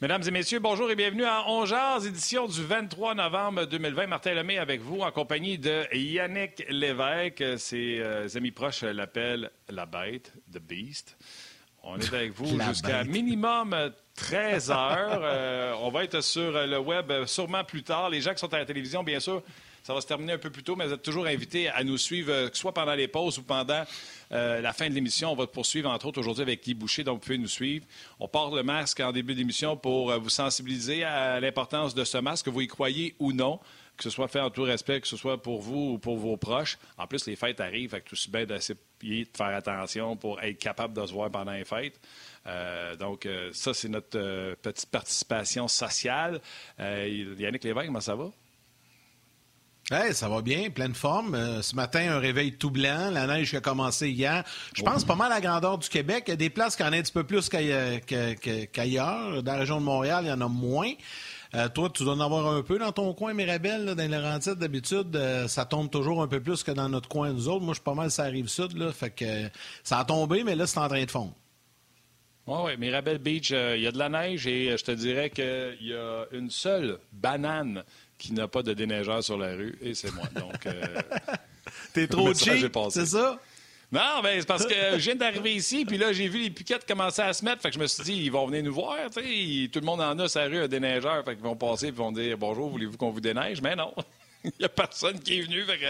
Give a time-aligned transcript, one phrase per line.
[0.00, 4.06] Mesdames et messieurs, bonjour et bienvenue à Ongears, édition du 23 novembre 2020.
[4.06, 7.42] Martin Lemay avec vous en compagnie de Yannick Lévesque.
[7.58, 11.18] Ses euh, amis proches l'appellent la bête, The Beast.
[11.82, 13.74] On est avec vous jusqu'à minimum
[14.14, 15.20] 13 heures.
[15.20, 18.08] Euh, on va être sur le web sûrement plus tard.
[18.08, 19.42] Les gens qui sont à la télévision, bien sûr,
[19.82, 21.98] ça va se terminer un peu plus tôt, mais vous êtes toujours invités à nous
[21.98, 23.84] suivre, euh, soit pendant les pauses ou pendant
[24.32, 25.32] euh, la fin de l'émission.
[25.32, 27.86] On va poursuivre, entre autres, aujourd'hui avec Guy Boucher, donc vous pouvez nous suivre.
[28.20, 32.18] On porte le masque en début d'émission pour euh, vous sensibiliser à l'importance de ce
[32.18, 33.60] masque, que vous y croyez ou non
[33.96, 36.36] que ce soit fait en tout respect, que ce soit pour vous ou pour vos
[36.36, 36.78] proches.
[36.98, 40.40] En plus, les fêtes arrivent, fait que tout aussi bien d'essayer de faire attention pour
[40.40, 41.98] être capable de se voir pendant les fêtes.
[43.00, 46.40] donc, ça, c'est notre petite participation sociale.
[46.78, 48.30] Yannick Lévesque, comment ça va?
[49.90, 51.34] Hey, ça va bien, pleine forme.
[51.34, 54.44] Euh, ce matin, un réveil tout blanc, la neige qui a commencé hier.
[54.74, 56.24] Je pense pas mal à la grandeur du Québec.
[56.26, 59.42] Il y a des places qui en ont un petit peu plus qu'ailleurs.
[59.42, 60.92] Dans la région de Montréal, il y en a moins.
[61.54, 64.08] Euh, toi, tu dois en avoir un peu dans ton coin, Mirabel, là, dans les
[64.08, 64.56] Laurentides.
[64.56, 67.64] D'habitude, euh, ça tombe toujours un peu plus que dans notre coin, nous autres.
[67.64, 68.92] Moi, je suis pas mal, ça arrive sud, là.
[68.92, 69.48] Fait que
[69.84, 71.32] ça a tombé, mais là, c'est en train de fondre.
[72.46, 72.72] Oui, oui.
[72.76, 76.26] Mirabel Beach, il y a de la neige et je te dirais qu'il y a
[76.32, 77.84] une seule banane
[78.18, 80.26] qui n'a pas de déneigeur sur la rue, et c'est moi.
[80.34, 80.82] Donc, euh,
[81.94, 83.40] T'es trop cheap, c'est ça?
[83.90, 86.86] Non, mais c'est parce que je viens d'arriver ici, puis là, j'ai vu les piquettes
[86.86, 87.62] commencer à se mettre.
[87.62, 88.96] Fait que je me suis dit, ils vont venir nous voir.
[89.10, 91.24] Tout le monde en a, sa rue, un déneigeur.
[91.24, 93.62] Fait qu'ils vont passer et vont dire Bonjour, voulez-vous qu'on vous déneige?
[93.62, 93.94] Mais non,
[94.44, 95.64] il n'y a personne qui est venu.
[95.64, 95.86] Fait que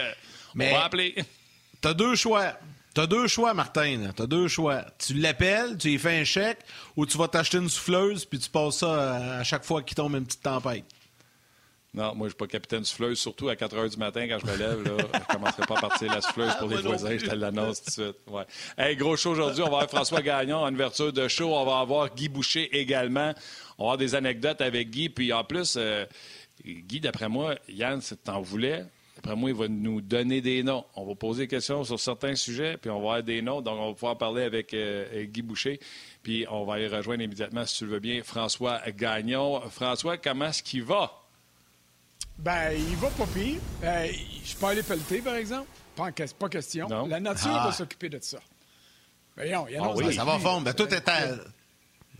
[0.55, 1.15] mais on va appeler.
[1.81, 2.53] T'as deux choix.
[2.93, 4.11] T'as deux choix, Martin.
[4.15, 4.85] T'as deux choix.
[4.97, 6.59] Tu l'appelles, tu lui fais un chèque,
[6.95, 10.15] ou tu vas t'acheter une souffleuse, puis tu passes ça à chaque fois qu'il tombe
[10.15, 10.85] une petite tempête.
[11.91, 14.45] Non, moi, je suis pas capitaine souffleuse, surtout à 4 h du matin quand je
[14.45, 14.83] me lève.
[14.83, 17.17] Là, je ne commencerai pas à partir la souffleuse pour les voisins.
[17.17, 18.17] Je te l'annonce tout de suite.
[18.27, 18.43] Ouais.
[18.77, 19.63] Hey, gros show aujourd'hui.
[19.63, 21.51] On va avoir François Gagnon en ouverture de show.
[21.51, 23.33] On va avoir Guy Boucher également.
[23.79, 25.09] On va avoir des anecdotes avec Guy.
[25.09, 26.05] Puis en plus, euh,
[26.63, 28.85] Guy, d'après moi, Yann, si t'en voulais,
[29.15, 30.85] d'après moi, il va nous donner des noms.
[30.95, 33.61] On va poser des questions sur certains sujets, puis on va avoir des noms.
[33.61, 35.79] Donc, on va pouvoir parler avec, euh, Guy Boucher.
[36.21, 39.59] Puis on va y rejoindre immédiatement, si tu le veux bien, François Gagnon.
[39.71, 41.15] François, comment est-ce qu'il va?
[42.39, 43.59] Ben, il va pas pire.
[43.83, 44.07] Euh,
[44.45, 45.67] je pas allé pelleter, par exemple.
[45.95, 46.87] Pas, pas question.
[47.07, 47.65] La nature ah.
[47.65, 48.39] va s'occuper de ça.
[49.35, 50.63] Ben, non, il y a ah, oui, ça va fondre.
[50.63, 51.35] Ben, tout est à...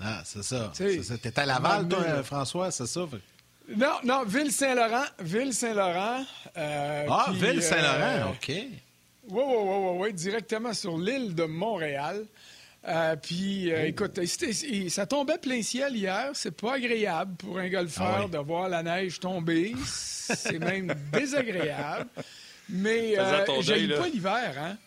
[0.02, 0.72] Ah, c'est ça.
[0.76, 3.02] T'es à Laval, toi, François, c'est ça?
[3.76, 5.06] Non, non, Ville-Saint-Laurent.
[5.20, 6.26] Ville-Saint-Laurent.
[6.58, 8.48] Euh, ah, Ville-Saint-Laurent, euh, OK.
[8.50, 8.68] Oui,
[9.30, 12.26] oui, oui, oui, oui, directement sur l'île de Montréal.
[12.88, 14.20] Euh, puis, euh, écoute,
[14.90, 16.30] ça tombait plein ciel hier.
[16.34, 19.76] C'est pas agréable pour un golfeur ah de voir la neige tomber.
[19.86, 22.08] C'est même désagréable.
[22.70, 24.78] Mais euh, j'ai pas l'hiver, hein?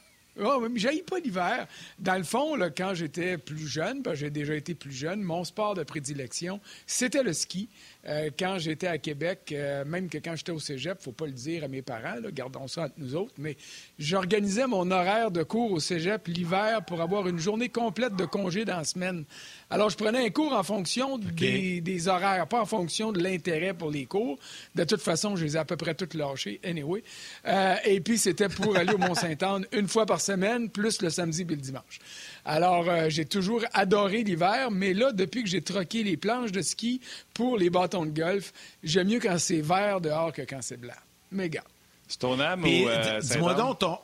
[0.41, 1.66] Oh, mais j'ai pas l'hiver.
[1.98, 5.82] Dans le fond, quand j'étais plus jeune, j'ai déjà été plus jeune, mon sport de
[5.82, 7.69] prédilection, c'était le ski.
[8.06, 11.32] Euh, quand j'étais à Québec, euh, même que quand j'étais au cégep, faut pas le
[11.32, 13.56] dire à mes parents, gardons ça entre nous autres, mais
[13.98, 18.65] j'organisais mon horaire de cours au cégep l'hiver pour avoir une journée complète de congé
[18.65, 19.25] dans la semaine.
[19.72, 23.91] Alors, je prenais un cours en fonction des, horaires, pas en fonction de l'intérêt pour
[23.91, 24.38] les cours.
[24.75, 27.03] De toute façon, je les ai à peu près toutes lâchés, anyway.
[27.47, 31.41] Euh, et puis, c'était pour aller au Mont-Saint-Anne une fois par semaine, plus le samedi
[31.41, 32.00] et le dimanche.
[32.44, 36.60] Alors, euh, j'ai toujours adoré l'hiver, mais là, depuis que j'ai troqué les planches de
[36.60, 37.00] ski
[37.33, 38.53] pour les bâtons de golf,
[38.84, 40.93] j'aime mieux quand c'est vert dehors que quand c'est blanc.
[41.31, 41.65] Mais gars.
[42.09, 43.97] C'est ton âme ou euh, Dis-moi donc ton...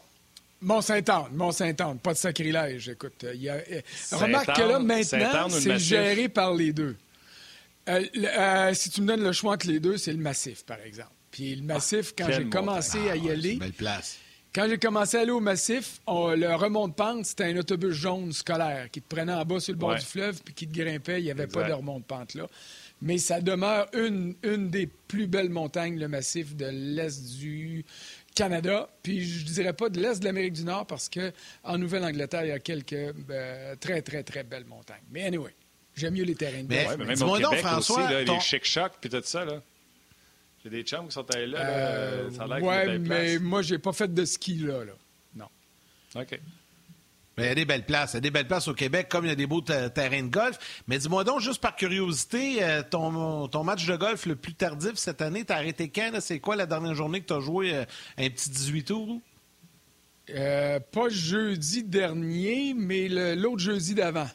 [0.61, 2.89] Mont-Saint-Anne, Mont-Saint-Anne, pas de sacrilège.
[2.89, 3.55] Écoute, il y a...
[3.55, 3.81] Euh,
[4.13, 6.97] remarque que là, maintenant, c'est géré par les deux.
[7.87, 11.13] si tu me donnes le choix entre les deux, c'est le massif, par exemple.
[11.31, 14.19] Puis le massif, quand j'ai commencé à y ah, aller, belle place.
[14.55, 19.03] Quand j'ai commencé à aller au massif, le remont-de-pente, c'était un autobus jaune scolaire qui
[19.03, 21.21] te prenait en bas sur le bord du fleuve puis qui te grimpait.
[21.21, 22.49] Il n'y avait pas de remont-de-pente là.
[23.01, 27.85] Mais ça demeure une, une des plus belles montagnes, le massif de l'Est du
[28.39, 28.89] Canada.
[29.03, 32.49] Puis je ne dirais pas de l'Est de l'Amérique du Nord parce qu'en Nouvelle-Angleterre, il
[32.49, 35.03] y a quelques ben, très, très, très belles montagnes.
[35.11, 35.55] Mais anyway,
[35.95, 39.11] j'aime mieux les terrains de mais, mais même au Québec François, aussi, les chic-chocs puis
[39.11, 39.45] tout ça.
[39.45, 39.61] Là.
[40.63, 41.59] J'ai des chums qui sont allés là.
[41.61, 44.85] Euh, ça a ouais, mais moi, j'ai pas fait de ski là.
[44.85, 44.93] là.
[45.35, 45.49] Non.
[46.15, 46.39] OK.
[47.39, 48.13] Mais il y a des belles places.
[48.13, 50.23] Il y a des belles places au Québec, comme il y a des beaux terrains
[50.23, 50.59] de golf.
[50.87, 54.95] Mais dis-moi donc, juste par curiosité, euh, ton, ton, match de golf le plus tardif
[54.97, 56.11] cette année, t'as arrêté quand?
[56.21, 57.85] C'est quoi la dernière journée que tu as joué euh,
[58.19, 59.21] un petit 18 tours?
[60.93, 64.29] pas jeudi dernier, mais l'autre jeudi d'avant.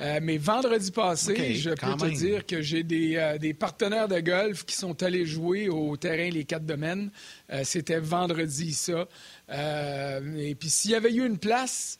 [0.00, 2.86] Euh, mais vendredi passé, je peux te dire que j'ai
[3.18, 7.10] euh, des, partenaires de golf qui sont allés jouer au terrain Les Quatre Domaines.
[7.52, 9.06] Euh, c'était vendredi, ça.
[9.50, 11.99] et puis s'il y avait eu une place,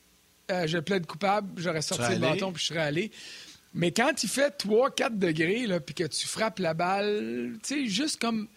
[0.67, 3.11] je plaide coupable, j'aurais sorti le bâton puis je serais allé.
[3.73, 8.21] Mais quand il fait 3-4 degrés, puis que tu frappes la balle, tu sais, juste
[8.21, 8.49] comme,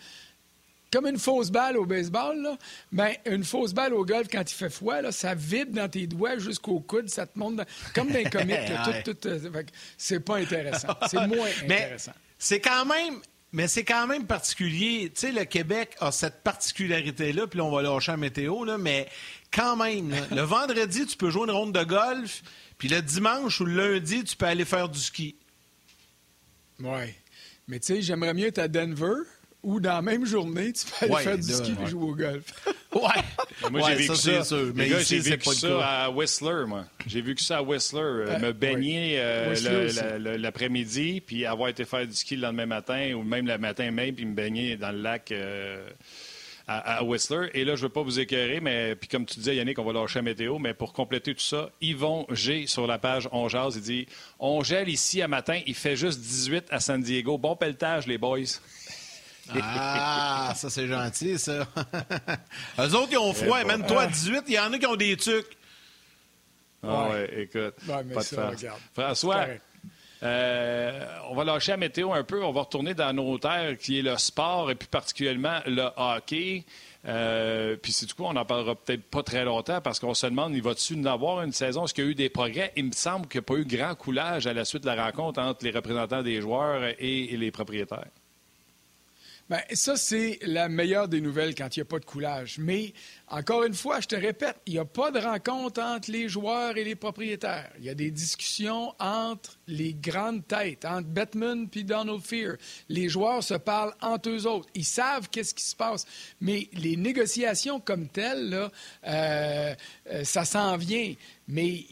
[0.92, 2.58] comme une fausse balle au baseball, là,
[2.92, 6.08] ben, une fausse balle au golf, quand il fait froid, là, ça vibre dans tes
[6.08, 7.62] doigts jusqu'au coude, ça te monte
[7.94, 8.58] comme dans les comics.
[9.04, 9.64] tout, tout, euh,
[9.98, 10.96] c'est pas intéressant.
[11.10, 12.14] C'est moins intéressant.
[12.40, 13.20] C'est quand même
[13.56, 15.12] mais c'est quand même particulier.
[15.14, 18.80] Tu sais, le Québec a cette particularité-là, puis là, on va lâcher la météo, là,
[18.80, 19.08] mais
[19.54, 22.42] quand même, le vendredi, tu peux jouer une ronde de golf,
[22.78, 25.36] puis le dimanche ou le lundi, tu peux aller faire du ski.
[26.80, 27.14] Oui.
[27.68, 29.14] Mais tu sais, j'aimerais mieux être à Denver
[29.62, 32.44] ou dans la même journée, tu peux aller faire du ski et jouer au golf.
[32.96, 33.70] ouais.
[33.72, 34.44] Moi, j'ai vécu ça.
[34.44, 36.86] ça mais j'ai vécu ça à Whistler, moi.
[37.08, 38.02] J'ai vu que ça à Whistler.
[38.02, 43.14] Euh, euh, me baigner euh, l'après-midi, puis avoir été faire du ski le lendemain matin,
[43.14, 45.34] ou même le matin même, puis me baigner dans le lac
[46.68, 47.50] à, Whistler.
[47.54, 49.84] Et là, je ne veux pas vous écœurer, mais puis comme tu disais, Yannick, on
[49.84, 53.50] va lâcher la météo, mais pour compléter tout ça, Yvon G sur la page On
[53.50, 54.08] Jazz, il dit
[54.40, 57.38] On gèle ici à matin, il fait juste 18 à San Diego.
[57.38, 58.60] Bon pelletage, les boys.
[59.54, 61.68] Ah, ça, c'est gentil, ça.
[62.80, 63.60] Eux autres, ils ont froid.
[63.62, 65.58] Eh même toi, 18, il y en a qui ont des trucs.
[66.82, 67.76] Ah ouais, écoute.
[67.88, 68.14] pas de
[68.94, 69.48] François,
[70.24, 72.44] euh, on va lâcher la météo un peu.
[72.44, 76.64] On va retourner dans nos terres, qui est le sport et plus particulièrement le hockey.
[77.06, 80.26] Euh, puis c'est du coup, on n'en parlera peut-être pas très longtemps parce qu'on se
[80.26, 81.84] demande, il va-tu en avoir une saison?
[81.84, 82.72] Est-ce qu'il y a eu des progrès?
[82.78, 85.06] Il me semble qu'il n'y a pas eu grand coulage à la suite de la
[85.06, 88.08] rencontre entre les représentants des joueurs et les propriétaires.
[89.50, 92.58] Bien, ça, c'est la meilleure des nouvelles quand il n'y a pas de coulage.
[92.60, 92.94] Mais,
[93.28, 96.78] encore une fois, je te répète, il n'y a pas de rencontre entre les joueurs
[96.78, 97.70] et les propriétaires.
[97.78, 102.56] Il y a des discussions entre les grandes têtes, entre Bettman et Donald Fear.
[102.88, 104.70] Les joueurs se parlent entre eux autres.
[104.76, 106.06] Ils savent qu'est-ce qui se passe.
[106.40, 108.72] Mais les négociations comme telles, là,
[109.08, 109.76] euh,
[110.10, 111.14] euh, ça s'en vient.
[111.50, 111.84] Mais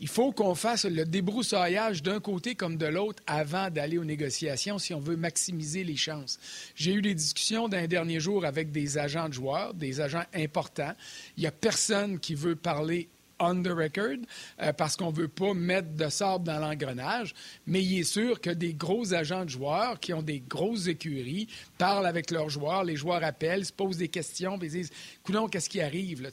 [0.00, 4.78] il faut qu'on fasse le débroussaillage d'un côté comme de l'autre avant d'aller aux négociations
[4.78, 6.38] si on veut maximiser les chances.
[6.74, 10.94] J'ai eu des discussions d'un dernier jour avec des agents de joueurs, des agents importants.
[11.36, 13.08] Il n'y a personne qui veut parler
[13.40, 14.18] on the record
[14.60, 17.34] euh, parce qu'on ne veut pas mettre de sable dans l'engrenage,
[17.66, 21.48] mais il est sûr que des gros agents de joueurs qui ont des grosses écuries
[21.78, 24.90] parlent avec leurs joueurs, les joueurs appellent, se posent des questions, puis ils disent
[25.22, 26.30] Coulon, qu'est-ce qui arrive là,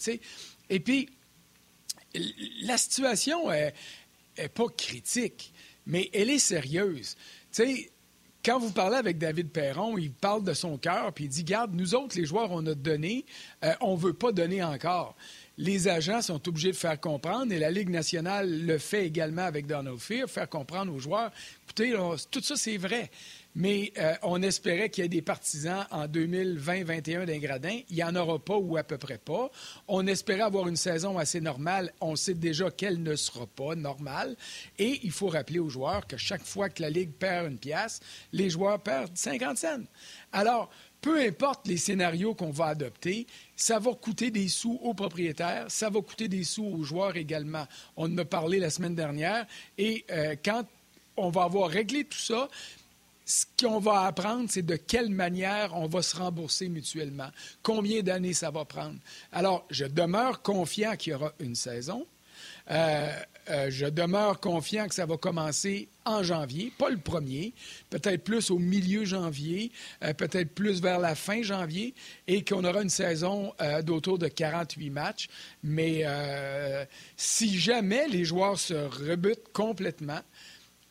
[0.70, 1.10] Et puis,
[2.62, 3.74] la situation est,
[4.54, 5.54] pas critique,
[5.86, 7.16] mais elle est sérieuse.
[7.52, 7.92] Tu sais,
[8.44, 11.74] quand vous parlez avec David Perron, il parle de son cœur, puis il dit, garde,
[11.74, 13.26] nous autres, les joueurs, on a donné,
[13.64, 15.16] euh, on ne veut pas donner encore.
[15.58, 19.66] Les agents sont obligés de faire comprendre, et la Ligue nationale le fait également avec
[19.66, 21.32] Donald Fear, faire comprendre aux joueurs,
[21.64, 21.96] écoutez,
[22.30, 23.10] tout ça, c'est vrai
[23.56, 27.80] mais euh, on espérait qu'il y ait des partisans en 2020-21 d'un gradin.
[27.90, 29.50] Il n'y en aura pas ou à peu près pas.
[29.88, 31.94] On espérait avoir une saison assez normale.
[32.02, 34.36] On sait déjà qu'elle ne sera pas normale.
[34.78, 38.02] Et il faut rappeler aux joueurs que chaque fois que la Ligue perd une pièce,
[38.34, 39.84] les joueurs perdent 50 cents.
[40.34, 40.70] Alors,
[41.00, 45.90] peu importe les scénarios qu'on va adopter, ça va coûter des sous aux propriétaires, ça
[45.90, 47.68] va coûter des sous aux joueurs également.
[47.96, 49.46] On en a parlé la semaine dernière.
[49.78, 50.66] Et euh, quand
[51.16, 52.50] on va avoir réglé tout ça,
[53.26, 57.30] ce qu'on va apprendre, c'est de quelle manière on va se rembourser mutuellement,
[57.64, 58.98] combien d'années ça va prendre?
[59.32, 62.06] Alors, je demeure confiant qu'il y aura une saison.
[62.72, 63.12] Euh,
[63.50, 67.54] euh, je demeure confiant que ça va commencer en janvier, pas le premier,
[67.92, 69.72] peut-être plus au milieu janvier,
[70.04, 71.94] euh, peut-être plus vers la fin janvier,
[72.28, 73.54] et qu'on aura une saison
[73.84, 75.28] d'autour de 48 matchs.
[75.64, 76.06] Mais
[77.18, 80.22] si jamais les joueurs se rebutent complètement,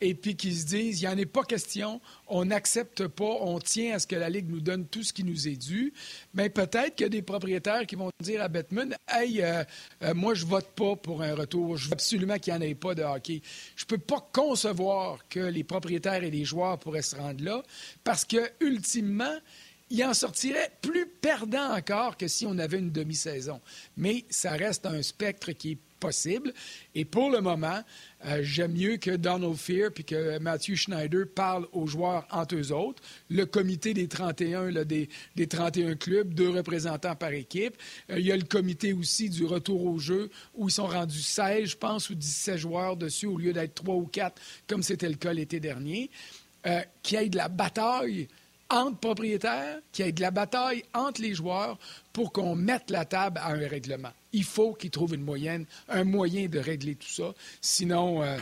[0.01, 3.59] et puis qu'ils se disent, il n'y en est pas question, on n'accepte pas, on
[3.59, 5.93] tient à ce que la Ligue nous donne tout ce qui nous est dû,
[6.33, 9.63] mais peut-être qu'il y a des propriétaires qui vont dire à Bettman, hey, euh,
[10.03, 12.75] euh, moi, je vote pas pour un retour, je veux absolument qu'il n'y en ait
[12.75, 13.41] pas de hockey.
[13.75, 17.63] Je ne peux pas concevoir que les propriétaires et les joueurs pourraient se rendre là,
[18.03, 19.35] parce que, ultimement,
[19.89, 23.61] il en sortirait plus perdant encore que si on avait une demi-saison.
[23.97, 25.77] Mais ça reste un spectre qui est
[26.93, 27.81] Et pour le moment,
[28.25, 32.71] euh, j'aime mieux que Donald Fear puis que Matthew Schneider parlent aux joueurs entre eux
[32.71, 33.01] autres.
[33.29, 37.75] Le comité des 31, là, des, des, 31 clubs, deux représentants par équipe.
[38.09, 41.21] Euh, il y a le comité aussi du retour au jeu où ils sont rendus
[41.21, 45.09] 16, je pense, ou 17 joueurs dessus au lieu d'être 3 ou 4 comme c'était
[45.09, 46.09] le cas l'été dernier.
[46.65, 48.27] Euh, qui ait de la bataille
[48.71, 51.77] entre propriétaires, qu'il y ait de la bataille entre les joueurs
[52.11, 54.09] pour qu'on mette la table à un règlement.
[54.35, 57.33] Il faut qu'ils trouvent une moyenne, un moyen de régler tout ça.
[57.61, 58.37] Sinon, euh,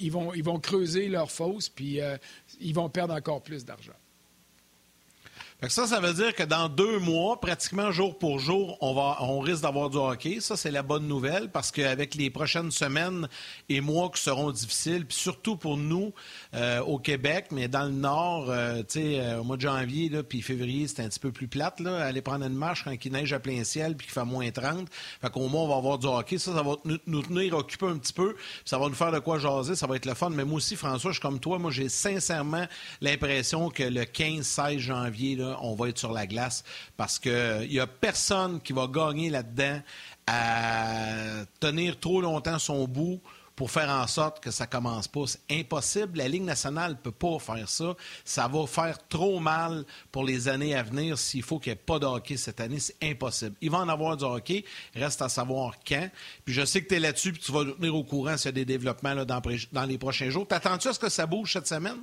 [0.00, 2.16] ils vont creuser leur fosse, puis euh,
[2.60, 3.92] ils vont perdre encore plus d'argent.
[5.68, 9.38] Ça, ça veut dire que dans deux mois, pratiquement jour pour jour, on, va, on
[9.38, 10.40] risque d'avoir du hockey.
[10.40, 13.28] Ça, c'est la bonne nouvelle parce qu'avec les prochaines semaines
[13.68, 16.12] et mois qui seront difficiles, puis surtout pour nous
[16.54, 20.10] euh, au Québec, mais dans le Nord, euh, tu sais, euh, au mois de janvier
[20.24, 21.78] puis février, c'est un petit peu plus plate.
[21.78, 24.50] Là, aller prendre une marche quand il neige à plein ciel puis qu'il fait moins
[24.50, 24.88] 30.
[25.20, 26.38] Fait qu'au moins, on va avoir du hockey.
[26.38, 28.34] Ça, ça va nous, tenir occupés un petit peu.
[28.64, 29.76] Ça va nous faire de quoi jaser.
[29.76, 30.30] Ça va être le fun.
[30.30, 31.60] Mais moi aussi, François, je suis comme toi.
[31.60, 32.66] Moi, j'ai sincèrement
[33.00, 36.64] l'impression que le 15-16 janvier, on va être sur la glace
[36.96, 39.80] parce qu'il n'y euh, a personne qui va gagner là-dedans
[40.26, 43.20] à tenir trop longtemps son bout
[43.56, 45.24] pour faire en sorte que ça commence pas.
[45.26, 46.18] C'est impossible.
[46.18, 47.94] La Ligue nationale ne peut pas faire ça.
[48.24, 51.82] Ça va faire trop mal pour les années à venir s'il faut qu'il n'y ait
[51.84, 52.80] pas de hockey cette année.
[52.80, 53.54] C'est impossible.
[53.60, 54.64] Il va en avoir du hockey.
[54.94, 56.08] Reste à savoir quand.
[56.44, 58.46] Puis je sais que tu es là-dessus puis tu vas nous tenir au courant s'il
[58.46, 59.42] y a des développements dans,
[59.72, 60.46] dans les prochains jours.
[60.46, 61.98] T'attends-tu à ce que ça bouge cette semaine?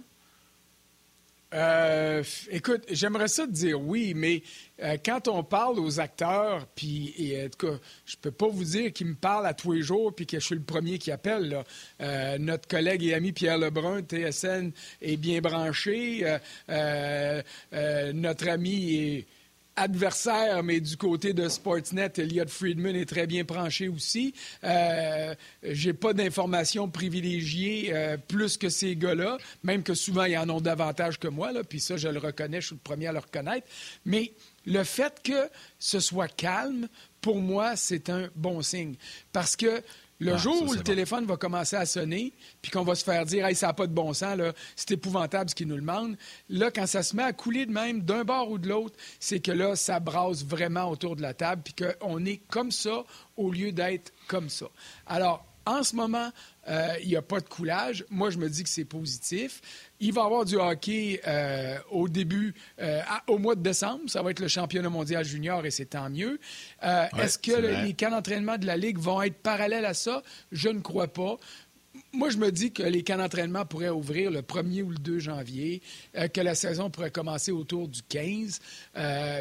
[1.54, 4.44] Euh, écoute, j'aimerais ça te dire oui, mais
[4.84, 8.94] euh, quand on parle aux acteurs, puis en tout cas, je peux pas vous dire
[8.94, 11.64] qu'ils me parlent à tous les jours, puis que je suis le premier qui appelle.
[12.02, 16.24] Euh, notre collègue et ami Pierre Lebrun, TSN, est bien branché.
[18.14, 19.28] notre ami est
[19.80, 24.34] adversaire, mais du côté de Sportsnet, Elliot Friedman est très bien branché aussi.
[24.64, 25.34] Euh,
[25.64, 30.62] J'ai pas d'informations privilégiées euh, plus que ces gars-là, même que souvent ils en ont
[30.62, 33.20] davantage que moi, là, puis ça, je le reconnais, je suis le premier à le
[33.20, 33.68] reconnaître.
[34.06, 34.34] Mais
[34.66, 36.88] le fait que ce soit calme,
[37.22, 38.96] pour moi, c'est un bon signe.
[39.32, 39.82] Parce que
[40.20, 43.46] le jour où le téléphone va commencer à sonner, puis qu'on va se faire dire
[43.46, 44.38] hey, ça n'a pas de bon sens,
[44.76, 46.18] c'est épouvantable ce qu'ils nous demandent,
[46.50, 49.40] là, quand ça se met à couler de même d'un bord ou de l'autre, c'est
[49.40, 53.04] que là, ça brasse vraiment autour de la table, puis qu'on est comme ça
[53.38, 54.68] au lieu d'être comme ça.
[55.08, 56.32] Alors, en ce moment,
[56.68, 58.04] euh, il n'y a pas de coulage.
[58.10, 59.62] Moi, je me dis que c'est positif.
[60.00, 64.02] Il va y avoir du hockey euh, au début, euh, au mois de décembre.
[64.08, 66.40] Ça va être le championnat mondial junior et c'est tant mieux.
[66.82, 70.24] Est-ce que les camps d'entraînement de la Ligue vont être parallèles à ça?
[70.52, 71.38] Je ne crois pas.
[72.14, 75.20] Moi, je me dis que les camps d'entraînement pourraient ouvrir le 1er ou le 2
[75.20, 75.82] janvier,
[76.34, 78.60] que la saison pourrait commencer autour du 15,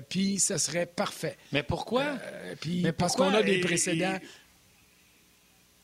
[0.08, 1.38] puis ce serait parfait.
[1.52, 2.18] Mais pourquoi?
[2.61, 4.18] puis parce qu'on a des précédents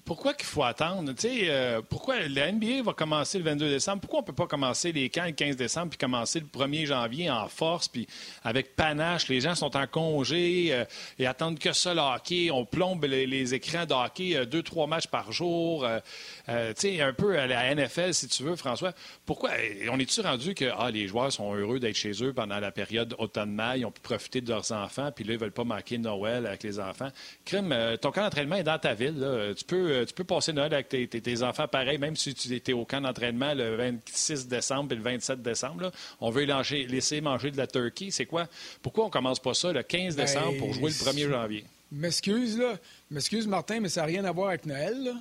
[0.05, 1.13] pourquoi qu'il faut attendre?
[1.25, 4.01] Euh, pourquoi la NBA va commencer le 22 décembre?
[4.03, 6.87] Pourquoi on ne peut pas commencer les camps le 15 décembre puis commencer le 1er
[6.87, 8.07] janvier en force puis
[8.43, 9.29] avec panache?
[9.29, 10.85] Les gens sont en congé euh,
[11.19, 12.51] et attendent que ça le hockey.
[12.51, 15.87] On plombe les, écrans de hockey euh, deux, trois matchs par jour.
[15.87, 18.93] un peu à la NFL, si tu veux, François.
[19.25, 19.51] Pourquoi?
[19.91, 23.15] On est-tu rendu que ah, les joueurs sont heureux d'être chez eux pendant la période
[23.19, 23.79] automne-mai?
[23.79, 26.47] Ils ont pu profiter de leurs enfants puis là, ils ne veulent pas manquer Noël
[26.47, 27.09] avec les enfants?
[27.47, 29.55] Crime, ton camp d'entraînement est dans ta ville.
[29.57, 32.73] Tu peux euh, tu peux passer Noël avec tes, enfants pareil, même si tu étais
[32.73, 35.91] au camp d'entraînement le 26 décembre et le 27 décembre.
[36.21, 38.09] On veut laisser manger de la turkey.
[38.11, 38.49] C'est quoi?
[38.83, 41.65] Pourquoi on commence pas ça le 15 décembre pour jouer le 1er janvier?
[41.93, 42.79] M'excuse, là.
[43.11, 45.15] M'excuse, Martin, mais ça n'a rien à voir avec Noël,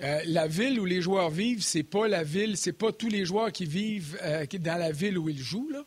[0.00, 3.24] euh, la ville où les joueurs vivent, c'est pas la ville, c'est pas tous les
[3.24, 5.70] joueurs qui vivent euh, dans la ville où ils jouent.
[5.70, 5.84] Là.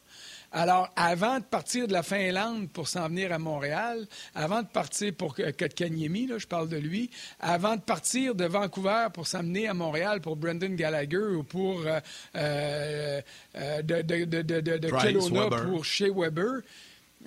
[0.53, 4.05] Alors, avant de partir de la Finlande pour s'en venir à Montréal,
[4.35, 9.07] avant de partir pour Kotkaniemi, là, je parle de lui, avant de partir de Vancouver
[9.13, 11.99] pour s'amener à Montréal pour Brendan Gallagher ou pour euh,
[12.35, 13.21] euh,
[13.55, 16.61] euh, de, de, de, de Kelowna pour Shea Weber,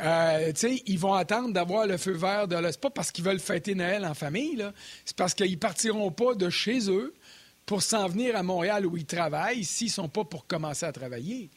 [0.00, 0.52] euh,
[0.86, 2.56] ils vont attendre d'avoir le feu vert de.
[2.70, 4.64] C'est pas parce qu'ils veulent fêter Noël en famille,
[5.04, 7.14] c'est parce qu'ils partiront pas de chez eux
[7.64, 11.48] pour s'en venir à Montréal où ils travaillent s'ils sont pas pour commencer à travailler.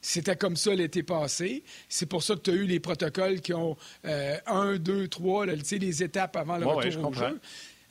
[0.00, 1.64] C'était comme ça l'été passé.
[1.88, 5.46] C'est pour ça que tu as eu les protocoles qui ont euh, un, deux, trois,
[5.46, 7.40] les étapes avant le retour au jeu.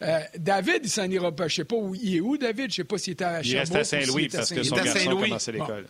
[0.01, 1.47] Euh, David, il s'en ira pas.
[1.47, 2.65] Je ne sais pas où il est où, David.
[2.65, 4.99] Je ne sais pas s'il est à Il reste à Saint-Louis parce que son garçon
[4.99, 5.87] a commencé l'école.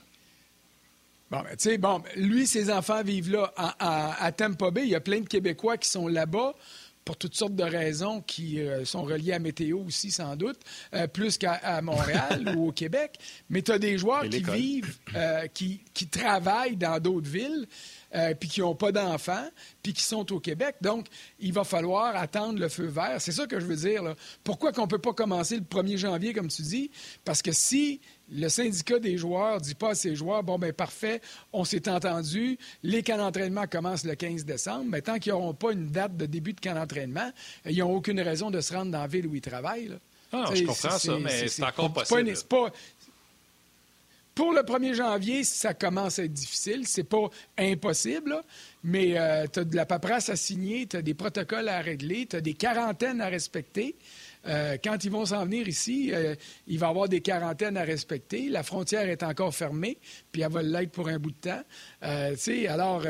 [1.31, 1.39] Bon.
[1.39, 4.83] Ben, tu sais, bon, lui, ses enfants vivent là à Tampa Bay.
[4.83, 6.53] Il y a plein de Québécois qui sont là-bas
[7.05, 10.59] pour toutes sortes de raisons qui euh, sont reliées à météo aussi, sans doute,
[10.95, 13.19] euh, plus qu'à Montréal ou au Québec.
[13.49, 17.67] Mais tu as des joueurs qui vivent, euh, qui, qui, travaillent dans d'autres villes,
[18.39, 19.45] puis qui n'ont pas d'enfants,
[19.83, 20.77] puis qui sont au Québec.
[20.79, 21.07] Donc,
[21.37, 23.17] il va falloir attendre le feu vert.
[23.19, 24.03] C'est ça que je veux dire.
[24.03, 24.15] Là.
[24.41, 26.89] Pourquoi qu'on ne peut pas commencer le 1er janvier, comme tu dis?
[27.25, 27.99] Parce que si
[28.31, 31.21] le syndicat des joueurs dit pas à ses joueurs bon, ben parfait,
[31.53, 35.71] on s'est entendu, les camps d'entraînement commencent le 15 décembre, mais tant qu'ils n'auront pas
[35.71, 37.31] une date de début de camp d'entraînement,
[37.65, 39.91] ils n'ont aucune raison de se rendre dans la ville où ils travaillent.
[40.31, 42.33] Ah, je comprends ça, mais c'est encore possible.
[44.33, 46.85] pour le 1er janvier, ça commence à être difficile.
[46.85, 48.41] C'est pas impossible,
[48.83, 52.25] mais euh, tu as de la paperasse à signer, tu as des protocoles à régler,
[52.25, 53.95] tu as des quarantaines à respecter.
[54.47, 56.35] Euh, quand ils vont s'en venir ici, euh,
[56.67, 58.49] il va y avoir des quarantaines à respecter.
[58.49, 59.97] La frontière est encore fermée,
[60.31, 61.63] puis elle va l'être pour un bout de temps.
[62.35, 63.05] sais, alors,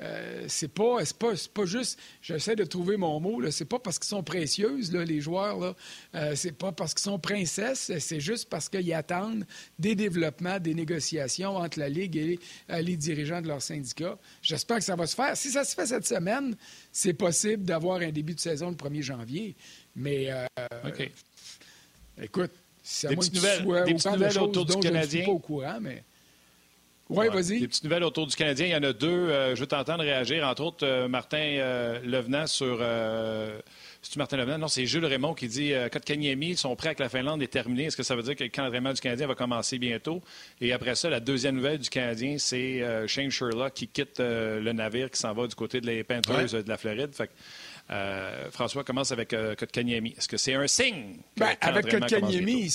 [0.00, 4.08] euh, c'est pas, pas, pas, juste, j'essaie de trouver mon mot, c'est pas parce qu'ils
[4.08, 5.76] sont précieuses, les joueurs,
[6.14, 9.44] euh, c'est pas parce qu'ils sont princesses, c'est juste parce qu'ils attendent
[9.78, 12.38] des développements, des négociations entre la Ligue et
[12.70, 14.18] euh, les, dirigeants de leur syndicat.
[14.40, 15.36] J'espère que ça va se faire.
[15.36, 16.56] Si ça se fait cette semaine,
[16.90, 19.56] c'est possible d'avoir un début de saison le 1er janvier.
[19.94, 20.30] Mais,
[22.20, 22.50] écoute,
[22.82, 25.02] c'est des petites nouvelles, des petites nouvelles autour du Canadien.
[25.02, 26.02] Je suis pas au courant, mais...
[27.08, 27.60] Oui, vas-y.
[27.60, 28.66] Des petites nouvelles autour du Canadien.
[28.66, 29.08] Il y en a deux.
[29.08, 30.46] Euh, je veux t'entendre réagir.
[30.46, 32.78] Entre autres, euh, Martin euh, Levenant sur.
[34.00, 34.58] C'est-tu Martin Levenant?
[34.58, 37.84] Non, c'est Jules Raymond qui dit euh, Kotkaniemi sont prêts avec la Finlande est terminé.
[37.84, 40.22] Est-ce que ça veut dire que le calendrier du Canadien va commencer bientôt?
[40.60, 45.10] Et après ça, la deuxième nouvelle du Canadien, c'est Shane Sherlock qui quitte le navire,
[45.10, 47.14] qui s'en va du côté de les Panthers de la Floride.
[47.14, 47.30] Fait
[48.50, 50.14] François commence avec Kotkaniemi.
[50.16, 51.18] Est-ce que c'est un signe?
[51.36, 52.70] Ben, avec Kotkaniemi,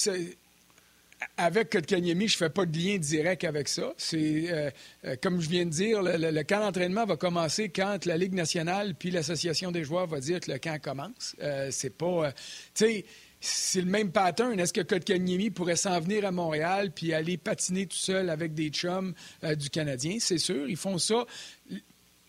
[1.37, 3.93] avec Kotkaniemi, je ne fais pas de lien direct avec ça.
[3.97, 4.69] C'est euh,
[5.05, 8.95] euh, comme je viens de dire, le, camp d'entraînement va commencer quand la Ligue nationale
[8.95, 11.35] puis l'association des joueurs va dire que le camp commence.
[11.41, 13.05] Euh, c'est pas, tu sais,
[13.39, 14.59] c'est le même pattern.
[14.59, 18.69] Est-ce que Kotkaniemi pourrait s'en venir à Montréal puis aller patiner tout seul avec des
[18.69, 19.13] chums
[19.57, 20.17] du Canadien?
[20.19, 21.25] C'est sûr, ils font ça.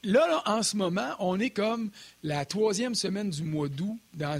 [0.04, 1.90] Là, en ce moment, on est comme
[2.22, 4.38] la troisième semaine du mois d'août dans,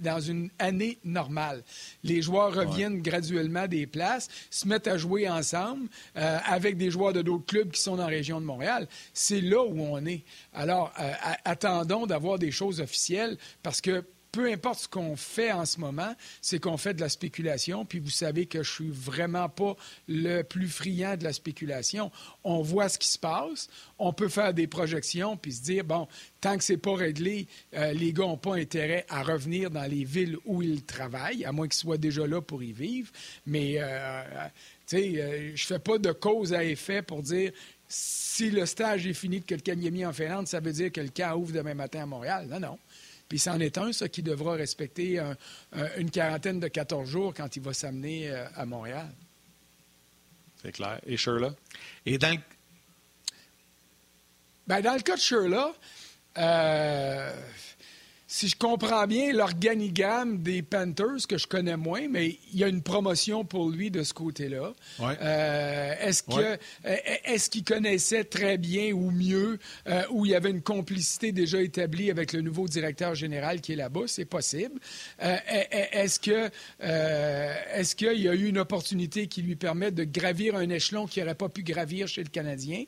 [0.00, 1.64] dans une année normale.
[2.04, 7.12] Les joueurs reviennent graduellement des places, se mettent à jouer ensemble euh, avec des joueurs
[7.12, 8.86] de d'autres clubs qui sont dans la région de Montréal.
[9.12, 10.22] C'est là où on est.
[10.52, 11.12] Alors, euh,
[11.44, 14.04] attendons d'avoir des choses officielles parce que
[14.34, 16.12] peu importe ce qu'on fait en ce moment,
[16.42, 17.84] c'est qu'on fait de la spéculation.
[17.84, 19.76] Puis vous savez que je suis vraiment pas
[20.08, 22.10] le plus friand de la spéculation.
[22.42, 26.08] On voit ce qui se passe, on peut faire des projections puis se dire bon,
[26.40, 30.02] tant que c'est pas réglé, euh, les gars n'ont pas intérêt à revenir dans les
[30.02, 33.12] villes où ils travaillent, à moins qu'ils soient déjà là pour y vivre.
[33.46, 34.24] Mais euh,
[34.88, 37.52] tu sais, euh, je fais pas de cause à effet pour dire
[37.86, 41.52] si le stage est fini de mis en Finlande, ça veut dire que le ouvre
[41.52, 42.48] demain matin à Montréal.
[42.50, 42.78] Non, non.
[43.28, 45.20] Puis c'en est un, ça, qui devra respecter
[45.96, 49.08] une quarantaine de 14 jours quand il va s'amener euh, à Montréal.
[50.62, 51.00] C'est clair.
[51.06, 51.54] Et Sherla?
[52.06, 52.38] Et dans le...
[54.66, 55.74] Ben, dans le cas de Sherla,
[56.38, 57.32] euh,
[58.34, 62.68] si je comprends bien, l'organigramme des Panthers, que je connais moins, mais il y a
[62.68, 64.72] une promotion pour lui de ce côté-là.
[65.00, 70.50] Euh, est-ce que est-ce qu'il connaissait très bien ou mieux, euh, ou il y avait
[70.50, 74.08] une complicité déjà établie avec le nouveau directeur général qui est là-bas?
[74.08, 74.80] C'est possible.
[75.22, 75.36] Euh,
[75.92, 80.70] est-ce que est-ce qu'il y a eu une opportunité qui lui permet de gravir un
[80.70, 82.82] échelon qu'il n'aurait pas pu gravir chez le Canadien?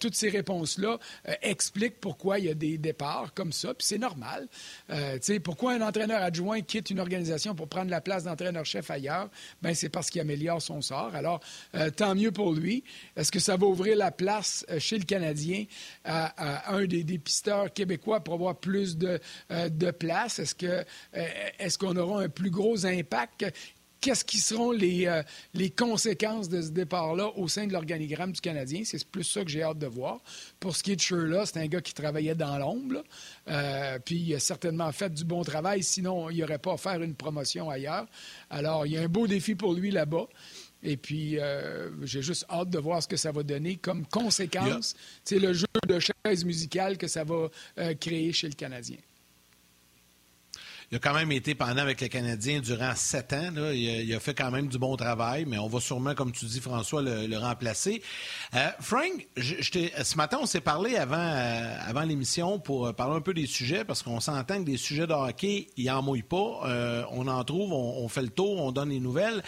[0.00, 0.98] toutes ces réponses-là
[1.40, 4.46] expliquent pourquoi il y a des départs comme ça, puis c'est normal.
[4.90, 9.28] Euh, pourquoi un entraîneur adjoint quitte une organisation pour prendre la place d'entraîneur-chef ailleurs?
[9.62, 11.14] Ben, c'est parce qu'il améliore son sort.
[11.14, 11.40] Alors,
[11.74, 12.84] euh, tant mieux pour lui.
[13.16, 15.64] Est-ce que ça va ouvrir la place euh, chez le Canadien
[16.04, 20.38] à, un des dépisteurs québécois pour avoir plus de, de place?
[20.38, 23.46] Est-ce qu'on aura un plus gros impact?
[24.00, 25.22] Qu'est-ce qui seront les, euh,
[25.54, 28.82] les conséquences de ce départ-là au sein de l'organigramme du Canadien?
[28.84, 30.20] C'est plus ça que j'ai hâte de voir.
[30.60, 33.02] Pour ce qui est de Sherla, c'est un gars qui travaillait dans l'ombre.
[33.48, 37.02] Euh, puis il a certainement fait du bon travail, sinon il aurait pas à faire
[37.02, 38.06] une promotion ailleurs.
[38.50, 40.26] Alors, il y a un beau défi pour lui là-bas.
[40.82, 44.94] Et puis, euh, j'ai juste hâte de voir ce que ça va donner comme conséquence.
[45.24, 47.48] C'est le jeu de chaise musicale que ça va
[47.98, 48.98] créer chez le Canadien.
[50.92, 53.50] Il a quand même été pendant avec les Canadiens durant sept ans.
[53.72, 56.60] Il, a, fait quand même du bon travail, mais on va sûrement, comme tu dis,
[56.60, 58.02] François, le, remplacer.
[58.54, 63.20] Euh, Frank, ce matin, on s'est parlé avant, euh, avant l'émission pour euh, parler un
[63.20, 67.06] peu des sujets, parce qu'on s'entend que des sujets de hockey, il n'en mouille pas.
[67.10, 69.42] on en trouve, on, fait le tour, on donne les nouvelles.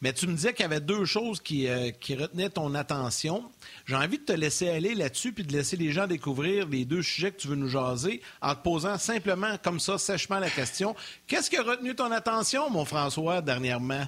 [0.00, 1.66] Mais tu me disais qu'il y avait deux choses qui,
[2.00, 3.50] qui retenaient ton attention.
[3.86, 7.02] J'ai envie de te laisser aller là-dessus, puis de laisser les gens découvrir les deux
[7.02, 10.83] sujets que tu veux nous jaser, en te posant simplement comme ça, sèchement la question
[11.26, 14.06] Qu'est-ce qui a retenu ton attention, mon François, dernièrement?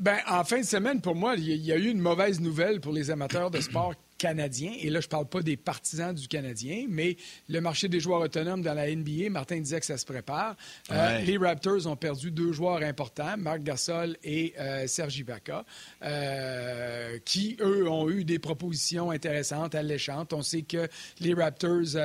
[0.00, 2.92] Ben, en fin de semaine, pour moi, il y a eu une mauvaise nouvelle pour
[2.92, 6.86] les amateurs de sport canadien, et là, je ne parle pas des partisans du Canadien,
[6.88, 7.16] mais
[7.48, 10.54] le marché des joueurs autonomes dans la NBA, Martin disait que ça se prépare.
[10.92, 15.64] Euh, les Raptors ont perdu deux joueurs importants, Marc Gasol et euh, Sergi Vaca,
[16.04, 20.32] euh, qui, eux, ont eu des propositions intéressantes, alléchantes.
[20.32, 20.86] On sait que
[21.18, 21.96] les Raptors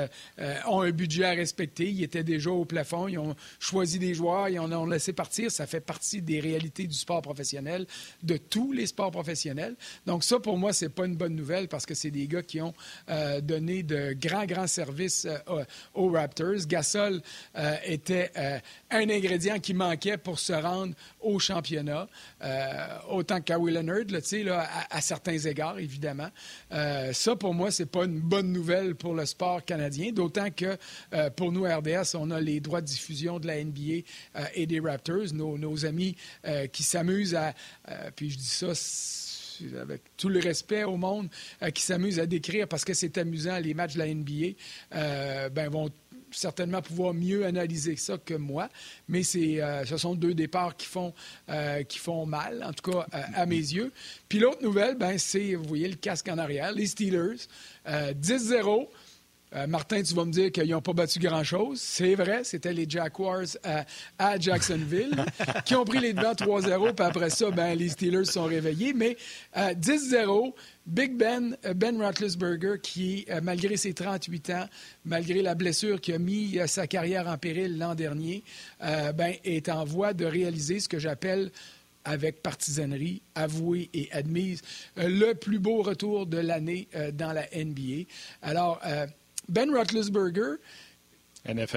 [0.66, 1.88] ont un budget à respecter.
[1.88, 3.08] Ils étaient déjà au plafond.
[3.08, 5.52] Ils ont choisi des joueurs, ils en ont laissé partir.
[5.52, 7.86] Ça fait partie des réalités du sport professionnel,
[8.24, 9.76] de tous les sports professionnels.
[10.08, 12.42] Donc ça, pour moi, c'est pas une bonne nouvelle parce que c'est C'est des gars
[12.42, 12.74] qui ont
[13.42, 15.28] donné de grands, grands services
[15.94, 16.66] aux Raptors.
[16.66, 17.22] Gasol
[17.84, 18.32] était
[18.90, 22.08] un ingrédient qui manquait pour se rendre au championnat,
[23.10, 26.30] autant que Leonard, là, à, à, certains égards, évidemment.
[27.12, 30.78] ça, pour moi, c'est pas une bonne nouvelle pour le sport canadien, d'autant que
[31.32, 34.06] pour nous, RDS, on a les droits de diffusion de la NBA
[34.56, 35.34] et des Raptors.
[35.34, 36.16] Nos, nos amis
[36.72, 37.54] qui s'amusent à...
[38.16, 38.74] puis je dis ça
[39.80, 41.30] avec tout le respect au monde,
[41.62, 44.56] euh, qui s'amuse à décrire parce que c'est amusant les matchs de la NBA,
[44.96, 45.90] euh, ben, vont
[46.32, 48.70] certainement pouvoir mieux analyser ça que moi,
[49.08, 51.14] mais c'est, euh, ce sont deux départs qui font,
[51.88, 53.94] qui font mal, en tout cas à mes yeux.
[54.28, 57.48] Puis l'autre nouvelle, ben, c'est, vous voyez le casque en arrière, les Steelers,
[57.88, 58.90] 10-0.
[59.56, 61.80] Euh, Martin, tu vas me dire qu'ils n'ont pas battu grand-chose.
[61.80, 63.46] C'est vrai, c'était les Jaguars
[64.20, 65.26] à, Jacksonville
[65.66, 68.94] qui ont pris les devants 3-0, puis après ça, ben, les Steelers sont réveillés.
[68.94, 69.16] Mais
[69.56, 70.52] 10-0, euh,
[70.86, 74.66] Big Ben, euh, Ben Roethlisberger, qui, malgré ses 38 ans,
[75.06, 78.44] malgré la blessure qui a mis sa carrière en péril l'an dernier,
[78.80, 81.52] ben, est en voie de réaliser ce que j'appelle
[82.04, 84.62] avec partisanerie, avouée et admise,
[84.96, 88.06] le plus beau retour de l'année dans la NBA.
[88.42, 88.82] Alors,
[89.50, 90.56] ben Roethlisberger,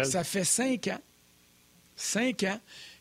[0.04, 1.00] ça fait cinq ans,
[1.96, 2.60] cinq ans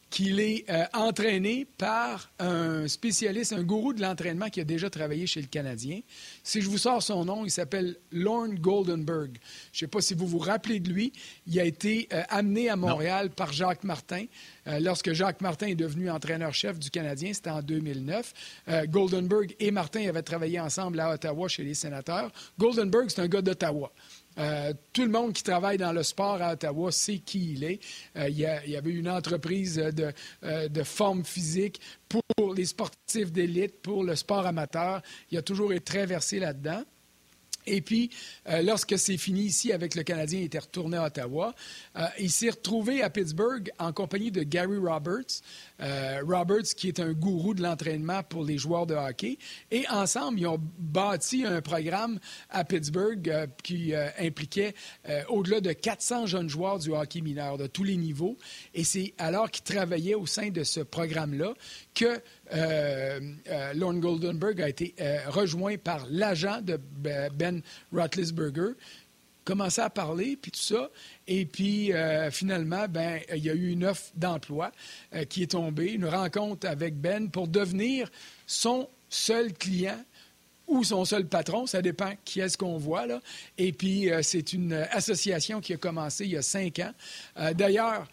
[0.09, 5.27] qu'il est euh, entraîné par un spécialiste, un gourou de l'entraînement qui a déjà travaillé
[5.27, 6.01] chez le Canadien.
[6.43, 9.37] Si je vous sors son nom, il s'appelle Lorne Goldenberg.
[9.71, 11.13] Je ne sais pas si vous vous rappelez de lui.
[11.45, 14.25] Il a été euh, amené à Montréal par Jacques Martin.
[14.67, 18.33] Euh, lorsque Jacques Martin est devenu entraîneur-chef du Canadien, c'était en 2009.
[18.87, 22.31] Goldenberg et Martin avaient travaillé ensemble à Ottawa chez les sénateurs.
[22.57, 23.91] Goldenberg, c'est un gars d'Ottawa.
[24.39, 27.79] Euh, tout le monde qui travaille dans le sport à Ottawa sait qui il est.
[28.15, 33.81] Euh, il, y avait une entreprise de, euh, de, forme physique pour les sportifs d'élite,
[33.81, 35.01] pour le sport amateur.
[35.31, 36.83] Il a toujours été très versé là-dedans.
[37.65, 38.09] Et puis,
[38.63, 41.53] lorsque c'est fini ici avec le Canadien, il était retourné à Ottawa.
[42.17, 45.43] Il s'est retrouvé à Pittsburgh en compagnie de Gary Roberts.
[45.81, 49.37] Euh, Roberts, qui est un gourou de l'entraînement pour les joueurs de hockey.
[49.71, 54.73] Et ensemble, ils ont bâti un programme à Pittsburgh qui impliquait
[55.29, 58.37] au-delà de 400 jeunes joueurs du hockey mineur de tous les niveaux.
[58.73, 61.53] Et c'est alors qu'ils travaillaient au sein de ce programme-là
[61.93, 62.21] que
[62.53, 66.79] euh, euh, Lorne Goldenberg a été euh, rejoint par l'agent de
[67.33, 67.61] Ben
[67.93, 68.73] Roethlisberger
[69.49, 70.91] commençait à parler, puis tout ça.
[71.27, 71.91] Et puis,
[72.31, 74.71] finalement, ben, il y a eu une offre d'emploi
[75.27, 78.11] qui est tombée, une rencontre avec Ben pour devenir
[78.45, 79.99] son seul client
[80.67, 83.07] ou son seul patron, ça dépend qui est-ce qu'on voit.
[83.07, 83.21] Là.
[83.57, 86.93] Et puis, c'est une association qui a commencé il y a cinq ans.
[87.55, 88.07] D'ailleurs,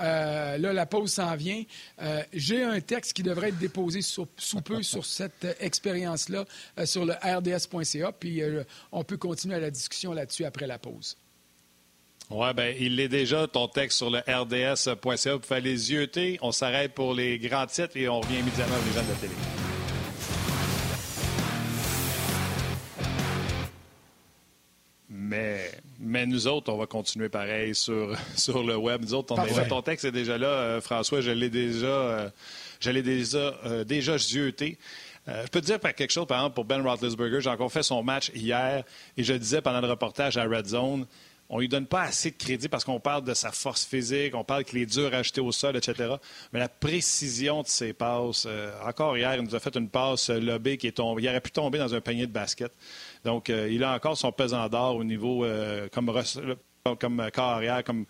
[0.00, 1.62] euh, là, la pause s'en vient.
[2.00, 4.26] Euh, j'ai un texte qui devrait être déposé sous
[4.64, 6.44] peu sur cette expérience-là
[6.78, 8.42] euh, sur le rds.ca, puis
[8.90, 11.16] on peut continuer la discussion là-dessus après la pause.
[12.30, 15.32] Oui, bien, il est déjà, ton texte sur le rds.ca.
[15.34, 16.38] Vous pouvez les yeuter.
[16.40, 19.34] On s'arrête pour les grands titres et on revient immédiatement aux gens de la télé.
[25.10, 25.72] Mais
[26.02, 29.02] mais nous autres, on va continuer pareil sur, sur le web.
[29.02, 31.20] Nous autres, on ton texte est déjà là, euh, François.
[31.20, 32.30] Je l'ai déjà, euh,
[32.80, 34.78] je l'ai déjà, euh, déjà zioté.
[35.26, 37.40] je peux te dire quelque chose, par exemple, pour Ben Roethlisberger.
[37.40, 38.84] J'ai encore fait son match hier
[39.16, 41.06] et je disais pendant le reportage à Red Zone,
[41.48, 44.42] on lui donne pas assez de crédit parce qu'on parle de sa force physique, on
[44.42, 46.14] parle qu'il est dur à acheter au sol, etc.
[46.52, 48.48] Mais la précision de ses passes,
[48.84, 51.22] encore hier, il nous a fait une passe lobée qui est tombée.
[51.22, 52.72] Il aurait pu tomber dans un panier de basket.
[53.24, 56.12] Donc, euh, il a encore son pesant d'or au niveau euh, comme,
[56.98, 58.06] comme carrière, comme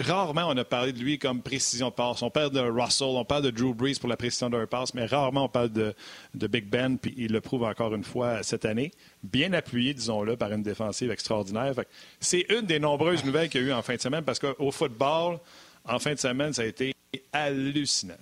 [0.00, 2.22] rarement on a parlé de lui comme précision de passe.
[2.22, 5.06] On parle de Russell, on parle de Drew Brees pour la précision de passe, mais
[5.06, 5.94] rarement on parle de,
[6.34, 8.90] Big Ben, puis il le prouve encore une fois cette année.
[9.22, 11.74] Bien appuyé, disons-le, par une défensive extraordinaire.
[12.20, 14.70] C'est une des nombreuses nouvelles qu'il y a eu en fin de semaine parce qu'au
[14.70, 15.38] football,
[15.84, 16.94] en fin de semaine, ça a été
[17.32, 18.14] hallucinant.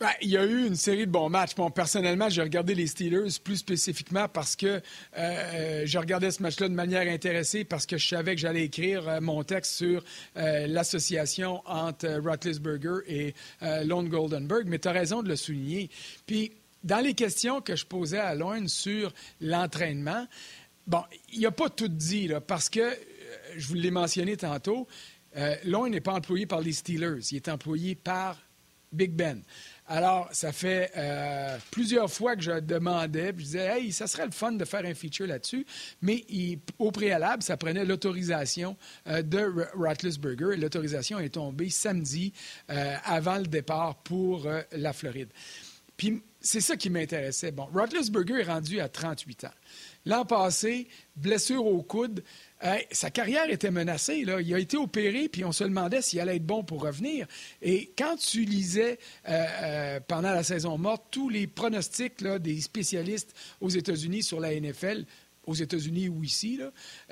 [0.00, 1.54] Ben, il y a eu une série de bons matchs.
[1.54, 4.82] Bon, personnellement, j'ai regardé les Steelers plus spécifiquement parce que
[5.16, 9.08] euh, je regardais ce match-là de manière intéressée parce que je savais que j'allais écrire
[9.08, 10.02] euh, mon texte sur
[10.36, 13.34] euh, l'association entre Roethlisberger et
[13.84, 14.66] Lone Goldenberg.
[14.66, 15.90] Mais tu as raison de le souligner.
[16.26, 16.50] Puis,
[16.82, 20.26] dans les questions que je posais à Lone sur l'entraînement,
[20.88, 21.02] bon,
[21.32, 22.90] il n'a pas tout dit, là, parce que,
[23.56, 24.88] je vous l'ai mentionné tantôt,
[25.64, 27.20] Lone n'est pas employé par les Steelers.
[27.30, 28.38] Il est employé par
[28.92, 29.42] Big Ben.
[29.86, 34.24] Alors, ça fait euh, plusieurs fois que je demandais, puis je disais, hey, ça serait
[34.24, 35.66] le fun de faire un feature là-dessus,
[36.00, 36.24] mais
[36.78, 42.32] au préalable, ça prenait l'autorisation euh, de Roethlisberger, et l'autorisation est tombée samedi
[42.70, 45.28] euh, avant le départ pour la Floride.
[45.98, 47.52] Puis c'est ça qui m'intéressait.
[47.52, 49.54] Bon, Roethlisberger est rendu à 38 ans.
[50.06, 52.22] L'an passé, blessure au coude.
[52.92, 54.16] Sa carrière était menacée.
[54.16, 57.26] Il a été opéré, puis on se demandait s'il allait être bon pour revenir.
[57.60, 63.34] Et quand tu lisais euh, euh, pendant la saison morte tous les pronostics des spécialistes
[63.60, 65.04] aux États-Unis sur la NFL,
[65.46, 66.58] aux États-Unis ou ici,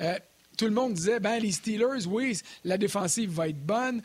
[0.01, 0.19] euh,
[0.57, 4.03] tout le monde disait, ben les Steelers, oui, la défensive va être bonne,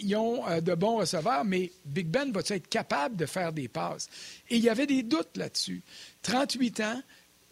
[0.00, 4.08] ils ont de bons receveurs, mais Big Ben va-t-il être capable de faire des passes?
[4.48, 5.82] Et il y avait des doutes là-dessus.
[6.22, 7.02] 38 ans,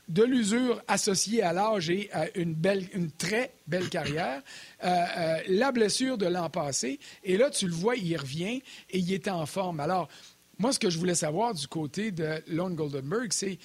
[0.09, 4.43] de l'usure associée à l'âge et à une, belle, une très belle carrière,
[4.85, 9.13] euh, la blessure de l'an passé, et là, tu le vois, il revient et il
[9.13, 9.81] est en forme.
[9.81, 10.09] Alors,
[10.59, 13.59] moi, ce que je voulais savoir du côté de Lone Goldenberg, c'est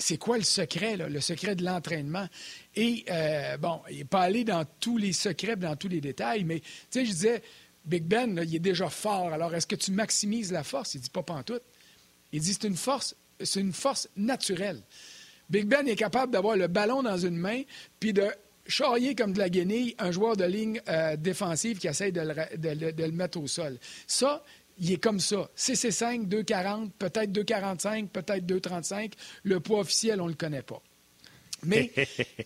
[0.00, 2.28] c'est quoi le secret, le secret de l'entraînement?
[2.76, 6.44] Et, euh, bon, il n'est pas allé dans tous les secrets, dans tous les détails,
[6.44, 7.42] mais, tu sais, je disais,
[7.84, 9.32] Big Ben, il est déjà fort.
[9.32, 10.94] Alors, est-ce que tu maximises la force?
[10.94, 11.62] Il dit pas pantoute.
[12.30, 14.82] Il dit, c'est une force, c'est une force naturelle.
[15.50, 17.62] Big Ben est capable d'avoir le ballon dans une main,
[18.00, 18.26] puis de
[18.66, 23.12] charrier comme de la guenille un joueur de ligne euh, défensive qui essaie de le
[23.12, 23.78] mettre au sol.
[24.06, 24.44] Ça,
[24.78, 25.50] il est comme ça.
[25.56, 29.12] CC5, 2,40, peut-être 2,45, peut-être 2,35.
[29.42, 30.82] Le poids officiel, on ne le connaît pas.
[31.64, 31.90] Mais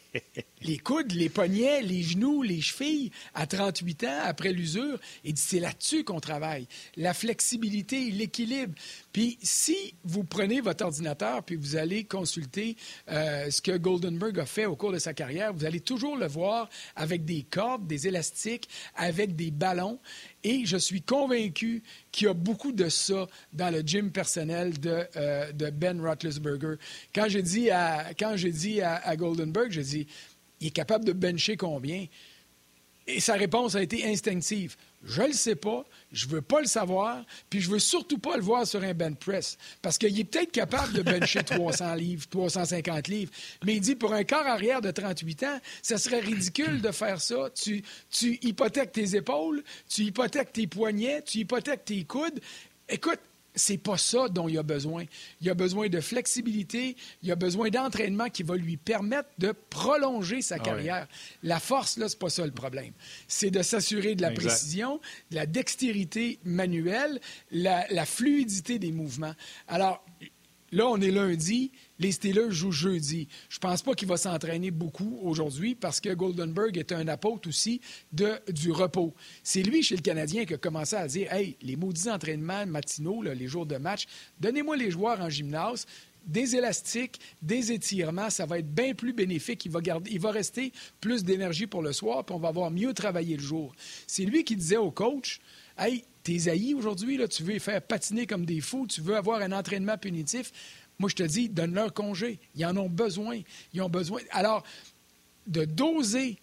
[0.63, 5.43] les coudes, les poignets, les genoux, les chevilles, à 38 ans, après l'usure, il dit
[5.43, 6.67] c'est là-dessus qu'on travaille.
[6.97, 8.75] La flexibilité, l'équilibre.
[9.13, 12.77] Puis si vous prenez votre ordinateur puis vous allez consulter
[13.11, 16.27] euh, ce que Goldenberg a fait au cours de sa carrière, vous allez toujours le
[16.27, 19.99] voir avec des cordes, des élastiques, avec des ballons.
[20.45, 25.07] Et je suis convaincu qu'il y a beaucoup de ça dans le gym personnel de,
[25.17, 26.77] euh, Ben Roethlisberger.
[27.15, 30.07] Quand j'ai dit à, quand dit à Goldenberg, j'ai dit,
[30.61, 32.07] il est capable de bencher combien?
[33.07, 34.77] Et sa réponse a été instinctive.
[35.05, 38.37] Je ne le sais pas, je veux pas le savoir, puis je veux surtout pas
[38.37, 39.59] le voir sur un bench press.
[39.81, 43.33] Parce qu'il est peut-être capable de bencher 300 livres, 350 livres,
[43.65, 47.21] mais il dit pour un corps arrière de 38 ans, ça serait ridicule de faire
[47.21, 47.51] ça.
[47.55, 52.41] Tu, tu hypothèques tes épaules, tu hypothèques tes poignets, tu hypothèques tes coudes.
[52.89, 53.21] Écoute,
[53.55, 55.05] c'est pas ça dont il a besoin.
[55.41, 60.43] Il a besoin de flexibilité, il a besoin d'entraînement qui va lui permettre de prolonger
[60.43, 61.09] sa ah carrière.
[61.43, 62.93] La force, là, c'est pas ça le problème.
[63.29, 69.35] C'est de s'assurer de la précision, de la dextérité manuelle, la, la fluidité des mouvements.
[69.69, 70.05] Alors,
[70.73, 71.71] là, on est lundi.
[72.03, 73.29] Les Steelers jouent jeudi.
[73.49, 77.49] Je ne pense pas qu'il va s'entraîner beaucoup aujourd'hui parce que Goldenberg est un apôtre
[77.49, 79.15] aussi de, du repos.
[79.45, 83.23] C'est lui, chez le Canadien, qui a commencé à dire Hey, les maudits entraînements matinaux,
[83.23, 84.09] les jours de match,
[84.41, 85.87] donnez-moi les joueurs en gymnase
[86.27, 89.65] des élastiques, des étirements, ça va être bien plus bénéfique.
[89.65, 92.71] Il va, garder, il va rester plus d'énergie pour le soir, puis on va avoir
[92.71, 93.75] mieux travaillé le jour.
[94.07, 95.41] C'est lui qui disait au coach
[95.79, 99.53] Hey, tes haïs aujourd'hui, tu veux faire patiner comme des fous, tu veux avoir un
[99.53, 100.53] entraînement punitif.
[101.03, 102.39] Moi, je te dis, donne-leur congé.
[102.55, 103.41] Ils en ont besoin.
[103.75, 104.21] Ils ont besoin.
[104.31, 104.63] Alors,
[105.49, 106.39] de doser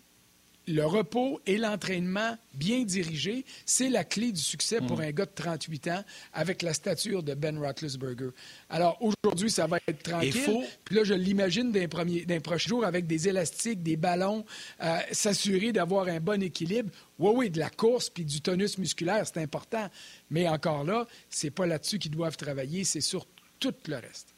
[0.68, 5.04] le repos et l'entraînement bien dirigé, c'est la clé du succès pour mm.
[5.04, 8.32] un gars de 38 ans avec la stature de Ben Roethlisberger.
[8.70, 10.68] Alors aujourd'hui, ça va être tranquille.
[10.84, 14.44] Puis là, je l'imagine d'un prochain jour avec des élastiques, des ballons,
[14.84, 16.92] euh, s'assurer d'avoir un bon équilibre.
[17.18, 19.90] Oui, oui, de la course puis du tonus musculaire, c'est important.
[20.30, 23.26] Mais encore là, c'est pas là-dessus qu'ils doivent travailler, c'est sur
[23.58, 24.36] tout le reste.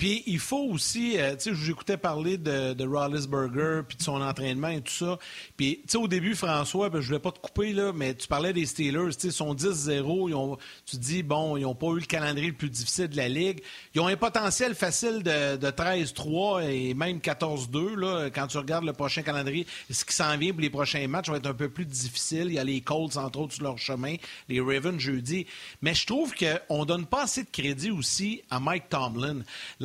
[0.00, 2.86] Puis il faut aussi, euh, tu sais, j'écoutais parler de, de
[3.26, 5.18] Burger, puis de son entraînement et tout ça.
[5.58, 8.26] Puis, tu sais, au début, François, ben, je voulais pas te couper, là, mais tu
[8.26, 10.56] parlais des Steelers, tu sais, ils sont 10-0.
[10.86, 13.28] Tu te dis, bon, ils n'ont pas eu le calendrier le plus difficile de la
[13.28, 13.60] Ligue.
[13.94, 18.86] Ils ont un potentiel facile de, de 13-3 et même 14-2, là, quand tu regardes
[18.86, 19.66] le prochain calendrier.
[19.90, 22.46] Ce qui s'en vient pour les prochains matchs va être un peu plus difficile.
[22.46, 24.16] Il y a les Colts, entre autres, sur leur chemin,
[24.48, 25.46] les Ravens jeudi.
[25.82, 29.40] Mais je trouve qu'on donne pas assez de crédit aussi à Mike Tomlin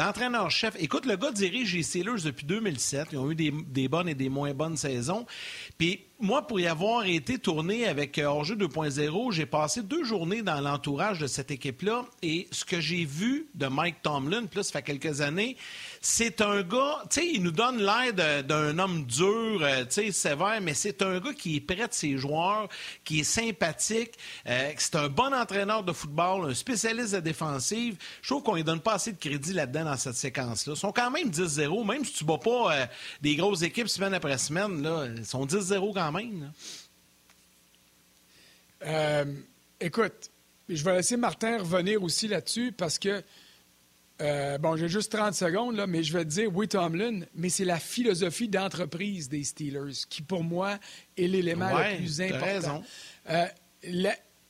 [0.05, 3.09] l'entraîneur-chef, écoute, le gars dirige les Steelers depuis 2007.
[3.11, 5.25] Ils ont eu des, des bonnes et des moins bonnes saisons.
[5.77, 10.61] Puis moi, pour y avoir été tourné avec Orgeux 2.0, j'ai passé deux journées dans
[10.61, 12.05] l'entourage de cette équipe-là.
[12.21, 15.57] Et ce que j'ai vu de Mike Tomlin, plus ça fait quelques années,
[15.99, 20.11] c'est un gars, tu sais, il nous donne l'air d'un homme dur, euh, tu sais,
[20.11, 22.69] sévère, mais c'est un gars qui est près de ses joueurs,
[23.03, 24.13] qui est sympathique,
[24.47, 27.97] euh, c'est un bon entraîneur de football, un spécialiste de défensive.
[28.21, 30.73] Je trouve qu'on ne donne pas assez de crédit là-dedans dans cette séquence-là.
[30.75, 32.85] Ils sont quand même 10-0, même si tu ne bats pas euh,
[33.21, 36.04] des grosses équipes semaine après semaine, là, ils sont 10-0 quand
[38.85, 39.25] euh,
[39.79, 40.31] écoute,
[40.69, 43.23] je vais laisser Martin revenir aussi là-dessus parce que,
[44.21, 47.49] euh, bon, j'ai juste 30 secondes, là, mais je vais te dire, oui, Tomlin, mais
[47.49, 50.79] c'est la philosophie d'entreprise des Steelers qui, pour moi,
[51.17, 52.45] est l'élément le plus important.
[52.45, 52.83] Raison.
[53.29, 53.45] Euh,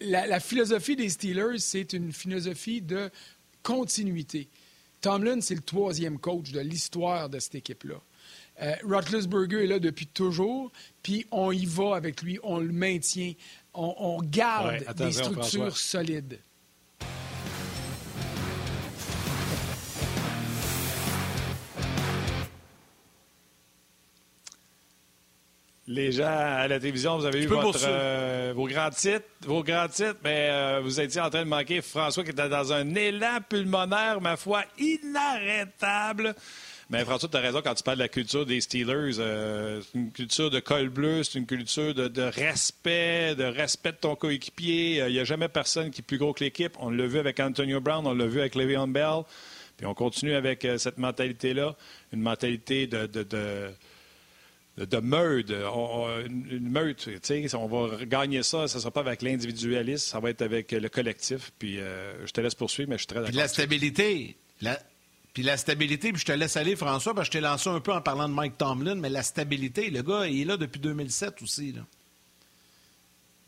[0.02, 3.10] la, philosophie des Steelers, c'est une philosophie de
[3.64, 4.50] continuité.
[5.02, 8.02] Tomlin, c'est le troisième coach de l'histoire de cette équipe-là.
[8.62, 10.72] Euh, Roethlisberger est là depuis toujours,
[11.04, 13.34] puis on y va avec lui, on le maintient,
[13.74, 16.40] on, garde des structures solides.
[25.88, 30.18] Les gens à la télévision, vous avez eu euh, vos grands titres, vos grands titres,
[30.24, 34.20] mais euh, vous étiez en train de manquer François qui était dans un élan pulmonaire,
[34.20, 36.34] ma foi, inarrêtable.
[36.90, 39.20] Mais François, tu as raison quand tu parles de la culture des Steelers.
[39.20, 43.98] Euh, c'est une culture de col bleu, c'est une culture de, respect, de respect de
[43.98, 44.98] ton coéquipier.
[45.08, 46.76] Il n'y a jamais personne qui est plus gros que l'équipe.
[46.80, 49.24] On l'a vu avec Antonio Brown, on l'a vu avec Le'Veon Bell.
[49.78, 51.76] Puis on continue avec cette mentalité-là,
[52.14, 53.08] une mentalité de
[54.78, 57.10] de meute, une, meute.
[57.54, 60.90] On va gagner ça, ça ne sera pas avec l'individualisme, ça va être avec le
[60.90, 61.52] collectif.
[61.58, 63.36] Puis euh, je te laisse poursuivre, mais je suis très d'accord.
[63.36, 64.36] La stabilité.
[64.62, 64.80] La...
[65.36, 67.82] Puis la stabilité, puis je te laisse aller, François, parce que je t'ai lancé un
[67.82, 70.80] peu en parlant de Mike Tomlin, mais la stabilité, le gars, il est là depuis
[70.80, 71.74] 2007 aussi.
[71.74, 71.82] Là.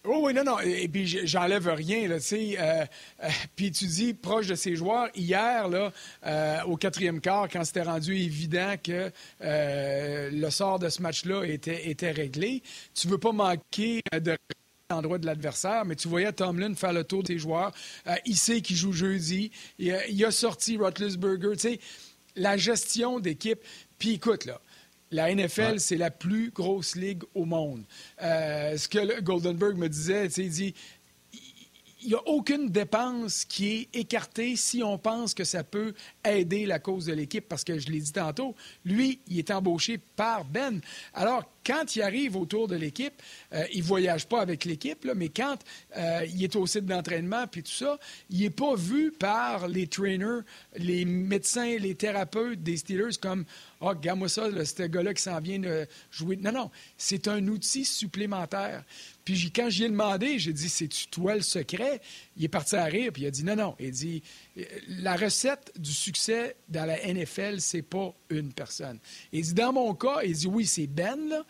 [0.04, 0.60] Oh oui, non, non.
[0.60, 2.56] Et, puis, j'enlève rien, là, tu sais.
[2.60, 2.86] Euh,
[3.23, 5.93] euh, puis tu dis, proche de ses joueurs, hier, là,
[6.26, 11.89] euh, au quatrième quart, quand c'était rendu évident que le sort de ce match-là était,
[11.89, 14.36] était réglé, tu veux pas manquer de
[14.89, 17.73] l'endroit de l'adversaire, mais tu voyais Tomlin faire le tour des joueurs.
[18.26, 19.52] il sait qu'il joue jeudi.
[19.80, 21.52] Il, il a sorti Roethlisberger.
[21.54, 21.80] Tu sais,
[22.38, 23.60] la gestion d'équipe.
[24.00, 24.62] Puis écoute, là,
[25.12, 27.84] la NFL, c'est la plus grosse ligue au monde.
[28.21, 30.73] Euh, ce que Goldenberg me disait, il dit il
[32.10, 35.93] n'y a aucune dépense qui est écartée si on pense que ça peut
[36.24, 39.98] aider la cause de l'équipe, parce que je l'ai dit tantôt, lui, il est embauché
[40.15, 40.80] par Ben.
[41.13, 43.22] Alors, quand il arrive autour de l'équipe,
[43.54, 45.58] euh, il ne voyage pas avec l'équipe, mais quand
[45.98, 49.88] euh, il est au site d'entraînement puis tout ça, il n'est pas vu par les
[49.88, 50.43] trainers,
[50.78, 53.43] les médecins, les thérapeutes des Steelers comme
[53.82, 56.38] Ah, oh, regarde-moi ça, ce gars-là qui s'en vient de jouer.
[56.38, 58.84] Non, non, c'est un outil supplémentaire.
[59.28, 62.00] Puis quand j'y ai demandé, j'ai dit, c'est-tu toi le secret?
[62.38, 63.76] Il est parti à rire, puis il a dit, non, non.
[63.78, 64.24] Il dit,
[64.88, 69.00] la recette du succès dans la NFL, c'est pas une personne.
[69.34, 71.44] Il dit, dans mon cas, il dit, oui, c'est Ben, là,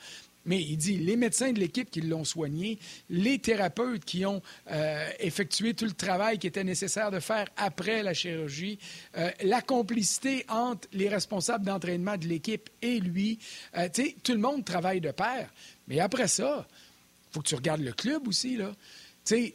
[0.43, 2.79] mais il dit les médecins de l'équipe qui l'ont soigné,
[3.11, 8.01] les thérapeutes qui ont euh, effectué tout le travail qui était nécessaire de faire après
[8.01, 8.79] la chirurgie,
[9.17, 13.37] euh, la complicité entre les responsables d'entraînement de l'équipe et lui.
[13.77, 13.87] Euh,
[14.23, 15.53] tout le monde travaille de pair.
[15.87, 16.65] Mais après ça,
[17.37, 18.57] faut que tu regardes le club aussi.
[18.57, 18.71] Là.
[19.23, 19.53] Tu sais,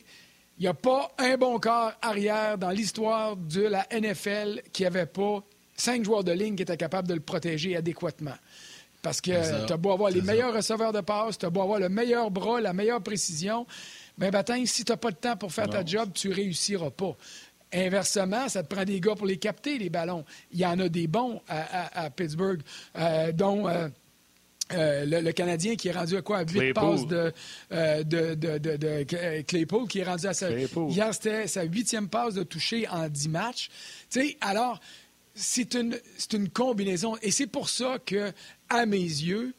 [0.59, 5.07] il n'y a pas un bon corps arrière dans l'histoire de la NFL qui n'avait
[5.07, 5.43] pas
[5.77, 8.37] cinq joueurs de ligne qui étaient capables de le protéger adéquatement.
[9.03, 11.81] Parce que tu as beau avoir les meilleurs receveurs de passe, tu as beau avoir
[11.81, 13.67] le meilleur bras, la meilleure précision,
[14.17, 16.91] mais ben, si tu n'as pas de temps pour faire ta job, tu ne réussiras
[16.91, 17.17] pas.
[17.73, 20.25] Inversement, ça te prend des gars pour les capter, les ballons.
[20.53, 22.61] Il y en a des bons à, Pittsburgh,
[22.97, 23.67] euh, dont...
[23.67, 23.89] Euh,
[24.75, 26.39] euh, le, Canadien qui est rendu à quoi?
[26.39, 27.33] À 8 passes de,
[27.73, 30.51] euh, de, de, de, Claypool, qui est rendu à sa...
[30.51, 33.71] Hier, c'était sa huitième passe de toucher en 10 matchs.
[34.09, 34.81] sais, alors,
[35.35, 35.99] c'est une,
[36.33, 37.17] une combinaison.
[37.23, 38.33] Et c'est pour ça que,
[38.69, 39.55] à mes yeux,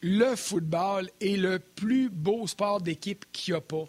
[0.00, 3.84] le football est le plus beau sport d'équipe qu'il n'y a pas.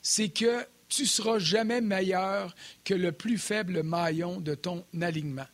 [0.00, 2.54] C'est que tu seras jamais meilleur
[2.84, 5.46] que le plus faible maillon de ton alignement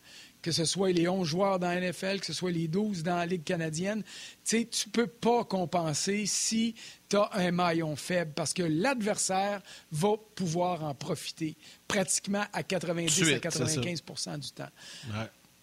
[0.42, 3.16] que ce soit les 11 joueurs dans la NFL, que ce soit les 12 dans
[3.16, 4.02] la Ligue canadienne,
[4.44, 6.74] tu ne peux pas compenser si
[7.08, 9.60] tu as un maillon faible parce que l'adversaire
[9.92, 14.68] va pouvoir en profiter pratiquement à 90 à 95% du temps.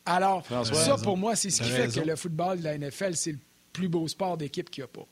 [0.05, 3.31] Alors, ça, pour moi, c'est ce qui fait que le football de la NFL, c'est
[3.31, 3.39] le
[3.73, 5.07] plus beau sport d'équipe qu'il n'y a pas.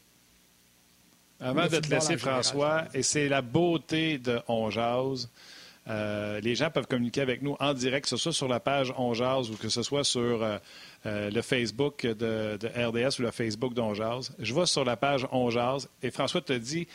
[1.39, 4.69] Avant de te laisser, François, et c'est la beauté de On
[5.89, 8.93] euh, les gens peuvent communiquer avec nous en direct, que ce soit sur la page
[8.97, 10.57] On ou que ce soit sur euh,
[11.05, 15.49] euh, le Facebook de, RDS ou le Facebook d'On Je vais sur la page On
[16.01, 16.87] et François te dit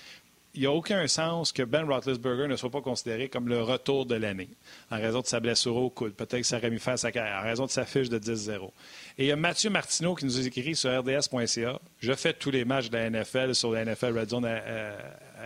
[0.54, 4.06] il n'y a aucun sens que Ben Roethlisberger ne soit pas considéré comme le retour
[4.06, 4.48] de l'année
[4.90, 6.14] en raison de sa blessure au coude.
[6.14, 8.70] Peut-être que ça à sa carrière en raison de sa fiche de 10-0.
[9.18, 11.78] Et il y a Mathieu Martineau qui nous écrit sur rds.ca.
[12.00, 14.46] Je fais tous les matchs de la NFL sur la NFL Red Zone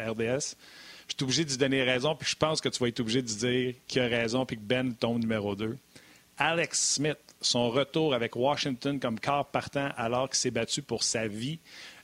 [0.06, 0.56] RDS
[1.12, 3.20] je suis obligé de lui donner raison, puis je pense que tu vas être obligé
[3.20, 5.76] de dire qu'il a raison, puis que Ben tombe numéro 2.
[6.38, 11.26] Alex Smith son retour avec Washington comme quart partant alors qu'il s'est battu pour sa
[11.26, 11.58] vie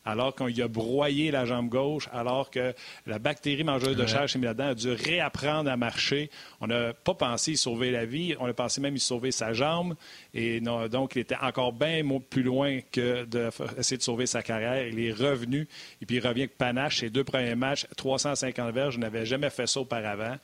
[0.09, 2.75] alors qu'on lui a broyé la jambe gauche, alors que
[3.07, 6.31] la bactérie mangeuse de chair chez Miladan a dû réapprendre à marcher.
[6.63, 9.53] On n'a pas pensé y sauver la vie, on a pensé même y sauver sa
[9.53, 9.95] jambe.
[10.33, 14.87] Et donc, il était encore bien plus loin que d'essayer de, sauver sa carrière.
[14.87, 15.69] Il est revenu,
[16.01, 17.01] et puis il revient avec panache.
[17.01, 20.37] Ses deux premiers matchs, 350 verges, je n'avais jamais fait ça auparavant.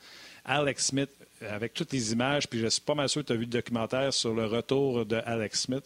[0.45, 1.09] Alex Smith,
[1.41, 3.49] avec toutes les images, puis je suis pas mal sûr que tu as vu le
[3.49, 5.83] documentaire sur le retour de Alex Smith.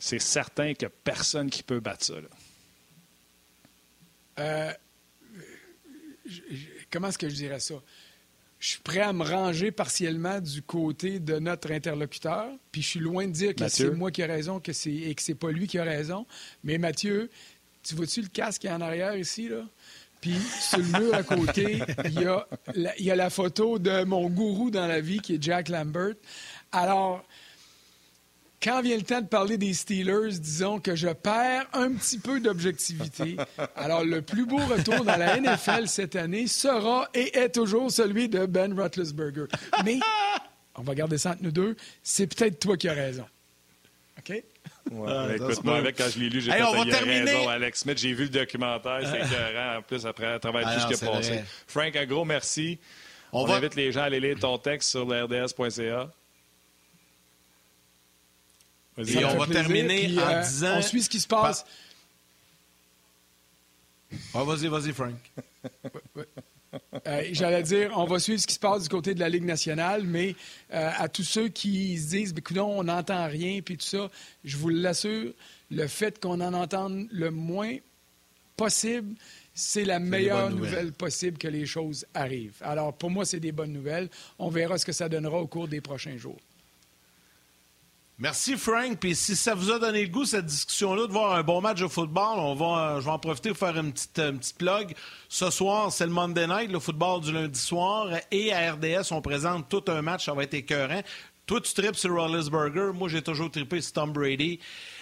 [0.00, 2.14] C'est certain qu'il n'y a personne qui peut battre ça.
[4.38, 4.72] Euh,
[6.90, 7.74] comment est-ce que je dirais ça?
[8.58, 13.00] Je suis prêt à me ranger partiellement du côté de notre interlocuteur, puis je suis
[13.00, 15.66] loin de dire que c'est moi qui ai raison que et que c'est pas lui
[15.66, 16.26] qui a raison.
[16.62, 17.30] Mais Mathieu,
[17.82, 19.64] tu vois-tu le casque qui est en arrière ici, là?
[20.20, 22.46] Puis sur le mur à côté, il y, a
[22.98, 26.16] il y a la photo de mon gourou dans la vie qui est Jack Lambert.
[26.72, 27.24] Alors,
[28.62, 32.40] quand vient le temps de parler des Steelers, disons que je perds un petit peu
[32.40, 33.36] d'objectivité.
[33.76, 38.28] Alors, le plus beau retour dans la NFL cette année sera et est toujours celui
[38.28, 39.46] de Ben Roethlisberger.
[39.84, 39.98] Mais,
[40.76, 43.26] on va garder ça entre nous deux, c'est peut-être toi qui as raison.
[44.18, 44.42] OK?
[44.90, 47.98] Ouais, ah, écoute, moi, avec, quand je l'ai lu, j'ai hey, raison, Alex Smith.
[47.98, 49.78] J'ai vu le documentaire, c'est écœurant.
[49.78, 51.44] En plus, après, à travers tout ce qui est passé.
[51.66, 52.78] Frank, un gros merci.
[53.32, 56.10] On, invite les gens à aller lire ton texte sur l'RDS.ca.
[59.06, 60.78] Et on va terminer en euh, disant.
[60.78, 61.64] On suit ce qui se passe.
[64.34, 65.16] Ah, vas-y, vas-y, Frank.
[67.06, 69.44] Euh, j'allais dire, on va suivre ce qui se passe du côté de la Ligue
[69.44, 70.36] nationale, mais
[70.72, 74.08] euh, à tous ceux qui se disent, ben, non, on n'entend rien, puis tout ça,
[74.44, 75.32] je vous l'assure,
[75.70, 77.76] le fait qu'on en entende le moins
[78.56, 79.16] possible,
[79.52, 82.60] c'est la meilleure nouvelle possible que les choses arrivent.
[82.60, 84.08] Alors, pour moi, c'est des bonnes nouvelles.
[84.38, 86.38] On verra ce que ça donnera au cours des prochains jours.
[88.20, 88.98] Merci Frank.
[88.98, 91.80] Puis si ça vous a donné le goût, cette discussion-là, de voir un bon match
[91.80, 94.58] de football, on va, euh, je vais en profiter pour faire une petite, une petite
[94.58, 94.94] plug.
[95.30, 98.08] Ce soir, c'est le Monday Night, le football du lundi soir.
[98.30, 100.26] Et à RDS, on présente tout un match.
[100.26, 101.00] Ça va être écœurant.
[101.46, 102.10] Toi, tu tripes sur
[102.50, 102.90] Burger.
[102.94, 104.60] Moi, j'ai toujours trippé sur Tom Brady.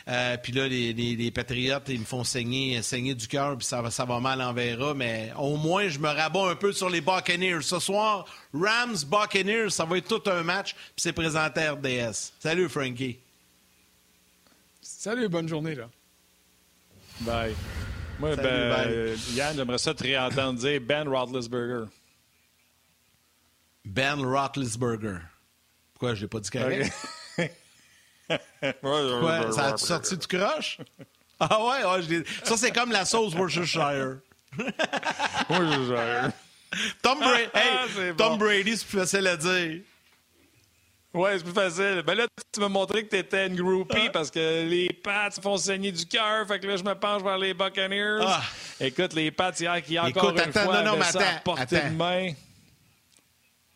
[0.08, 3.90] Euh, puis là, les, Patriotes, ils me font saigner, saigner du cœur, puis ça va,
[3.90, 4.94] ça va mal en verra.
[4.94, 7.60] Mais au moins, je me rabats un peu sur les Buccaneers.
[7.60, 12.32] Ce soir, Rams, Buccaneers, ça va être tout un match, puis c'est présenté à RDS.
[12.40, 13.18] Salut, Frankie.
[14.80, 15.88] Salut, bonne journée, là.
[17.20, 17.54] Bye.
[18.18, 21.86] Moi, ben, Yann, j'aimerais ça te réentendre dire Ben Roethlisberger.
[23.84, 25.18] Ben Roethlisberger.
[25.92, 26.92] Pourquoi je l'ai pas dit correct?
[28.80, 29.52] Quoi?
[29.52, 30.78] Ça a sorti du croche?
[31.40, 34.18] Ah ouais, ouais je ça c'est comme la sauce Worcestershire.
[35.48, 36.32] Worcestershire.
[37.02, 39.80] Tom, Brady, hey, Tom Brady, c'est plus facile à dire.
[41.14, 42.02] Ouais, c'est plus facile.
[42.06, 44.10] Ben là, tu m'as montré que t'étais une groupie ah.
[44.12, 46.46] parce que les Pats font saigner du cœur.
[46.46, 48.20] Fait que là, je me penche vers les Buccaneers.
[48.22, 48.42] Ah.
[48.78, 51.96] Écoute, les Pats, hier, qui encore Écoute, une fois, non, non, ça attends, à de
[51.96, 52.32] main.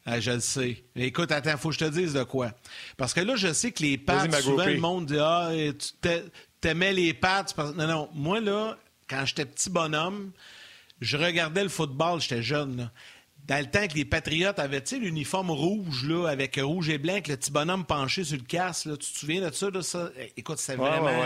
[0.04, 0.82] Ah, je le sais.
[0.96, 2.50] Écoute, attends, faut que je te dise de quoi.
[2.96, 6.08] Parce que là, je sais que les pattes, souvent, le monde dit Ah, tu
[6.60, 7.56] t'aimais les pattes.
[7.56, 8.08] Non, non.
[8.14, 8.76] Moi, là,
[9.08, 10.32] quand j'étais petit bonhomme,
[11.00, 12.76] je regardais le football, j'étais jeune.
[12.76, 12.90] Là.
[13.46, 17.26] Dans le temps que les Patriotes avaient l'uniforme rouge là, avec rouge et blanc, avec
[17.26, 19.66] le petit bonhomme penché sur le casque, là, tu te souviens de ça?
[19.82, 20.10] Ça?
[20.36, 21.24] Écoute, c'est vraiment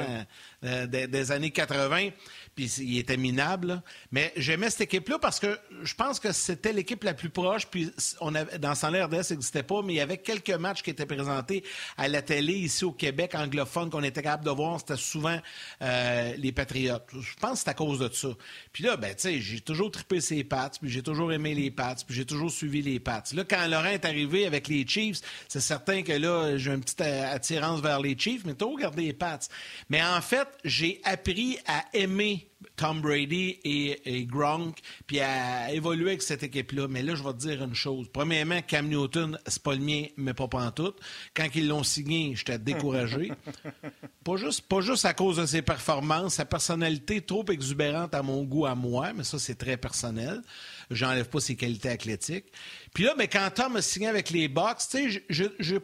[0.65, 2.09] euh, des, années 80
[2.57, 3.83] puis il était minable.
[4.11, 7.67] Mais j'aimais cette équipe-là parce que je pense que c'était l'équipe la plus proche.
[7.67, 10.83] Puis on avait, dans son RDS, ça n'existait pas, mais il y avait quelques matchs
[10.83, 11.63] qui étaient présentés
[11.99, 14.81] à la télé ici au Québec anglophone qu'on était capable de voir.
[14.81, 15.39] C'était souvent
[15.83, 17.05] euh, les Patriotes.
[17.13, 18.29] Je pense que c'est à cause de ça.
[18.73, 21.71] Puis là, ben, tu sais, j'ai toujours trippé ses pattes, puis j'ai toujours aimé les
[21.71, 23.35] pattes, puis j'ai toujours suivi les pattes.
[23.35, 27.03] Là, quand Laurent est arrivé avec les Chiefs, c'est certain que là, j'ai une petite
[27.03, 29.51] attirance vers les Chiefs, mais toujours gardé les pattes.
[29.91, 32.46] Mais en fait, j'ai appris à aimer
[32.77, 36.89] Tom Brady et, Gronk, puis à évoluer avec cette équipe-là.
[36.89, 38.07] Mais là, je vais te dire une chose.
[38.13, 40.95] Premièrement, Cam Newton, c'est pas le mien, mais pas tout.
[41.35, 43.33] Quand ils l'ont signé, j'étais découragé.
[44.25, 48.45] pas, juste, pas juste à cause de ses performances, sa personnalité trop exubérante à mon
[48.45, 50.43] goût, à moi, mais ça, c'est très personnel.
[50.91, 52.47] J'enlève pas ses qualités athlétiques.
[52.95, 55.77] Puis là, mais quand Tom a signé avec les Bucks, tu sais, je, je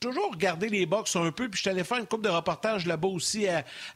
[0.00, 2.86] toujours regardé les box un peu, puis je suis allé faire une coupe de reportage
[2.86, 3.46] là-bas aussi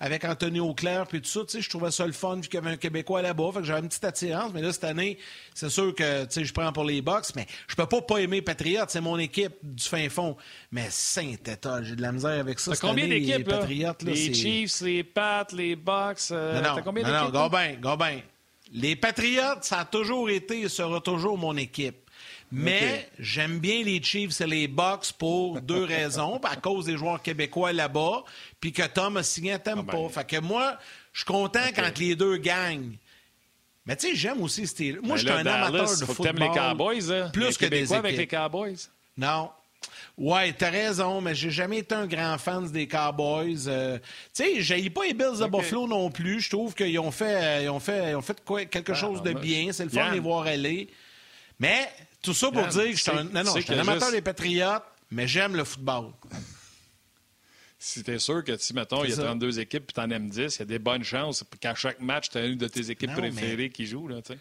[0.01, 1.41] avec Anthony Auclair, puis tout ça.
[1.41, 3.51] Tu sais, je trouvais ça le fun, vu qu'il y avait un Québécois là-bas.
[3.55, 4.53] Fait que j'avais une petite attirance.
[4.55, 5.19] Mais là, cette année,
[5.55, 8.19] c'est sûr que tu sais, je prends pour les box, mais je peux pas pas
[8.19, 8.91] aimer Patriote.
[8.91, 10.37] C'est mon équipe du fin fond.
[10.71, 12.73] Mais Saint-État, j'ai de la misère avec ça.
[12.73, 13.67] T'as combien d'équipes, là?
[14.03, 16.31] Les Chiefs, les Pats, les Bucks.
[16.31, 18.21] Euh, non, non, combien non, non, Gobin, Gobin.
[18.73, 22.06] Les Patriotes, ça a toujours été et sera toujours mon équipe.
[22.53, 26.39] Mais j'aime bien les Chiefs et les Bucks pour deux raisons.
[26.45, 28.25] À cause des joueurs québécois là-bas,
[28.61, 29.83] puis que Tom a signé à Tempo.
[29.93, 30.09] Ah ben.
[30.09, 30.79] Fait que moi,
[31.13, 32.97] je suis content quand les deux gagnent.
[33.85, 35.01] Mais tu sais, j'aime aussi Steelers.
[35.03, 36.35] Moi, ben je suis un amateur de faut football.
[36.35, 37.31] Que les Cowboys, hein?
[37.33, 37.97] Plus que des équipes.
[37.97, 38.89] avec les Cowboys?
[39.17, 39.51] Non.
[40.19, 43.69] Ouais, t'as raison, mais j'ai jamais été un grand fan des Cowboys.
[43.69, 43.99] Euh,
[44.35, 46.41] tu sais, j'ai pas les Bills de Buffalo non plus.
[46.41, 48.95] Je trouve qu'ils ont fait, euh, ils ont fait, ils ont fait quoi, quelque ah,
[48.95, 49.73] chose de bien.
[49.73, 50.89] C'est le fun de les voir aller.
[51.61, 51.89] Mais
[52.27, 54.21] tout ça pour dire que je suis un, non, non, je suis un amateur des
[54.21, 56.11] Patriotes, mais j'aime le football.
[57.79, 60.57] Si t'es sûr que si, mettons, il y a 32 équipes et t'en aimes 10,
[60.57, 63.13] il y a des bonnes chances qu'à chaque match, tu as une de tes équipes
[63.13, 64.39] préférées qui joue, là, tu sais.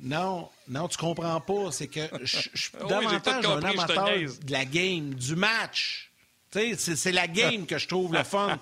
[0.00, 1.70] Non, non, tu comprends pas.
[1.70, 6.10] C'est que je suis davantage un amateur de la game, du match.
[6.50, 8.58] C'est la game que je trouve le fun.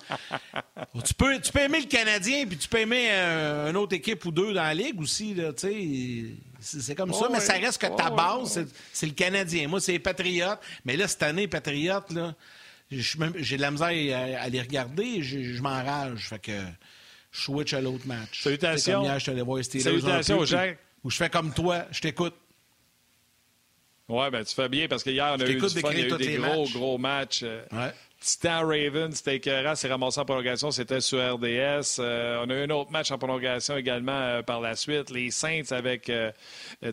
[1.05, 4.25] tu, peux, tu peux aimer le Canadien, puis tu peux aimer euh, une autre équipe
[4.25, 5.33] ou deux dans la ligue aussi.
[6.65, 9.67] C'est comme ça, mais ça reste que ta base, c'est le Canadien.
[9.67, 10.59] Moi, c'est les Patriotes.
[10.83, 12.11] Mais là, cette année, Patriotes,
[12.89, 15.21] j'ai de la misère à, les regarder.
[15.21, 16.29] Je, m'enrage.
[16.29, 16.59] Fait que
[17.31, 18.41] je switch à l'autre match.
[18.41, 19.03] Salutations.
[19.03, 20.79] Hier, je voir Salutations, Jacques.
[21.03, 22.33] Ou je fais comme toi, je t'écoute.
[24.07, 26.07] Oui, ben tu fais bien parce qu'hier, on a eu du fun, il y a
[26.07, 27.41] eu des gros, gros matchs.
[27.43, 27.93] Euh, ouais.
[28.25, 31.99] Titan Ravens, c'était écœurant, c'est ramassé en prolongation, c'était sur RDS.
[31.99, 35.11] Euh, on a eu un autre match en prolongation également euh, par la suite.
[35.11, 36.31] Les Saints avec euh,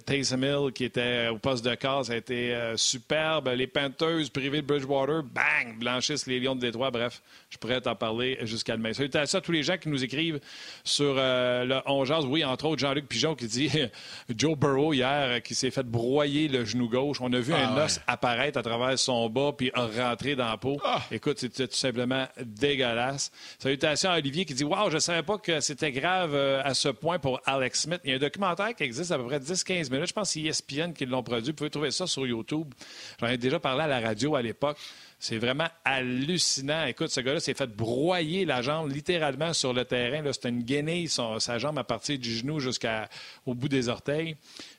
[0.04, 3.48] Taysom Hill qui était au poste de cas, ça a été superbe.
[3.48, 6.90] Les Panthers privés de Bridgewater, bang, blanchissent les Lions de Détroit.
[6.90, 8.92] Bref, je pourrais t'en parler jusqu'à demain.
[8.92, 10.38] Salutations à tous les gens qui nous écrivent
[10.84, 13.70] sur le 11 Oui, entre autres, Jean-Luc Pigeon qui dit
[14.36, 17.22] Joe Burrow hier qui s'est fait broyer le genou gauche.
[17.22, 20.58] On a vu un ah os apparaître à travers son bas puis rentrer dans la
[20.58, 20.78] peau.
[20.84, 21.00] Ah.
[21.22, 23.30] Écoute, c'était tout simplement dégueulasse.
[23.60, 26.74] Salutations à Olivier qui dit Waouh, je ne savais pas que c'était grave euh, à
[26.74, 28.00] ce point pour Alex Smith.
[28.02, 30.08] Il y a un documentaire qui existe à peu près 10-15 minutes.
[30.08, 31.52] Je pense que c'est ESPN qui l'ont produit.
[31.52, 32.74] Vous pouvez trouver ça sur YouTube.
[33.20, 34.78] J'en ai déjà parlé à la radio à l'époque.
[35.22, 36.84] C'est vraiment hallucinant.
[36.86, 40.20] Écoute, ce gars-là s'est fait broyer la jambe littéralement sur le terrain.
[40.32, 44.34] C'était une guenille, sa jambe à partir du genou jusqu'au bout des orteils.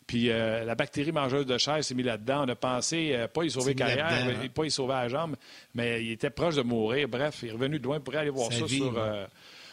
[0.06, 2.44] Puis euh, la bactérie mangeuse de chair s'est mise là-dedans.
[2.44, 4.48] On a pensé, euh, pas y sauver carrière, hein.
[4.54, 5.38] pas y sauver la jambe,
[5.76, 7.08] mais il était proche de mourir.
[7.08, 9.26] Bref, il est revenu de loin pour aller voir ça, sur, euh,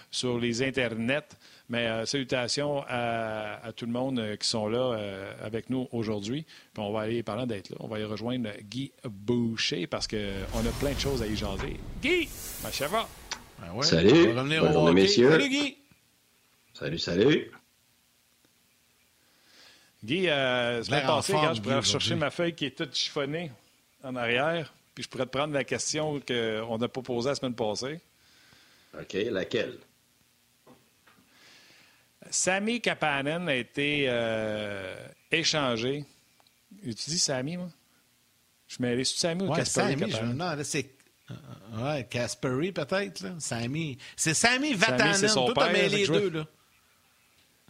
[0.08, 1.36] sur, les internets.
[1.70, 4.98] Mais salutations à, tout le monde qui sont là
[5.40, 6.44] avec nous aujourd'hui.
[6.74, 10.16] Puis on va aller, parlant d'être là, on va y rejoindre Guy Boucher parce qu'on
[10.16, 11.76] a plein de choses à y jaser.
[12.02, 12.28] Guy,
[12.64, 13.08] ma ça va?
[13.60, 14.32] Ben salut.
[14.34, 15.30] Bonjour, messieurs.
[15.30, 15.76] Salut, Guy.
[16.74, 17.52] Salut, salut.
[20.02, 23.50] Guy, euh, semaine passée, je pourrais rechercher ma feuille qui est toute chiffonnée
[24.02, 27.54] en arrière, puis je pourrais te prendre la question qu'on n'a pas posée la semaine
[27.54, 28.00] passée.
[28.98, 29.76] OK, laquelle?
[32.28, 34.94] Sammy Kapanen a été euh,
[35.30, 36.04] échangé.
[36.82, 37.68] Tu dis Sammy, moi?
[38.68, 40.36] Je m'allais sur Sammy ou Kasperi Kapanen?
[40.36, 40.90] Non, là, c'est...
[41.76, 43.30] Ouais, Kasperi, peut-être, là.
[43.38, 43.96] Sammy.
[44.16, 45.14] C'est Sammy Vatanen.
[45.14, 45.72] c'est son père.
[45.72, 46.46] les deux, là.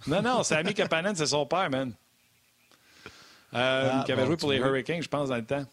[0.07, 1.93] Non, non, Sammy Kapanen, c'est son père, man.
[3.53, 5.67] Euh, ah, qui avait joué pour les Hurricanes, je pense, dans le temps.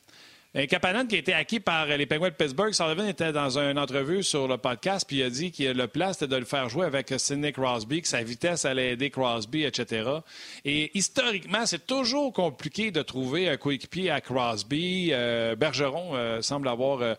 [0.60, 2.74] Un Kapanen qui a été acquis par les Penguins de Pittsburgh.
[2.74, 6.14] Sullivan était dans une entrevue sur le podcast, puis il a dit que le plan,
[6.14, 10.10] c'était de le faire jouer avec Sidney Crosby, que sa vitesse allait aider Crosby, etc.
[10.66, 15.10] Et historiquement, c'est toujours compliqué de trouver un coéquipier à Crosby.
[15.12, 17.14] Euh, Bergeron euh, semble avoir euh,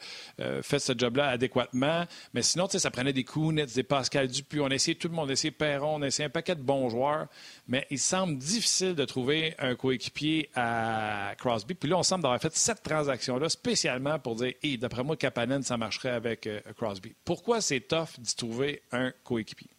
[0.62, 2.07] fait ce job-là adéquatement.
[2.34, 4.59] Mais sinon, ça prenait des Kunitz, des Pascal Dupuis.
[4.59, 5.26] On a essayé tout le monde.
[5.26, 7.28] On a essayé Perron, on a essayé un paquet de bons joueurs.
[7.68, 11.74] Mais il semble difficile de trouver un coéquipier à Crosby.
[11.74, 12.82] Puis là, on semble avoir fait cette
[13.28, 17.14] transaction-là spécialement pour dire, hey, d'après moi, Kapanen, ça marcherait avec euh, Crosby.
[17.24, 19.70] Pourquoi c'est tough d'y trouver un coéquipier?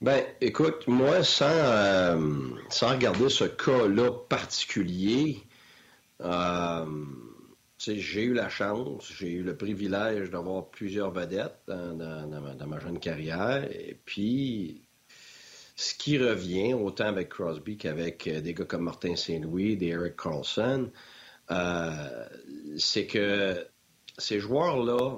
[0.00, 2.18] Ben, écoute, moi, sans, euh,
[2.70, 5.38] sans regarder ce cas-là particulier,
[6.20, 6.84] euh,
[7.78, 12.98] j'ai eu la chance, j'ai eu le privilège d'avoir plusieurs vedettes dans, dans, ma jeune
[12.98, 13.64] carrière.
[13.70, 14.82] Et puis,
[15.76, 20.90] ce qui revient, autant avec Crosby qu'avec des gars comme Martin Saint-Louis, des Eric Carlson,
[21.52, 22.28] euh,
[22.78, 23.66] c'est que
[24.18, 25.16] ces joueurs-là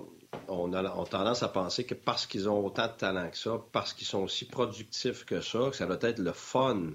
[0.49, 3.93] on a, tendance à penser que parce qu'ils ont autant de talent que ça, parce
[3.93, 6.91] qu'ils sont aussi productifs que ça, que ça doit être le fun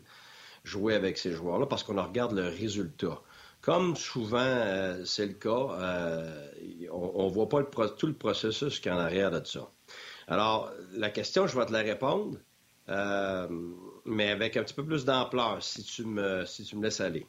[0.65, 3.21] jouer avec ces joueurs-là, parce qu'on regarde le résultat.
[3.61, 5.49] Comme souvent euh, c'est le cas,
[6.91, 9.69] on ne voit pas tout le processus qui est en arrière de ça.
[10.27, 12.37] Alors, la question, je vais te la répondre.
[12.89, 13.47] Euh,
[14.05, 17.27] mais avec un petit peu plus d'ampleur, si tu me, si tu me laisses aller.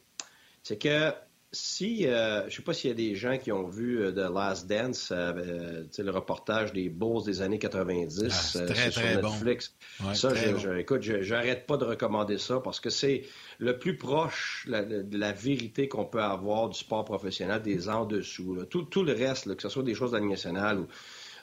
[0.63, 1.11] C'est que
[1.53, 4.33] si, euh, je sais pas s'il y a des gens qui ont vu euh, The
[4.33, 9.75] Last Dance, euh, le reportage des Bulls des années 90 ah, très, sur Netflix.
[10.13, 13.23] ça, je, écoute, j'arrête pas de recommander ça parce que c'est
[13.59, 18.65] le plus proche de la vérité qu'on peut avoir du sport professionnel, des en dessous.
[18.69, 20.87] Tout, tout, le reste, que ce soit des choses nationale ou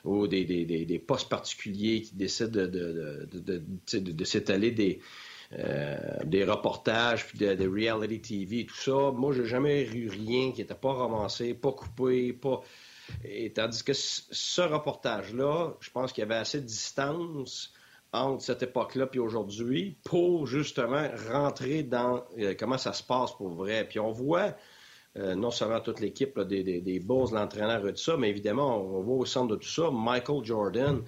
[0.05, 5.01] ou des, des, des, postes particuliers qui décident de, de, de, de s'étaler des,
[5.57, 9.11] euh, des reportages, puis de, reality TV, tout ça.
[9.11, 12.61] Moi, j'ai jamais eu rien qui n'était pas romancé, pas coupé, pas.
[13.23, 17.73] Et tandis que ce reportage-là, je pense qu'il y avait assez de distance
[18.13, 23.49] entre cette époque-là et aujourd'hui pour justement rentrer dans euh, comment ça se passe pour
[23.49, 23.87] vrai.
[23.89, 24.55] Puis on voit
[25.17, 29.17] euh, non seulement toute l'équipe des, des, l'entraîneur et tout ça, mais évidemment, on voit
[29.17, 31.01] au centre de tout ça Michael Jordan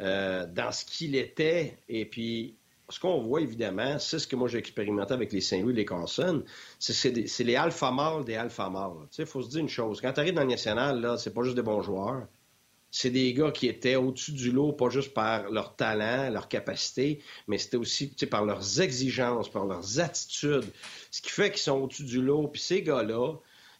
[0.00, 2.56] dans ce qu'il était et puis
[2.90, 5.84] ce qu'on voit, évidemment, c'est ce que moi j'ai expérimenté avec les Saint-Louis et les
[5.86, 6.44] Carson,
[6.78, 9.08] c'est les alpha mâles des alpha mâles.
[9.18, 10.00] Il faut se dire une chose.
[10.00, 12.26] Quand tu arrives dans le national, là, c'est pas juste des bons joueurs.
[12.90, 17.20] C'est des gars qui étaient au-dessus du lot, pas juste par leur talent, leur capacité,
[17.48, 20.70] mais c'était aussi par leurs exigences, par leurs attitudes.
[21.10, 22.46] Ce qui fait qu'ils sont au-dessus du lot.
[22.48, 23.32] Puis ces gars-là,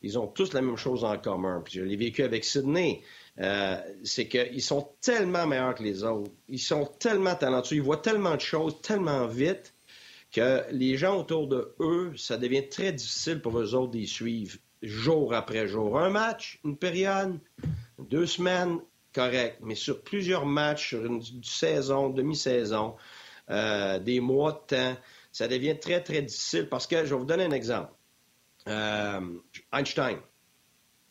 [0.02, 1.62] ils ont tous la même chose en commun.
[1.64, 3.02] Puis je l'ai vécu avec Sydney.
[3.40, 6.30] Euh, c'est qu'ils sont tellement meilleurs que les autres.
[6.48, 9.74] Ils sont tellement talentueux, ils voient tellement de choses tellement vite
[10.30, 14.56] que les gens autour de eux, ça devient très difficile pour eux autres d'y suivre
[14.82, 15.98] jour après jour.
[15.98, 17.38] Un match, une période,
[17.98, 18.80] deux semaines,
[19.12, 19.58] correct.
[19.62, 22.96] Mais sur plusieurs matchs, sur une, saison, demi-saison,
[23.50, 24.96] euh, des mois de temps,
[25.32, 27.92] ça devient très, très difficile parce que, je vais vous donner un exemple.
[28.68, 29.20] Euh,
[29.72, 30.18] Einstein,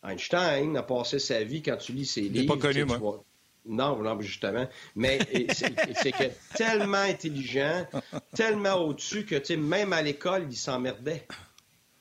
[0.03, 2.55] Einstein a passé sa vie, quand tu lis ses livres...
[2.55, 3.23] Je pas connu, moi.
[3.65, 4.67] Non, non, justement.
[4.95, 5.19] Mais
[5.53, 7.87] c'est que tellement intelligent,
[8.35, 11.25] tellement au-dessus que, même à l'école, il s'emmerdait.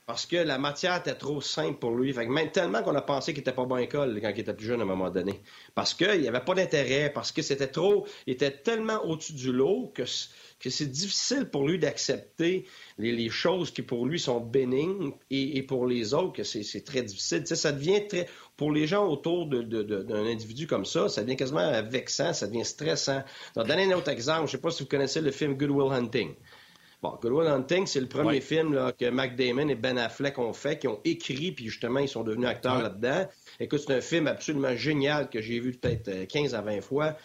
[0.04, 2.12] Parce que la matière était trop simple pour lui.
[2.12, 4.52] Fait même tellement qu'on a pensé qu'il était pas bon à l'école quand il était
[4.52, 5.40] plus jeune à un moment donné.
[5.76, 8.06] Parce qu'il n'y avait pas d'intérêt, parce que c'était trop.
[8.26, 10.02] Il était tellement au-dessus du lot que
[10.62, 12.64] que c'est difficile pour lui d'accepter
[12.96, 17.44] les, choses qui pour lui sont bénignes et, pour les autres que c'est très difficile.
[17.46, 22.32] ça devient très pour les gens autour d'un individu comme ça, ça devient quasiment vexant,
[22.32, 23.24] ça devient stressant.
[23.56, 24.42] Vais donner un autre exemple.
[24.42, 26.34] Je ne sais pas si vous connaissez le film Good Will Hunting.
[27.02, 30.52] Bon, Good Will Hunting, c'est le premier film que Mac Damon et Ben Affleck ont
[30.52, 33.26] fait, qui ont écrit, puis justement, ils sont devenus acteurs là-dedans.
[33.58, 37.16] Écoute, c'est un film absolument génial que j'ai vu peut-être 15 à 20 fois.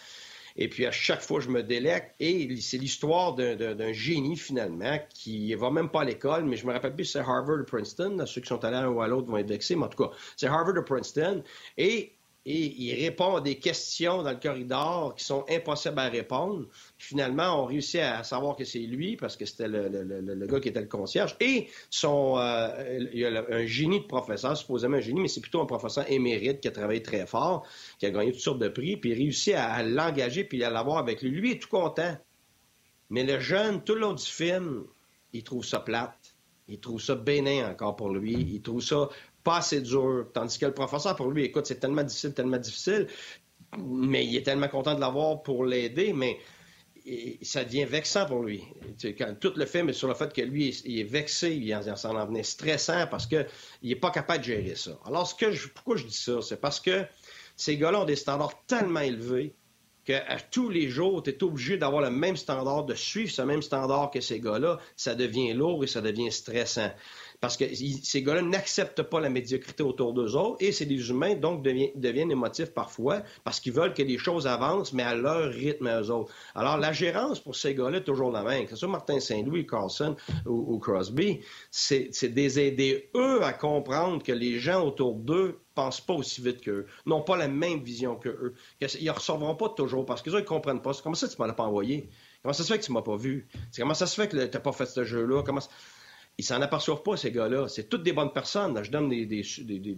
[0.57, 2.15] Et puis à chaque fois, je me délecte.
[2.19, 6.73] Et c'est l'histoire d'un génie, finalement, qui va même pas à l'école, mais je me
[6.73, 8.25] rappelle plus c'est Harvard ou Princeton.
[8.25, 10.03] Ceux qui sont allés à un ou à l'autre vont être vexés, mais en tout
[10.03, 11.43] cas, c'est Harvard ou Princeton.
[11.77, 12.16] Et
[12.49, 16.65] et il répond à des questions dans le corridor qui sont impossibles à répondre.
[16.97, 20.79] Finalement, on réussit à savoir que c'est lui parce que c'était le, gars qui était
[20.79, 21.35] le concierge.
[21.41, 25.41] Et son, euh, il y a un génie de professeur, supposément un génie, mais c'est
[25.41, 27.67] plutôt un professeur émérite qui a travaillé très fort,
[27.99, 30.99] qui a gagné toutes sortes de prix, puis il réussit à, l'engager puis à l'avoir
[30.99, 31.31] avec lui.
[31.31, 32.15] Lui est tout content.
[33.09, 34.85] Mais le jeune, tout le long du film,
[35.33, 36.37] il trouve ça plate.
[36.69, 38.33] Il trouve ça bénin encore pour lui.
[38.33, 39.09] Il trouve ça
[39.47, 40.27] pas assez dur.
[40.33, 43.07] Tandis que le professeur, pour lui, écoute, c'est tellement difficile, tellement difficile,
[43.77, 46.37] mais il est tellement content de l'avoir pour l'aider, mais
[47.41, 48.65] ça devient vexant pour lui.
[49.17, 52.17] Quand tout le film est sur le fait que lui, il est vexé, il s'en
[52.17, 53.47] en venait stressant parce qu'il
[53.81, 54.99] n'est pas capable de gérer ça.
[55.05, 56.41] Alors, ce que je, pourquoi je dis ça?
[56.41, 57.05] C'est parce que
[57.55, 59.55] ces gars-là ont des standards tellement élevés
[60.03, 63.61] qu'à tous les jours, tu es obligé d'avoir le même standard, de suivre ce même
[63.61, 64.79] standard que ces gars-là.
[64.97, 66.91] Ça devient lourd et ça devient stressant.
[67.39, 71.35] Parce que ces gars-là n'acceptent pas la médiocrité autour d'eux autres et c'est des humains,
[71.35, 75.85] donc deviennent, émotifs parfois parce qu'ils veulent que les choses avancent, mais à leur rythme
[75.85, 76.33] à eux autres.
[76.55, 78.63] Alors, la gérance pour ces gars-là est toujours la même.
[78.65, 80.15] Que ce soit Martin Saint-Louis, Carlson
[80.47, 86.13] ou, Crosby, c'est des aider eux à comprendre que les gens autour d'eux pensent pas
[86.13, 88.55] aussi vite qu'eux, n'ont pas la même vision qu'eux.
[88.81, 90.91] Ils ne recevront pas toujours parce qu'ils ne comprennent pas.
[91.03, 92.09] Comment ça, tu ne m'as pas envoyé?
[92.41, 93.47] Comment ça se fait que tu m'as pas vu?
[93.77, 95.43] Comment ça se fait que tu n'as pas fait ce jeu-là?
[95.45, 95.61] Comment
[96.37, 97.67] ils s'en aperçoivent pas, ces gars-là.
[97.67, 98.83] C'est toutes des bonnes personnes.
[98.83, 99.43] Je donne des,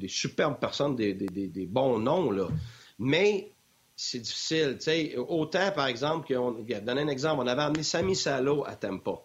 [0.07, 2.47] superbes personnes, des, bons noms, là.
[2.97, 3.51] Mais
[3.95, 4.77] c'est difficile.
[5.27, 9.23] autant, par exemple, qu'on, donner un exemple, on avait amené Sami Salo à Tampa.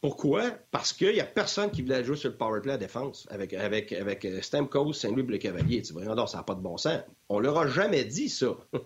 [0.00, 0.50] Pourquoi?
[0.70, 3.92] Parce qu'il n'y a personne qui voulait jouer sur le powerplay à défense avec, avec,
[3.92, 5.82] avec euh, Stamkos, Saint-Louis, le Cavalier.
[5.82, 7.02] Tu vois, ça n'a pas de bon sens.
[7.28, 8.56] On leur a jamais dit ça.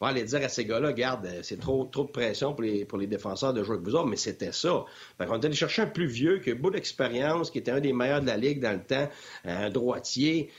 [0.00, 2.62] On va aller dire à ces gars-là, garde, euh, c'est trop, trop de pression pour
[2.62, 4.84] les, pour les défenseurs de jouer avec vous autres, mais c'était ça.
[5.18, 7.80] Fait on est allé chercher un plus vieux qui a beaucoup d'expérience, qui était un
[7.80, 9.10] des meilleurs de la Ligue dans le temps,
[9.44, 10.50] un droitier.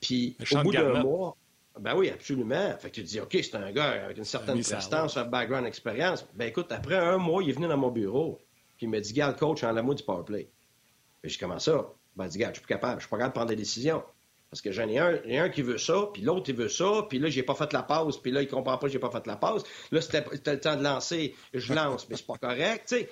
[0.00, 1.34] Puis, au bout d'un mois,
[1.80, 2.76] ben oui, absolument.
[2.78, 5.66] Fait que tu te dis, OK, c'est un gars avec une certaine prestance, un background,
[5.66, 6.26] expérience.
[6.34, 8.38] Ben écoute, après un mois, il est venu dans mon bureau.
[8.76, 10.50] Puis il m'a dit, garde coach, en la du powerplay.
[11.22, 11.90] Puis je commence ça.
[12.16, 14.04] Ben, dis, gars, je suis plus capable, je suis pas capable de prendre des décisions.
[14.54, 17.18] Parce que j'en ai un, un qui veut ça, puis l'autre, il veut ça, puis
[17.18, 19.26] là, j'ai pas fait la pause, puis là, il comprend pas que j'ai pas fait
[19.26, 19.64] la pause.
[19.90, 23.10] Là, c'était le temps de lancer, je lance, mais c'est pas correct, tu sais.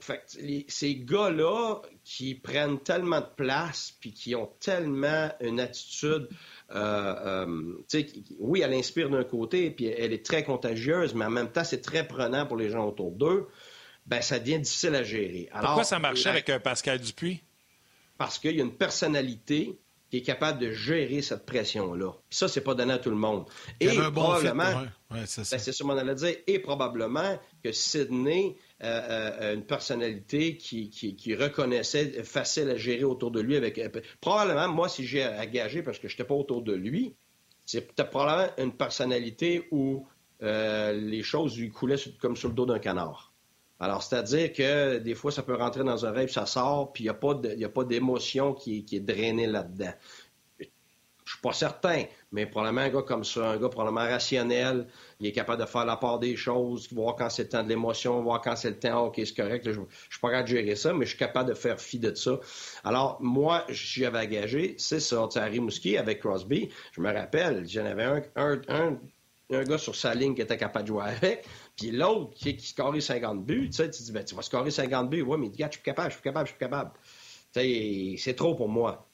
[0.00, 0.24] Fait,
[0.68, 6.30] ces gars-là qui prennent tellement de place, puis qui ont tellement une attitude,
[6.70, 7.74] euh, euh,
[8.38, 11.82] oui, elle inspire d'un côté, puis elle est très contagieuse, mais en même temps, c'est
[11.82, 13.46] très prenant pour les gens autour d'eux.
[14.06, 15.50] Ben, ça devient difficile à gérer.
[15.52, 17.42] Pourquoi ça marchait avec euh, Pascal Dupuis?
[18.16, 19.78] Parce qu'il y a une personnalité
[20.12, 22.12] qui est capable de gérer cette pression-là.
[22.28, 23.46] Ça, c'est pas donné à tout le monde.
[23.80, 29.00] Et probablement, ben, c'est ce qu'on allait dire, et probablement que Sidney euh,
[29.40, 33.56] euh, une personnalité qui, qui, reconnaissait facile à gérer autour de lui.
[33.56, 33.80] Avec,
[34.20, 37.14] probablement, moi, si j'ai engagé parce que je n'étais pas autour de lui,
[37.64, 40.06] c'est probablement une personnalité où
[40.42, 43.31] euh, les choses lui coulaient comme sur le dos d'un canard.
[43.82, 47.56] Alors, c'est-à-dire que des fois, ça peut rentrer dans un rêve, ça sort, puis il
[47.56, 49.92] n'y a pas d'émotion qui, est drainée là-dedans.
[50.60, 54.86] Je suis pas certain, mais probablement un gars comme ça, un gars probablement rationnel,
[55.18, 57.68] il est capable de faire la part des choses, voir quand c'est le temps de
[57.70, 60.54] l'émotion, voir quand c'est le temps, OK, c'est correct, je, ne suis pas capable de
[60.56, 62.38] gérer ça, mais je suis capable de faire fi de ça.
[62.84, 68.04] Alors, moi, j'avais engagé, c'est ça, à Rimouski avec Crosby, je me rappelle, j'en avais
[68.04, 69.00] un, un,
[69.50, 71.44] un, gars sur sa ligne qui était capable de jouer avec,
[71.76, 74.70] puis l'autre qui, qui scorait 50 buts, tu sais, tu dis, ben, tu vas scorer
[74.70, 76.90] 50 buts, ouais, mais gars, je suis capable, je suis capable, je suis capable.
[77.54, 79.08] C'est trop pour moi.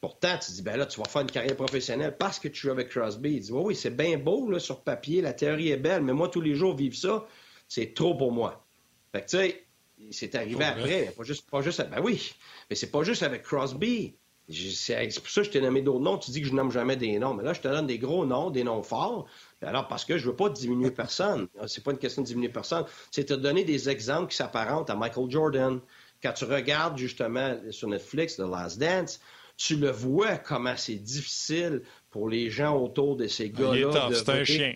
[0.00, 2.70] Pourtant, tu dis, ben là, tu vas faire une carrière professionnelle parce que tu joues
[2.70, 3.32] avec Crosby.
[3.32, 6.12] Il dit, oui, oui, c'est bien beau là, sur papier, la théorie est belle, mais
[6.12, 7.26] moi, tous les jours, vivre ça,
[7.68, 8.66] c'est trop pour moi.
[9.12, 9.64] Fait que, tu sais,
[10.10, 11.14] c'est arrivé après.
[11.16, 12.34] Pas juste, pas juste, ben oui,
[12.68, 14.16] mais c'est pas juste avec Crosby.
[14.50, 16.18] C'est pour ça que je t'ai nommé d'autres noms.
[16.18, 17.32] Tu dis que je nomme jamais des noms.
[17.32, 19.26] Mais là, je te donne des gros noms, des noms forts.
[19.66, 21.48] Alors, parce que je veux pas diminuer personne.
[21.66, 22.84] C'est pas une question de diminuer personne.
[23.10, 25.80] C'est te donner des exemples qui s'apparentent à Michael Jordan.
[26.22, 29.20] Quand tu regardes justement sur Netflix The Last Dance,
[29.56, 34.08] tu le vois comment c'est difficile pour les gens autour de ces gars-là.
[34.12, 34.74] C'est un chien.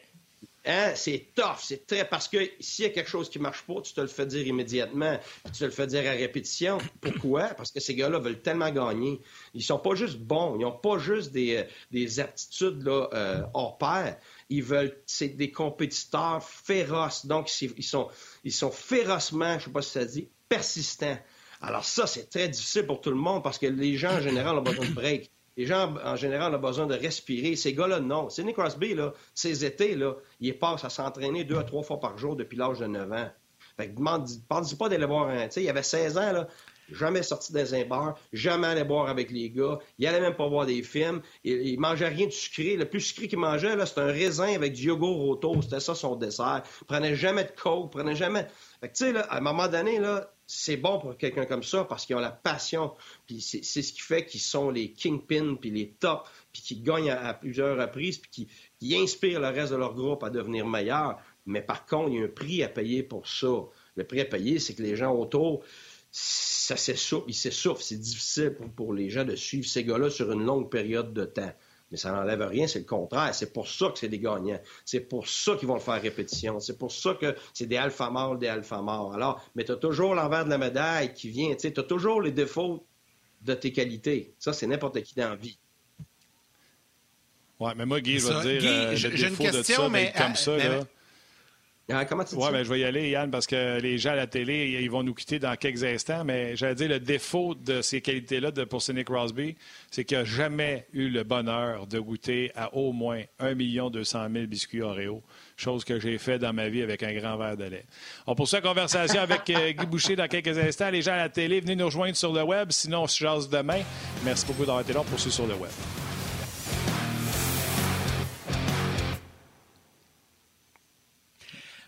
[0.69, 0.93] Hein?
[0.95, 2.07] C'est tough, c'est très.
[2.07, 4.47] Parce que s'il y a quelque chose qui marche pas, tu te le fais dire
[4.47, 6.77] immédiatement, tu te le fais dire à répétition.
[7.01, 7.45] Pourquoi?
[7.57, 9.21] Parce que ces gars-là veulent tellement gagner.
[9.55, 13.79] Ils sont pas juste bons, ils n'ont pas juste des, des aptitudes là, euh, hors
[13.79, 14.19] pair.
[14.51, 14.95] Ils veulent.
[15.07, 17.25] C'est des compétiteurs féroces.
[17.25, 18.09] Donc, ils sont,
[18.45, 21.19] ils sont férocement, je sais pas si ça dit, persistants.
[21.63, 24.59] Alors ça, c'est très difficile pour tout le monde parce que les gens, en général,
[24.59, 25.33] ont besoin de break.
[25.59, 27.57] Les gens, en général, ont besoin de respirer.
[27.57, 28.31] Ces gars-là, non.
[28.31, 32.17] Sidney Crosby, là, ces étés, là, il passe à s'entraîner deux à trois fois par
[32.17, 33.29] jour depuis l'âge de 9 ans.
[33.77, 35.49] Fait que dis pas d'aller voir un...
[35.57, 36.47] Il avait 16 ans,
[36.93, 40.65] jamais sorti dans un jamais allé boire avec les gars, il allait même pas voir
[40.65, 42.77] des films, il, il mangeait rien de sucré.
[42.77, 46.15] Le plus sucré qu'il mangeait, c'était un raisin avec du yogourt roto, c'était ça son
[46.15, 46.63] dessert.
[46.83, 48.47] Il prenait jamais de coke, prenait jamais...
[48.81, 51.85] Fait que, tu sais, à un moment donné, là, c'est bon pour quelqu'un comme ça
[51.85, 52.95] parce qu'ils ont la passion,
[53.39, 57.35] c'est ce qui fait qu'ils sont les kingpins, puis les tops, puis qui gagnent à,
[57.35, 58.49] plusieurs reprises, puis
[58.81, 61.21] qui, inspirent le reste de leur groupe à devenir meilleur.
[61.45, 63.47] Mais par contre, il y a un prix à payer pour ça.
[63.95, 65.65] Le prix à payer, c'est que les gens autour,
[66.11, 67.83] ça ils s'essoufflent.
[67.83, 71.53] C'est difficile pour les gens de suivre ces gars-là sur une longue période de temps.
[71.91, 73.35] Mais ça n'enlève rien, c'est le contraire.
[73.35, 74.61] C'est pour ça que c'est des gagnants.
[74.85, 76.61] C'est pour ça qu'ils vont le faire répétition.
[76.61, 79.15] C'est pour ça que c'est des alpha morts, des alpha morts.
[79.15, 81.55] Alors, mais tu as toujours l'envers de la médaille qui vient.
[81.55, 82.85] Tu as toujours les défauts
[83.43, 84.35] de tes qualités.
[84.39, 85.59] Ça, c'est n'importe qui dans la vie.
[87.61, 90.85] Oui, mais moi, Guy, je vais dire, euh, j'ai une question, mais comme ça, là,
[92.09, 94.17] comment tu dis ouais, ben, je vais y aller, Yann, parce que les gens à
[94.17, 96.23] la télé, ils vont nous quitter dans quelques instants.
[96.25, 99.57] Mais j'allais dire, le défaut de ces qualités-là de, pour Sidney Crosby,
[99.91, 104.47] c'est qu'il n'a jamais eu le bonheur de goûter à au moins 1 200 000
[104.47, 105.23] biscuits Oreo,
[105.57, 107.87] chose que j'ai fait dans ma vie avec un grand verre de lait.
[108.27, 110.91] On poursuit la conversation avec euh, Guy Boucher dans quelques instants.
[110.91, 112.71] Les gens à la télé, venez nous rejoindre sur le web.
[112.71, 113.81] Sinon, on se jase demain.
[114.25, 115.01] Merci beaucoup d'avoir été là.
[115.01, 115.71] On poursuit sur le web.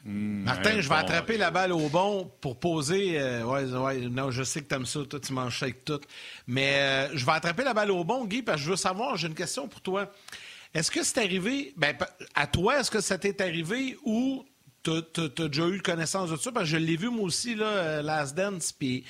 [0.04, 3.20] Hmm, Martin, je vais attraper la balle au bon pour poser.
[3.20, 6.00] Euh, ouais, ouais, non, je sais que tu aimes ça, toi, tu manges avec tout.
[6.46, 9.16] Mais euh, je vais attraper la balle au bon, Guy, parce que je veux savoir,
[9.16, 10.10] j'ai une question pour toi.
[10.72, 11.96] Est-ce que c'est arrivé, ben,
[12.34, 14.44] à toi, est-ce que ça t'est arrivé ou
[14.82, 16.50] tu as, déjà eu connaissance de ça?
[16.50, 19.04] Parce que je l'ai vu, moi aussi, là, euh, Last Dance, puis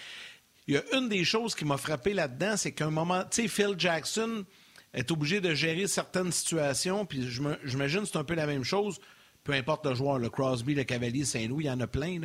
[0.66, 3.42] il y a une des choses qui m'a frappé là-dedans, c'est qu'à un moment, tu
[3.42, 4.44] sais, Phil Jackson
[4.92, 7.28] est obligé de gérer certaines situations, puis
[7.64, 8.98] j'imagine que c'est un peu la même chose
[9.44, 12.20] peu importe le joueur, le Crosby, le Cavalier, Saint-Louis, il y en a plein,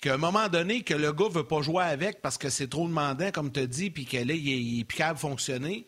[0.00, 2.68] qu'à un moment donné, que le gars ne veut pas jouer avec parce que c'est
[2.68, 5.86] trop demandant, comme tu dit, puis qu'il est, il est capable de fonctionner,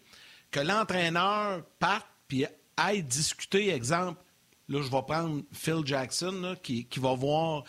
[0.50, 2.44] que l'entraîneur parte puis
[2.76, 4.22] aille discuter, exemple,
[4.68, 7.64] là, je vais prendre Phil Jackson, qui, va voir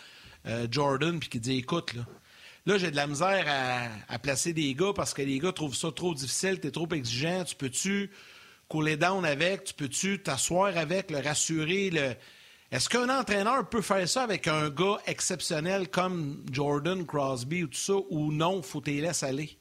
[0.46, 2.04] euh, Jordan, puis qui dit, écoute, là,
[2.66, 3.44] Là, j'ai de la misère
[4.08, 6.88] à, placer des gars parce que les gars trouvent ça trop difficile, tu es trop
[6.92, 7.44] exigeant.
[7.44, 8.10] Tu peux-tu
[8.68, 9.64] couler down avec?
[9.64, 11.90] Tu peux-tu t'asseoir avec, le rassurer?
[11.90, 12.14] Le...
[12.74, 17.78] Est-ce qu'un entraîneur peut faire ça avec un gars exceptionnel comme Jordan, Crosby ou tout
[17.78, 19.56] ça, ou non, faut te laisser aller?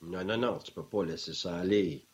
[0.00, 2.06] Non, non, non, tu peux pas laisser ça aller.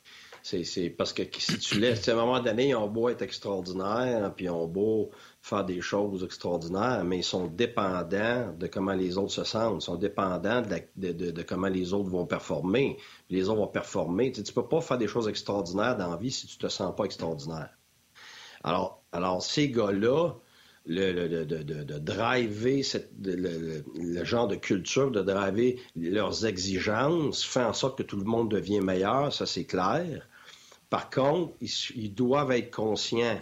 [0.43, 4.35] C'est parce que si tu laisses, à un moment donné, ils ont beau être extraordinaires,
[4.35, 9.19] puis ils ont beau faire des choses extraordinaires, mais ils sont dépendants de comment les
[9.19, 9.85] autres se sentent.
[9.85, 10.63] Ils sont dépendants
[10.97, 12.99] de, comment les autres vont performer.
[13.31, 14.33] Les autres vont performer.
[14.33, 16.93] Tu ne peux pas faire des choses extraordinaires dans la vie si tu te sens
[16.97, 17.71] pas extraordinaire.
[18.65, 20.35] Alors, alors ces gars-là,
[20.87, 22.83] de, driver
[23.25, 28.51] le, genre de culture, de driver leurs exigences, fait en sorte que tout le monde
[28.51, 30.29] devient meilleur, ça c'est clair.
[30.91, 33.41] Par contre, ils, doivent être conscients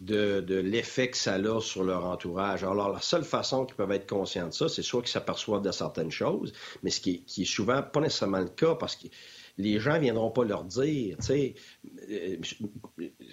[0.00, 2.62] de, l'effet que ça a sur leur entourage.
[2.64, 5.72] Alors, la seule façon qu'ils peuvent être conscients de ça, c'est soit qu'ils s'aperçoivent de
[5.72, 6.52] certaines choses,
[6.82, 9.06] mais ce qui est, souvent pas nécessairement le cas parce que
[9.58, 11.54] les gens viendront pas leur dire, tu sais,
[12.10, 12.36] euh,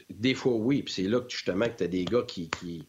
[0.09, 2.83] des fois oui, puis c'est là que justement que tu as des gars qui, tu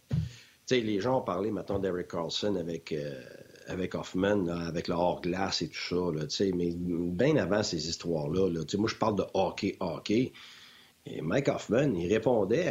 [0.66, 3.20] sais, les gens ont parlé maintenant d'Eric Carlson avec, euh,
[3.66, 8.60] avec Hoffman, avec le hors-glace et tout ça, là, mais bien avant ces histoires-là, là,
[8.78, 10.32] moi je parle de hockey, hockey.
[11.06, 12.68] Et Mike Hoffman, il répondait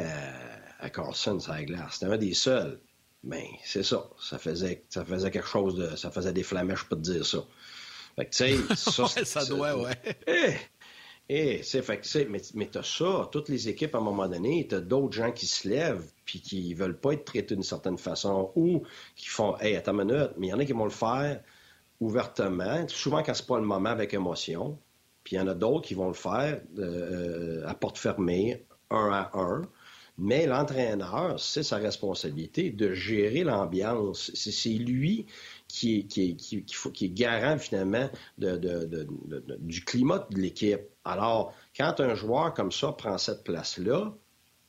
[0.80, 1.93] à, Carlson sur la glace.
[1.93, 2.80] C'était un des seuls.
[3.24, 4.09] Mais c'est ça.
[4.20, 5.95] Ça faisait, ça faisait quelque chose de.
[5.95, 7.45] Ça faisait des flamèches, je peux te dire ça.
[8.16, 9.97] Fait que, tu sais, ça, ça doit, ouais.
[10.28, 10.53] Eh,
[11.30, 14.68] eh, c'est fait que, mais, mais t'as ça, toutes les équipes à un moment donné,
[14.68, 18.51] t'as d'autres gens qui se lèvent puis qui veulent pas être traités d'une certaine façon
[18.55, 18.84] ou
[19.16, 21.41] qui font, hey, attends une minute, mais il y en a qui vont le faire
[21.99, 24.78] ouvertement, souvent quand c'est pas le moment avec émotion,
[25.24, 29.09] puis il y en a d'autres qui vont le faire euh, à porte fermée, un
[29.11, 29.61] à un.
[30.18, 34.32] Mais l'entraîneur, c'est sa responsabilité de gérer l'ambiance.
[34.36, 35.26] C'est lui
[35.74, 36.07] qui
[37.01, 40.82] est, garant finalement du climat de l'équipe.
[41.03, 44.13] Alors, quand un joueur comme ça prend cette place-là,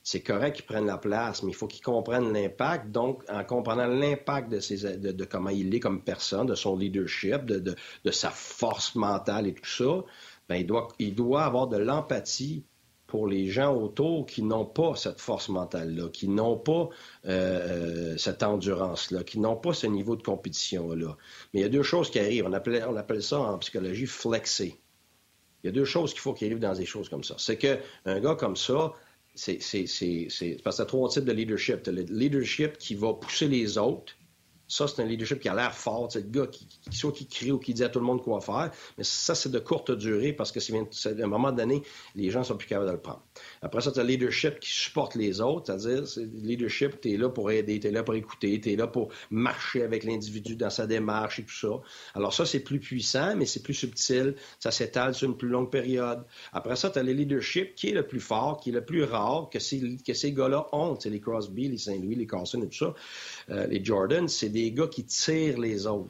[0.01, 2.91] c'est correct qu'il prenne la place, mais il faut qu'il comprenne l'impact.
[2.91, 7.75] Donc, en comprenant l'impact de, de, comment il est comme personne, de son leadership, de,
[8.03, 12.65] de sa force mentale et tout ça, doit, il doit avoir de l'empathie
[13.15, 16.89] pour les gens autour qui n'ont pas cette force mentale-là, qui n'ont pas
[17.25, 21.15] euh, euh, cette endurance-là, qui n'ont pas ce niveau de compétition-là.
[21.53, 22.45] Mais il y a deux choses qui arrivent.
[22.45, 24.81] On appelle, ça en psychologie flexer.
[25.63, 27.35] Il y a deux choses qu'il faut qu'il arrive dans des choses comme ça.
[27.37, 28.91] C'est qu'un gars comme ça,
[29.33, 29.59] c'est
[30.61, 31.83] parce que y a trois types de leadership.
[31.83, 34.13] Tu le leadership qui va pousser les autres,
[34.67, 36.11] ça, c'est un leadership qui a l'air fort.
[36.11, 38.41] C'est le gars qui, soit qui crie ou qui dit à tout le monde quoi
[38.41, 38.71] faire.
[38.97, 40.73] Mais ça, c'est de courte durée parce que c'est
[41.21, 41.83] un moment donné,
[42.15, 43.21] les gens sont plus capables de le prendre.
[43.61, 45.67] Après ça, tu as le leadership qui supporte les autres.
[45.67, 48.75] C'est-à-dire, c'est leadership, tu es là pour aider, tu es là pour écouter, tu es
[48.75, 51.81] là pour marcher avec l'individu dans sa démarche et tout ça.
[52.15, 54.35] Alors ça, c'est plus puissant, mais c'est plus subtil.
[54.59, 56.23] Ça s'étale sur une plus longue période.
[56.53, 59.03] Après ça, tu as le leadership qui est le plus fort, qui est le plus
[59.03, 60.97] rare que ces, que ces gars-là ont.
[60.99, 62.93] C'est les Crosby, les Saint-Louis, les Carson et tout ça.
[63.51, 66.09] Euh, les Jordan, c'est des gars qui tirent les autres.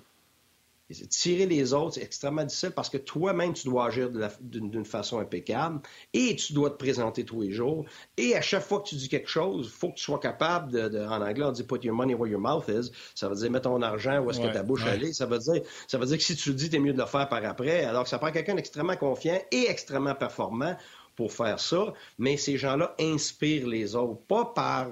[1.09, 5.81] tirer les autres, c'est extrêmement difficile parce que toi-même, tu dois agir d'une façon impeccable
[6.13, 7.85] et tu dois te présenter tous les jours.
[8.17, 10.71] Et à chaque fois que tu dis quelque chose, il faut que tu sois capable
[10.71, 12.91] de, en anglais, on dit put your money where your mouth is.
[13.15, 15.11] Ça veut dire mettre ton argent où est-ce que ta bouche allait.
[15.11, 17.07] Ça veut dire, ça veut dire que si tu le dis, es mieux de le
[17.07, 17.83] faire par après.
[17.83, 20.77] Alors que ça prend quelqu'un d'extrêmement confiant et extrêmement performant
[21.15, 21.93] pour faire ça.
[22.19, 24.89] Mais ces gens-là inspirent les autres, pas par,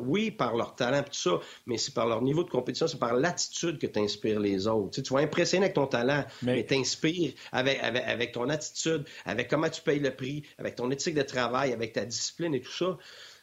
[0.00, 3.14] oui, par leur talent, tout ça, mais c'est par leur niveau de compétition, c'est par
[3.14, 5.00] l'attitude que tu inspires les autres.
[5.00, 9.68] Tu, vas impressionner avec ton talent, mais, tu inspires avec, avec, ton attitude, avec comment
[9.68, 12.98] tu payes le prix, avec ton éthique de travail, avec ta discipline et tout ça.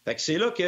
[0.05, 0.63] Fait que c'est là que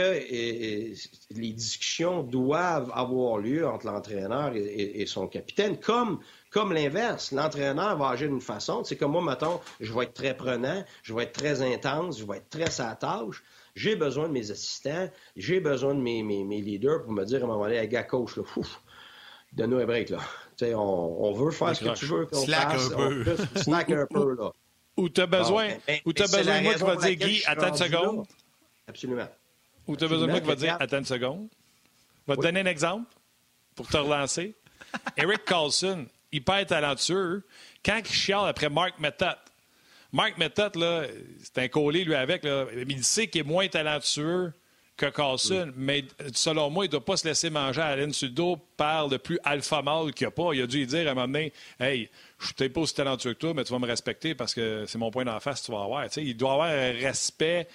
[1.32, 6.20] les discussions doivent avoir lieu entre l'entraîneur et, son capitaine, comme,
[6.52, 7.34] comme l'inverse.
[7.34, 8.86] L'entraîneur va agir d'une façon.
[8.86, 12.26] C'est comme moi, mettons, je vais être très prenant, je vais être très intense, je
[12.26, 13.44] vais être très à tâche.
[13.76, 17.44] J'ai besoin de mes assistants, j'ai besoin de mes, mes, leaders pour me dire à
[17.44, 18.44] un moment donné, hey, gars, coach, là,
[19.54, 20.20] donne-nous un break, là.
[20.62, 22.92] on, on veut faire ce que tu veux qu'on fasse.
[22.94, 23.36] Un peu.
[23.56, 24.52] slack un peu, là.
[24.98, 27.68] Ou tu as besoin, ben, ou as besoin de moi qui va dire, Guy, attends
[27.68, 28.26] une seconde.
[28.88, 29.28] Absolument.
[29.88, 31.50] Ou tu as besoin de moi qui va dire, attends une seconde.
[32.28, 33.12] Je vais te donner un exemple
[33.76, 34.56] pour te relancer.
[35.18, 37.44] Eric Carlson, hyper talentueux,
[37.84, 39.36] quand il chiale après Mark Method,
[40.16, 41.08] Mark Method, là,
[41.44, 42.46] c'est un collé, lui, avec.
[42.46, 42.68] Là.
[42.88, 44.54] Il sait qu'il est moins talentueux
[44.96, 48.30] que Carlson, mais selon moi, il ne doit pas se laisser manger à Alain sur
[48.78, 50.54] par le plus alpha mâle qu'il n'y a pas.
[50.54, 51.52] Il a dû lui dire à un moment donné
[51.82, 52.10] Hey,
[52.40, 54.86] je suis peut-être pas aussi talentueux que toi, mais tu vas me respecter parce que
[54.88, 56.06] c'est mon point d'en face, tu vas avoir.
[56.16, 57.68] il doit avoir un respect.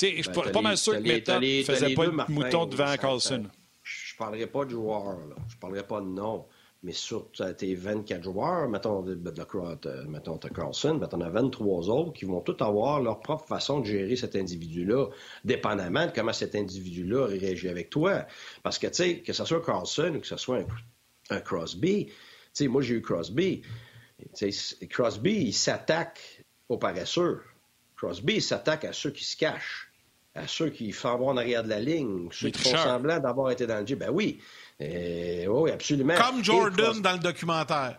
[0.00, 3.46] je suis ben, pas mal sûr que Method ne faisait pas de mouton devant Carlson.
[3.82, 5.34] Je ne parlerai pas de joueur, là.
[5.48, 6.46] je ne parlerai pas de nom.
[6.82, 9.14] Mais sur tes 24 joueurs, mettons, de,
[10.08, 13.86] mettons Carlson, ben, t'en as 23 autres qui vont tous avoir leur propre façon de
[13.86, 15.08] gérer cet individu-là,
[15.44, 18.24] dépendamment de comment cet individu-là réagit avec toi.
[18.62, 20.64] Parce que, tu sais, que ce soit Carlson ou que ce soit
[21.28, 22.14] un, Crosby, tu
[22.54, 23.62] sais, moi, j'ai eu Crosby.
[24.88, 27.42] Crosby, il s'attaque aux paresseux.
[27.96, 29.92] Crosby, il s'attaque à ceux qui se cachent,
[30.34, 33.66] à ceux qui font en arrière de la ligne, ceux qui font semblant d'avoir été
[33.66, 33.96] dans le jeu.
[33.96, 34.40] Ben oui,
[34.80, 36.14] euh, oui, absolument.
[36.14, 37.96] Comme Jordan dans le documentaire.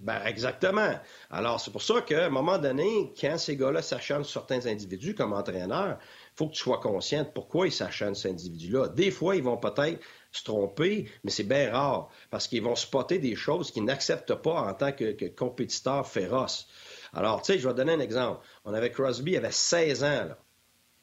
[0.00, 0.98] Ben, exactement.
[1.30, 5.14] Alors, c'est pour ça qu'à un moment donné, quand ces gars-là s'acharnent sur certains individus
[5.14, 8.88] comme entraîneurs, il faut que tu sois conscient de pourquoi ils s'acharnent ces individus-là.
[8.88, 10.02] Des fois, ils vont peut-être
[10.32, 14.62] se tromper, mais c'est bien rare parce qu'ils vont spotter des choses qu'ils n'acceptent pas
[14.62, 16.66] en tant que, que compétiteur féroce.
[17.12, 18.44] Alors, tu sais, je vais donner un exemple.
[18.64, 20.38] On avait Crosby, il avait 16 ans, là.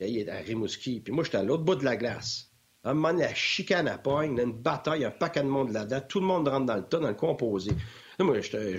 [0.01, 0.99] Il est à Rimouski.
[0.99, 2.50] Puis moi, j'étais à l'autre bout de la glace.
[2.83, 6.01] Un moment donné, la chicane à pogne, une bataille, un paquet de monde là-dedans.
[6.07, 7.71] Tout le monde rentre dans le tas, dans le composé.
[8.17, 8.77] Là, moi, je,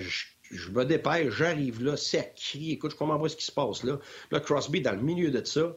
[0.51, 2.73] je, me dépêche, j'arrive là, c'est à crier.
[2.73, 3.99] Écoute, je comprends pas ce qui se passe là.
[4.31, 5.75] Là, Crosby, dans le milieu de ça.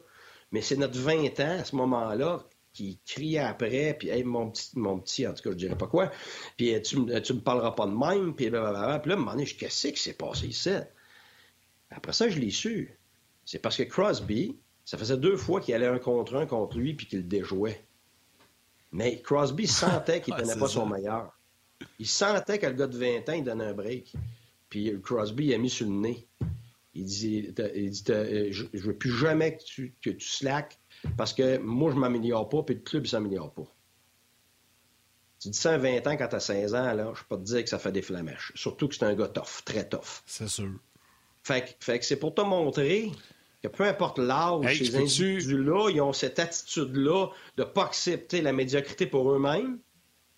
[0.51, 4.69] Mais c'est notre 20 ans, à ce moment-là, qui criait après, puis hey, mon petit,
[4.75, 6.11] mon petit, en tout cas, je dirais pas quoi,
[6.57, 8.99] puis tu, tu me parleras pas de même, puis blablabla.
[8.99, 10.69] Puis là, à un moment donné, qu'est-ce qui s'est passé ici?
[11.89, 12.95] Après ça, je l'ai su.
[13.45, 16.93] C'est parce que Crosby, ça faisait deux fois qu'il allait un contre un contre lui,
[16.93, 17.86] puis qu'il le déjouait.
[18.97, 21.31] Mais Crosby sentait qu'il ne tenait pas son meilleur.
[21.99, 24.11] Il sentait que le gars de 20 ans, il donnait un break.
[24.69, 26.27] Puis Crosby a mis sur le nez.
[26.95, 30.79] Il dit, euh, je ne veux plus jamais que tu, que tu slack
[31.15, 33.71] parce que moi, je ne m'améliore pas, puis le club ne s'améliore pas.
[35.39, 37.37] Tu dis ça à 20 ans quand tu as 16 ans, là, je peux pas
[37.37, 38.51] te dire que ça fait des flamèches.
[38.55, 40.23] Surtout que c'est un gars tough, très tough.
[40.25, 40.71] C'est sûr.
[41.43, 43.11] Fait, fait que c'est pour te montrer
[43.67, 48.53] que peu importe l'âge, ces individus-là, ils ont cette attitude-là de ne pas accepter la
[48.53, 49.79] médiocrité pour eux-mêmes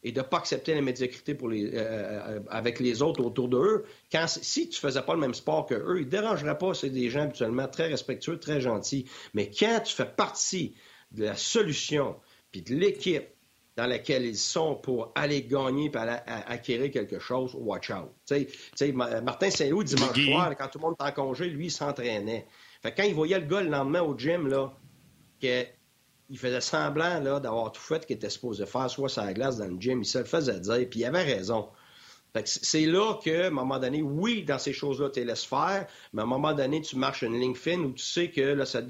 [0.04, 3.50] et de ne pas accepter la médiocrité pour les, euh, euh, avec les autres autour
[3.50, 3.84] d'eux.
[4.12, 6.74] Quand, si tu faisais pas le même sport que eux, ils ne dérangeraient pas.
[6.74, 9.06] C'est des gens habituellement très respectueux, très gentils.
[9.34, 10.76] Mais quand tu fais partie
[11.12, 12.16] de la solution
[12.52, 13.28] puis de l'équipe
[13.76, 15.98] dans laquelle ils sont pour aller gagner et
[16.48, 18.10] acquérir quelque chose, watch out.
[19.24, 22.46] Martin Saint-Loup, dimanche soir, quand tout le monde est en congé, lui, il s'entraînait.
[22.82, 24.72] Fait quand il voyait le gars le lendemain au gym, là,
[25.40, 25.68] qu'il
[26.38, 29.68] faisait semblant là, d'avoir tout fait qu'il était supposé faire, soit sur la glace dans
[29.68, 31.70] le gym, il se le faisait dire, puis il avait raison.
[32.32, 35.46] Fait c'est là que, à un moment donné, oui, dans ces choses-là, tu les laisses
[35.46, 38.42] faire, mais à un moment donné, tu marches une ligne fine où tu sais que
[38.42, 38.82] là, ça,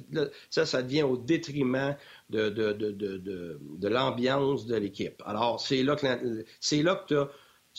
[0.50, 1.96] ça, ça devient au détriment
[2.30, 5.24] de, de, de, de l'ambiance de l'équipe.
[5.26, 7.30] Alors, c'est là que c'est là que tu as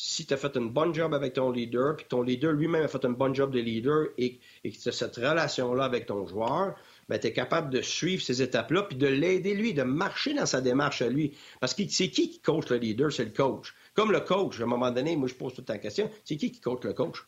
[0.03, 2.89] si tu as fait une bonne job avec ton leader, puis ton leader lui-même a
[2.89, 6.27] fait une bonne job de leader et, et que tu as cette relation-là avec ton
[6.27, 6.75] joueur,
[7.11, 10.47] ben, tu es capable de suivre ces étapes-là, puis de l'aider lui, de marcher dans
[10.47, 11.37] sa démarche à lui.
[11.61, 13.13] Parce que c'est qui qui coach le leader?
[13.13, 13.75] C'est le coach.
[13.95, 16.51] Comme le coach, à un moment donné, moi je pose toute la question, c'est qui
[16.51, 17.19] qui coach le coach?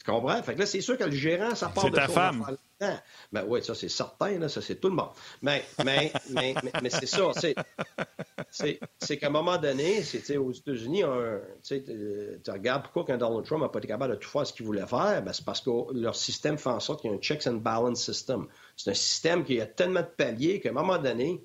[0.00, 0.42] Tu comprends?
[0.42, 2.56] Fait que là, c'est sûr que le gérant, ça part de ta femme.
[2.78, 5.10] Ben oui, ça c'est certain, là, ça c'est tout le monde.
[5.40, 7.32] Mais, mais, mais, mais, c'est ça.
[8.50, 10.02] C'est qu'à un moment donné,
[10.38, 11.02] aux États-Unis,
[11.64, 14.66] tu regardes pourquoi qu'un Donald Trump n'a pas été capable de tout faire ce qu'il
[14.66, 17.20] voulait faire, ben, c'est parce que leur système fait en sorte qu'il y a un
[17.20, 18.46] checks and balance system.
[18.76, 21.42] C'est un système qui a tellement de paliers qu'à un moment donné,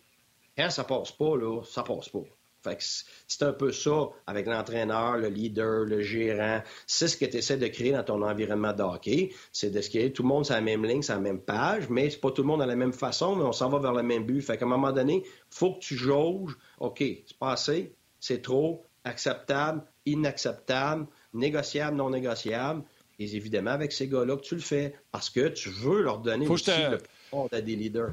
[0.58, 2.24] quand ça passe pas, là, ça passe pas.
[2.64, 2.84] Fait que
[3.28, 6.62] c'est un peu ça avec l'entraîneur, le leader, le gérant.
[6.86, 9.32] C'est ce que tu essaies de créer dans ton environnement de hockey.
[9.52, 11.90] C'est de ce qui tout le monde sur la même ligne, sur la même page,
[11.90, 13.94] mais c'est pas tout le monde à la même façon, mais on s'en va vers
[13.94, 14.42] le même but.
[14.42, 16.56] Fait qu'à un moment donné, faut que tu jauges.
[16.80, 22.84] OK, c'est pas assez, c'est trop, acceptable, inacceptable, négociable, non négociable.
[23.20, 26.48] Et évidemment, avec ces gars-là que tu le fais parce que tu veux leur donner
[26.48, 26.98] aussi le
[27.30, 28.12] pouvoir des leaders.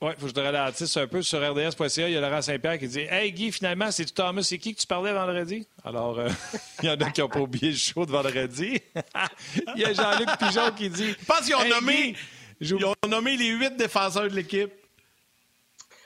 [0.00, 2.08] Oui, il faut que je te ralentisse un peu sur RDS.ca.
[2.08, 4.80] Il y a Laurent Saint-Pierre qui dit Hey Guy, finalement, c'est Thomas, c'est qui que
[4.80, 5.66] tu parlais vendredi?
[5.84, 6.28] Alors, euh,
[6.82, 8.80] il y en a qui n'ont pas oublié le show de vendredi.
[9.74, 12.14] il y a Jean-Luc Pigeon qui dit Je pense qu'ils ont, nommé,
[12.60, 14.70] ils ont nommé les huit défenseurs de l'équipe.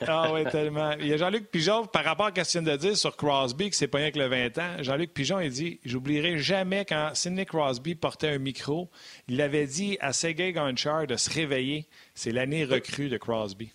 [0.09, 0.93] Ah oui, tellement.
[0.93, 3.89] Il y a Jean-Luc Pigeon, par rapport à ce de dire sur Crosby, que c'est
[3.89, 4.77] pas rien que le 20 ans.
[4.83, 8.91] Jean-Luc Pigeon, il dit J'oublierai jamais quand Sidney Crosby portait un micro,
[9.29, 11.87] il avait dit à Sergei Gonchar de se réveiller.
[12.15, 13.71] C'est l'année recrue de Crosby.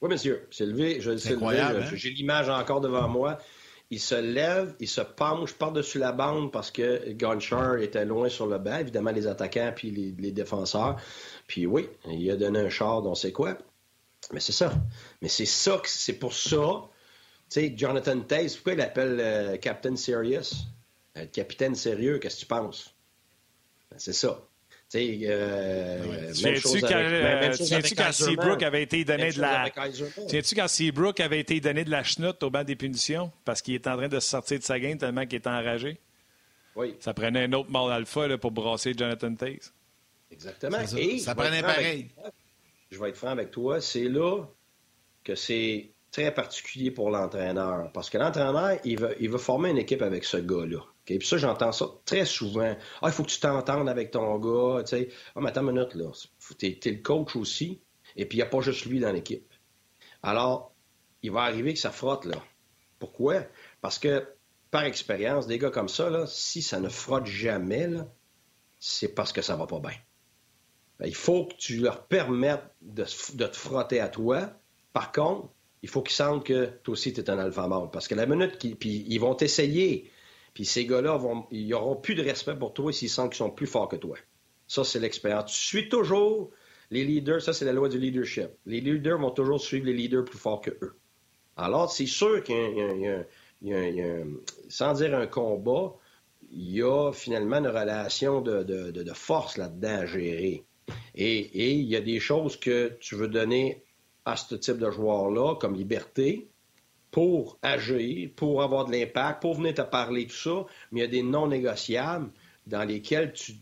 [0.00, 0.46] Oui, monsieur.
[0.50, 1.00] C'est levé.
[1.00, 1.80] Je sais hein?
[1.94, 3.38] J'ai l'image encore devant moi.
[3.90, 8.46] Il se lève, il se penche par-dessus la bande parce que Gunshar était loin sur
[8.46, 11.00] le banc, évidemment les attaquants puis les, défenseurs.
[11.46, 13.56] Puis oui, il a donné un char, on sait quoi.
[14.32, 14.74] Mais c'est ça.
[15.22, 16.82] Mais c'est ça, c'est pour ça.
[17.48, 20.66] Tu sais, Jonathan Taze, pourquoi il appelle euh, Captain Serious?
[21.16, 22.94] Euh, capitaine sérieux, qu'est-ce que tu penses?
[23.90, 24.47] Ben, c'est ça.
[24.94, 29.70] Euh, Tiens-tu quand, Seabrook avait été donné de la.
[30.28, 33.30] Tiens-tu quand Seabrook avait été donné de la chenoute au banc des punitions?
[33.44, 35.98] Parce qu'il est en train de se sortir de sa game tellement qu'il est enragé?
[36.74, 36.94] Oui.
[37.00, 39.74] Ça prenait un autre mort alpha pour brasser Jonathan Taze.
[40.30, 40.86] Exactement.
[40.86, 42.08] Ça, Et ça prenait pareil.
[42.90, 44.44] je vais être franc avec toi, c'est là
[45.22, 47.90] que c'est très particulier pour l'entraîneur.
[47.92, 50.80] Parce que l'entraîneur, il veut, il veut former une équipe avec ce gars-là.
[51.16, 52.76] Puis ça, j'entends ça très souvent.
[53.00, 54.82] Ah, il faut que tu t'entendes avec ton gars.
[54.82, 55.08] Tu sais.
[55.34, 56.10] Ah, mais attends une minute, là.
[56.58, 57.80] T'es es le coach aussi.
[58.16, 59.50] Et puis, il n'y a pas juste lui dans l'équipe.
[60.22, 60.74] Alors,
[61.22, 62.42] il va arriver que ça frotte, là.
[62.98, 63.44] Pourquoi?
[63.80, 64.26] Parce que,
[64.70, 67.88] par expérience, des gars comme ça, là, si ça ne frotte jamais,
[68.78, 69.96] c'est parce que ça va pas bien.
[70.98, 73.04] Ben, il faut que tu leur permettes de,
[73.34, 74.52] de te frotter à toi.
[74.92, 75.48] Par contre,
[75.82, 77.68] il faut qu'ils sentent que toi aussi, tu es un alpha.
[77.92, 80.10] Parce que la minute qu'ils puis ils vont t'essayer
[80.58, 83.50] puis ces gars-là, vont, ils n'auront plus de respect pour toi s'ils sentent qu'ils sont
[83.52, 84.18] plus forts que toi.
[84.66, 85.52] Ça, c'est l'expérience.
[85.52, 86.50] Tu suis toujours
[86.90, 87.40] les leaders.
[87.40, 88.48] Ça, c'est la loi du leadership.
[88.66, 90.96] Les leaders vont toujours suivre les leaders plus forts que eux.
[91.56, 92.56] Alors, c'est sûr qu'il
[93.62, 94.24] y, a,
[94.68, 95.94] sans dire un combat,
[96.50, 100.64] il y a finalement une relation de, force là-dedans à gérer.
[101.14, 103.84] Et, et, il y a des choses que tu veux donner
[104.24, 106.48] à ce type de joueur-là, comme liberté,
[107.10, 111.06] pour agir, pour avoir de l'impact, pour venir te parler, tout ça, mais il y
[111.06, 112.30] a des non négociables
[112.66, 113.54] dans lesquels tu,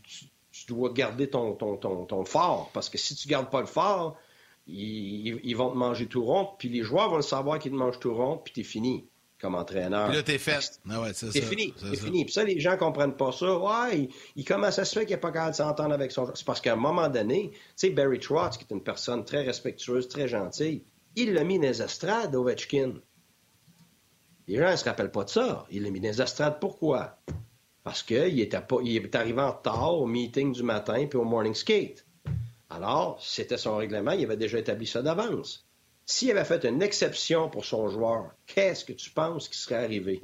[0.68, 2.70] dois garder ton, ton, ton, fort.
[2.72, 4.16] Parce que si tu ne gardes pas le fort,
[4.66, 8.00] ils, vont te manger tout rond, puis les joueurs vont le savoir qu'ils te mangent
[8.00, 9.06] tout rond, puis es fini
[9.40, 10.08] comme entraîneur.
[10.08, 10.80] Puis là, t'es fait.
[10.90, 11.72] Ah ouais, c'est fini.
[11.76, 12.24] C'est fini.
[12.24, 13.58] Puis ça, les gens comprennent pas ça.
[13.58, 16.44] Ouais, il, commence à se faire qu'il n'est pas capable de s'entendre avec son C'est
[16.44, 20.08] parce qu'à un moment donné, tu sais, Barry Trotz, qui est une personne très respectueuse,
[20.08, 20.82] très gentille,
[21.16, 22.94] il l'a mis dans les estrades, Ovechkin.
[24.48, 25.66] Les gens ne se rappellent pas de ça.
[25.70, 26.60] Il l'a mis dans les estrades.
[26.60, 27.18] Pourquoi?
[27.82, 31.24] Parce qu'il était pas, il est arrivé en retard au meeting du matin puis au
[31.24, 32.04] morning skate.
[32.68, 35.66] Alors, c'était son règlement, il avait déjà établi ça d'avance.
[36.04, 40.20] S'il avait fait une exception pour son joueur, qu'est-ce que tu penses qui serait arrivé?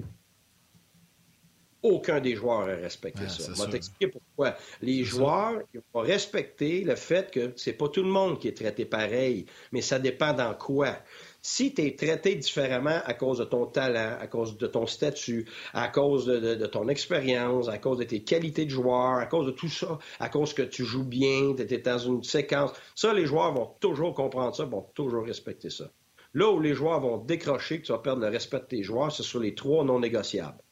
[1.82, 3.52] Aucun des joueurs aurait respecté ça.
[3.52, 4.56] Je vais t'expliquer pourquoi.
[4.80, 5.60] Les joueurs
[5.92, 9.82] vont respecter le fait que c'est pas tout le monde qui est traité pareil, mais
[9.82, 10.96] ça dépend dans quoi.
[11.44, 15.50] Si tu es traité différemment à cause de ton talent, à cause de ton statut,
[15.74, 19.50] à cause de, ton expérience, à cause de tes qualités de joueur, à cause de
[19.50, 23.26] tout ça, à cause que tu joues bien, tu es dans une séquence, ça, les
[23.26, 25.90] joueurs vont toujours comprendre ça, vont toujours respecter ça.
[26.32, 29.10] Là où les joueurs vont décrocher, que tu vas perdre le respect de tes joueurs,
[29.10, 30.62] c'est sur les trois non négociables.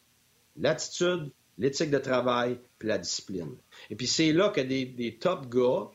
[0.56, 3.56] L'attitude, l'éthique de travail, puis la discipline.
[3.90, 5.90] Et puis c'est là que des, des top gars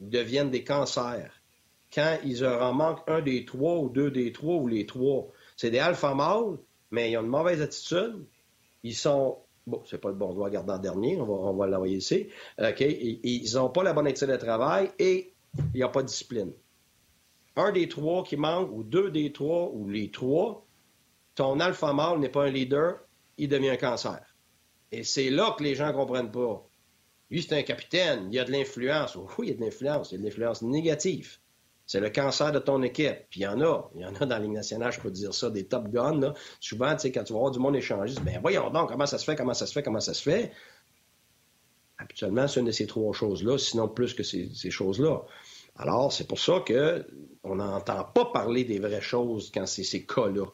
[0.00, 1.41] deviennent des cancers
[1.92, 5.28] quand ils en manquent un des trois ou deux des trois ou les trois.
[5.56, 6.58] C'est des alpha mâles,
[6.90, 8.24] mais ils ont une mauvaise attitude.
[8.82, 9.38] Ils sont.
[9.66, 12.26] Bon, c'est pas le bon, doigt garder dernier, on va, l'envoyer ici.
[12.58, 12.80] OK?
[12.80, 15.32] Ils n'ont pas la bonne attitude de travail et
[15.72, 16.52] il n'y a pas de discipline.
[17.54, 20.66] Un des trois qui manque, ou deux des trois, ou les trois,
[21.36, 22.98] ton alpha mâle n'est pas un leader,
[23.38, 24.20] il devient un cancer.
[24.90, 26.66] Et c'est là que les gens ne comprennent pas.
[27.30, 29.16] Lui, c'est un capitaine, il y a de l'influence.
[29.38, 31.38] Oui, il y a de l'influence, il y a de l'influence négative.
[31.92, 33.28] C'est le cancer de ton équipe.
[33.28, 33.90] Puis il y en a.
[33.94, 36.32] Il y en a dans la Ligue nationale, je peux dire ça, des top guns.
[36.58, 39.18] Souvent, tu sais, quand tu vas voir du monde échanger, ben voyons donc, comment ça
[39.18, 40.52] se fait, comment ça se fait, comment ça se fait?
[41.98, 45.20] Habituellement, c'est une de ces trois choses-là, sinon plus que ces, choses-là.
[45.76, 50.46] Alors, c'est pour ça qu'on n'entend pas parler des vraies choses quand c'est ces cas-là.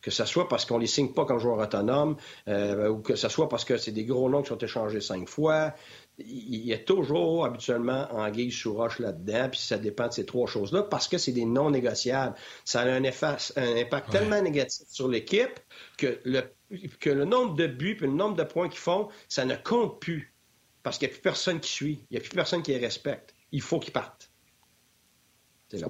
[0.00, 2.16] Que ce soit parce qu'on les signe pas comme joueur autonome,
[2.46, 5.28] euh, ou que ce soit parce que c'est des gros noms qui sont échangés cinq
[5.28, 5.74] fois,
[6.18, 10.46] il y a toujours habituellement anguille sous roche là-dedans, puis ça dépend de ces trois
[10.48, 12.34] choses-là, parce que c'est des non négociables.
[12.64, 15.60] Ça a un, un impact tellement négatif sur l'équipe
[15.96, 16.42] que le,
[17.00, 20.00] que le nombre de buts et le nombre de points qu'ils font, ça ne compte
[20.00, 20.34] plus.
[20.82, 22.78] Parce qu'il n'y a plus personne qui suit, il n'y a plus personne qui les
[22.78, 23.34] respecte.
[23.52, 24.30] Il faut qu'ils partent.
[25.68, 25.88] C'est là.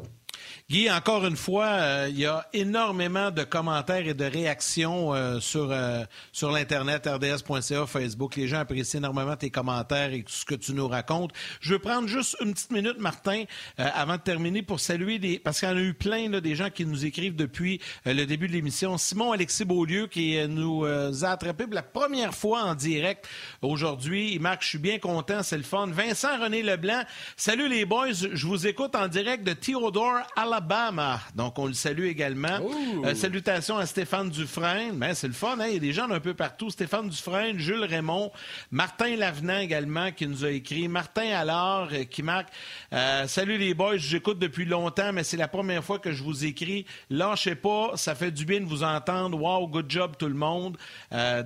[0.71, 5.41] Guy, encore une fois, euh, il y a énormément de commentaires et de réactions euh,
[5.41, 8.37] sur, euh, sur l'Internet, rds.ca, Facebook.
[8.37, 11.33] Les gens apprécient énormément tes commentaires et ce que tu nous racontes.
[11.63, 13.45] Je veux prendre juste une petite minute, Martin,
[13.79, 15.39] avant de terminer, pour saluer des...
[15.39, 18.27] Parce qu'il y en a eu plein, là, des gens qui nous écrivent depuis le
[18.27, 18.99] début de l'émission.
[18.99, 23.27] Simon Alexis Beaulieu, qui nous a attrapés pour la première fois en direct
[23.63, 24.35] aujourd'hui.
[24.35, 25.87] Il marque, je suis bien content, c'est le fun.
[25.87, 27.05] Vincent René Leblanc,
[27.39, 31.21] salut les boys, je vous écoute en direct de Theodore, Alabama Alabama.
[31.37, 32.59] Donc, on le salue également.
[33.05, 34.99] Euh, salutations à Stéphane Dufresne.
[34.99, 35.67] Ben, c'est le fun, hein?
[35.69, 36.69] il y a des gens d'un peu partout.
[36.69, 38.33] Stéphane Dufresne, Jules Raymond,
[38.73, 42.49] Martin Lavenant également qui nous a écrit, Martin Allard euh, qui marque
[42.93, 46.45] euh, Salut les boys, j'écoute depuis longtemps, mais c'est la première fois que je vous
[46.45, 46.87] écris.
[47.09, 49.41] Lâchez pas, ça fait du bien de vous entendre.
[49.41, 50.77] Wow, good job tout le monde.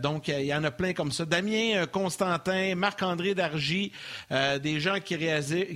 [0.01, 1.27] donc, il y en a plein comme ça.
[1.27, 3.93] Damien Constantin, Marc-André Dargy,
[4.31, 5.19] des gens qui,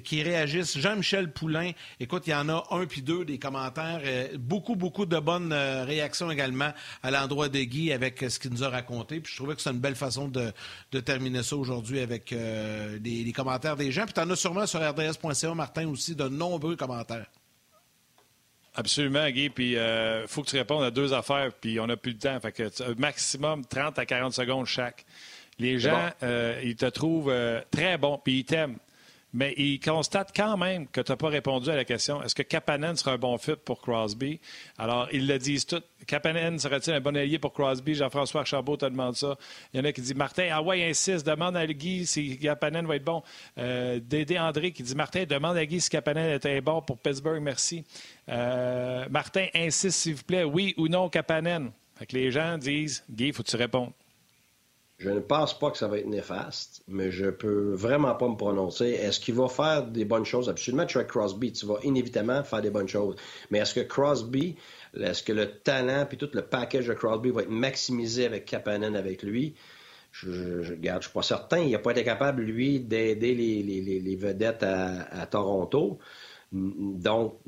[0.03, 0.79] qui réagissent.
[0.79, 4.01] Jean-Michel Poulain, écoute, il y en a un puis deux des commentaires.
[4.05, 6.73] Euh, beaucoup, beaucoup de bonnes euh, réactions également
[7.03, 9.21] à l'endroit de Guy avec euh, ce qu'il nous a raconté.
[9.21, 10.53] Puis je trouvais que c'est une belle façon de,
[11.01, 14.05] terminer ça aujourd'hui avec les, commentaires des gens.
[14.05, 17.27] Puis tu en as sûrement sur rds.ca, Martin, aussi de nombreux commentaires.
[18.75, 19.51] Absolument, Guy.
[19.51, 22.41] Puis il faut que tu répondes à deux affaires, puis on n'a plus de temps.
[22.41, 25.05] Fait que maximum 30 à 40 secondes chaque.
[25.59, 26.11] Les gens,
[26.63, 27.35] ils te trouvent
[27.71, 28.79] très bon, puis ils t'aiment
[29.37, 32.43] mais il constate quand même que tu n'as pas répondu à la question est-ce que
[32.43, 34.41] Kapanen sera un bon fit pour Crosby?
[34.79, 35.83] Alors, ils le disent tous.
[36.07, 37.95] Kapanen serait-il un bon allié pour Crosby?
[37.95, 39.37] Jean-François Chabot te demande ça.
[39.75, 42.87] Il y en a qui disent Martin, ah ouais, insiste, demande à Guy si Kapanen
[42.87, 43.23] va être bon.
[43.59, 47.43] Euh, Dédé André qui dit Martin, demande à Guy si Kapanen est bon pour Pittsburgh,
[47.43, 47.85] merci.
[48.31, 51.73] Euh, Martin, insiste s'il vous plaît, oui ou non Kapanen?
[51.97, 53.93] Fait que les gens disent Guy, faut que tu répondes.
[54.99, 58.37] Je ne pense pas que ça va être néfaste, mais je peux vraiment pas me
[58.37, 58.87] prononcer.
[58.87, 60.49] Est-ce qu'il va faire des bonnes choses?
[60.49, 63.17] Absolument, tu Crosby, tu vas inévitablement faire des bonnes choses.
[63.51, 64.57] Mais est-ce que Crosby,
[64.99, 68.97] est-ce que le talent puis tout le package de Crosby va être maximisé avec Kapanen
[68.97, 69.55] avec lui?
[70.13, 71.59] Je, je, je, suis pas certain.
[71.59, 75.99] Il n'a pas été capable, lui, d'aider les, vedettes à Toronto.
[76.53, 77.41] Donc,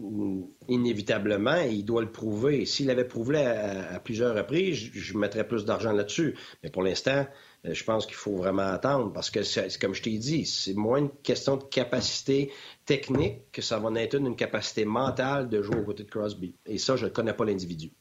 [0.68, 2.66] inévitablement, il doit le prouver.
[2.66, 6.36] S'il avait prouvé à, plusieurs reprises, je, mettrais plus d'argent là-dessus.
[6.62, 7.26] Mais pour l'instant,
[7.64, 10.74] euh, je pense qu'il faut vraiment attendre parce que, c'est, comme je t'ai dit, c'est
[10.74, 12.50] moins une question de capacité
[12.86, 16.54] technique que ça va être une, capacité mentale de jouer aux côtés de Crosby.
[16.66, 17.92] Et ça, je ne connais pas l'individu.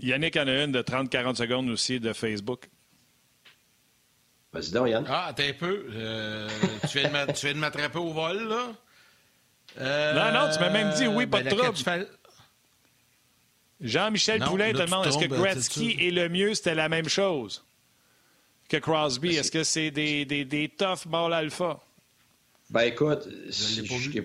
[0.00, 2.68] Yannick en a une de 30-40 secondes aussi de Facebook.
[4.52, 5.04] Vas-y donc, Yann.
[5.08, 5.86] Ah, t'es un peu.
[5.90, 6.48] Euh,
[6.88, 8.72] tu viens de m'attraper au vol, là?
[9.80, 12.08] Non, non, tu m'as même dit oui, pas ben, de trouble.
[13.80, 17.64] Jean-Michel Poulain te demande est-ce que Gretzky est le mieux C'était la même chose
[18.68, 19.30] que Crosby.
[19.30, 21.80] Ben, est-ce que c'est des, des, des tough ball alpha?
[22.70, 23.28] Ben écoute,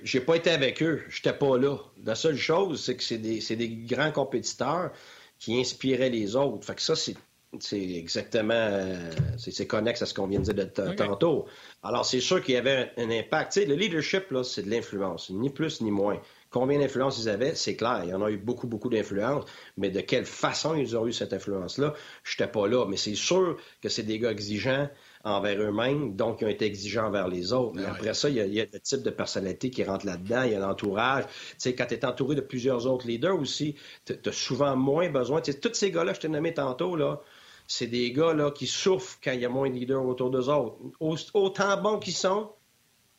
[0.03, 1.77] j'ai pas été avec eux, j'étais pas là.
[2.03, 4.91] La seule chose, c'est que c'est des, des, grands compétiteurs
[5.39, 6.65] qui inspiraient les autres.
[6.65, 7.15] Fait que ça, c'est
[7.59, 11.45] c'est exactement, euh, c'est connexe à ce qu'on vient de dire de tantôt.
[11.81, 13.55] Alors, c'est sûr qu'il y avait un, impact.
[13.57, 16.21] le leadership, là, c'est de l'influence, ni plus ni moins.
[16.51, 18.01] Combien d'influence ils avaient, c'est clair.
[18.03, 19.45] Il y en a eu beaucoup, beaucoup d'influence,
[19.77, 21.93] mais de quelle façon ils ont eu cette influence-là,
[22.23, 22.85] je n'étais pas là.
[22.87, 24.89] Mais c'est sûr que c'est des gars exigeants
[25.23, 27.73] envers eux-mêmes, donc ils ont été exigeants envers les autres.
[27.75, 30.05] Mais après ça, il y, a, il y, a, le type de personnalité qui rentre
[30.05, 31.25] là-dedans, il y a l'entourage.
[31.25, 35.09] Tu sais, quand tu es entouré de plusieurs autres leaders aussi, tu as souvent moins
[35.09, 35.41] besoin.
[35.41, 37.21] Tous ces gars-là, je t'ai nommé tantôt, là,
[37.69, 40.49] c'est des gars là, qui souffrent quand il y a moins de leaders autour d'eux
[40.49, 40.77] autres.
[40.99, 42.51] Autant bons qu'ils sont,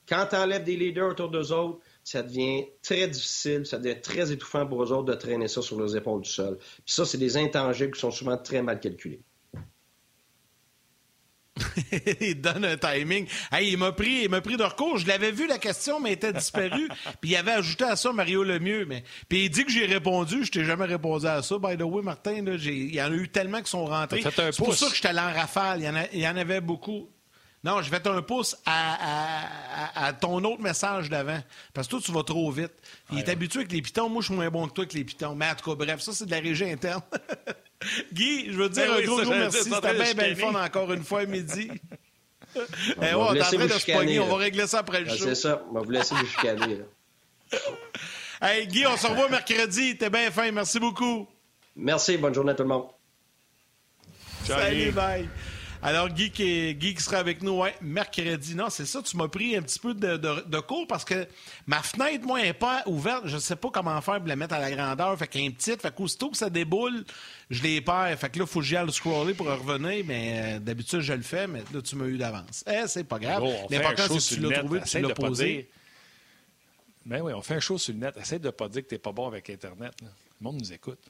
[0.08, 4.32] quand tu enlèves des leaders autour d'eux autres, ça devient très difficile, ça devient très
[4.32, 6.58] étouffant pour eux autres de traîner ça sur leurs épaules du sol.
[6.58, 9.22] Puis ça, c'est des intangibles qui sont souvent très mal calculés.
[12.20, 13.26] il donne un timing.
[13.52, 14.98] Hey, il m'a pris, il m'a pris de recours.
[14.98, 16.88] Je l'avais vu la question, mais elle était disparue.
[17.20, 18.86] puis il avait ajouté à ça Mario Lemieux.
[18.86, 20.44] Mais puis il dit que j'ai répondu.
[20.44, 21.58] Je t'ai jamais répondu à ça.
[21.58, 24.22] By the way, Martin, là, il y en a eu tellement qui sont rentrés.
[24.22, 25.80] C'est pour ça que je allé en rafale.
[25.80, 27.08] Il y, en il y en avait beaucoup.
[27.62, 31.40] Non, je vais un pouce à, ton autre message d'avant.
[31.74, 32.72] Parce que toi, tu vas trop vite.
[33.12, 34.08] Il est habitué avec les pitons.
[34.08, 35.34] Moi, je suis moins bon que toi avec les pitons.
[35.34, 37.02] Mais en tout cas, bref, ça, c'est de la régie interne.
[38.12, 39.70] Guy, je veux te dire ben un gros, gros merci.
[39.70, 41.70] C'était bien, bien fun encore une fois à midi.
[42.56, 42.60] On,
[43.00, 44.18] eh, on, est en train de se pogner.
[44.18, 45.22] On va régler ça après le ah, show.
[45.22, 45.62] C'est ça.
[45.70, 46.80] On va vous laisser vous chicaner.
[48.42, 49.96] hey, Guy, on se revoit mercredi.
[49.96, 50.50] T'es bien fin.
[50.50, 51.28] Merci beaucoup.
[51.76, 52.16] Merci.
[52.16, 52.88] Bonne journée à tout le monde.
[54.44, 55.28] Salut, bye.
[55.82, 58.54] Alors, Guy qui, Guy qui sera avec nous ouais, mercredi.
[58.54, 61.26] Non, c'est ça, tu m'as pris un petit peu de, de, cours parce que
[61.66, 63.22] ma fenêtre, moi, n'est pas ouverte.
[63.26, 65.16] Je ne sais pas comment faire pour la mettre à la grandeur.
[65.18, 67.04] Fait qu'un petit, fait qu'aussitôt que ça déboule,
[67.48, 68.18] je les perds.
[68.18, 70.04] Fait que là, il faut que j'y aille scroller pour revenir.
[70.06, 72.62] Mais euh, d'habitude, je le fais, mais là, tu m'as eu d'avance.
[72.66, 73.44] Eh, c'est pas grave.
[73.70, 75.70] L'important, c'est que tu l'as trouvé tu l'as posé.
[77.06, 78.16] Ben oui, on fait un show sur le net.
[78.18, 79.94] Essaye de ne pas dire que tu n'es pas bon avec Internet.
[80.02, 80.08] Le
[80.44, 81.00] monde nous écoute.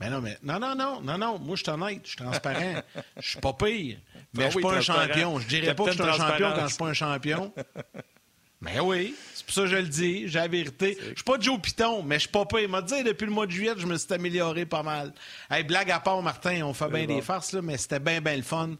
[0.00, 1.38] Mais non, mais non, non, non, non, non.
[1.38, 2.82] Moi, je suis honnête, je suis transparent.
[3.16, 3.98] Je suis pas pire.
[4.34, 5.38] Mais ben je suis pas un champion.
[5.38, 7.54] Je dirais pas que je suis un champion quand je suis pas un champion.
[8.64, 10.96] Ben oui, c'est pour ça que je le dis, j'ai la vérité.
[10.98, 13.44] Je suis pas Joe Piton, mais je suis pas Il m'a dit depuis le mois
[13.44, 15.12] de juillet, je me suis amélioré pas mal.
[15.50, 18.36] Hey, blague à part, Martin, on fait bien des farces, là, mais c'était bien, bien
[18.36, 18.70] le fun.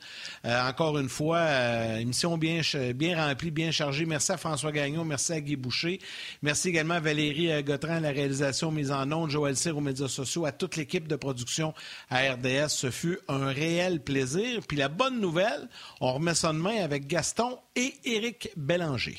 [0.46, 2.62] Euh, encore une fois, euh, émission bien,
[2.94, 4.06] bien remplie, bien chargée.
[4.06, 5.98] Merci à François Gagnon, merci à Guy Boucher.
[6.40, 9.82] Merci également à Valérie euh, Gautran à la réalisation mise en ondes, Joël Cyr aux
[9.82, 11.74] médias sociaux, à toute l'équipe de production
[12.08, 12.68] à RDS.
[12.68, 14.62] Ce fut un réel plaisir.
[14.66, 15.68] Puis la bonne nouvelle,
[16.00, 19.18] on remet ça demain avec Gaston et Éric Bélanger.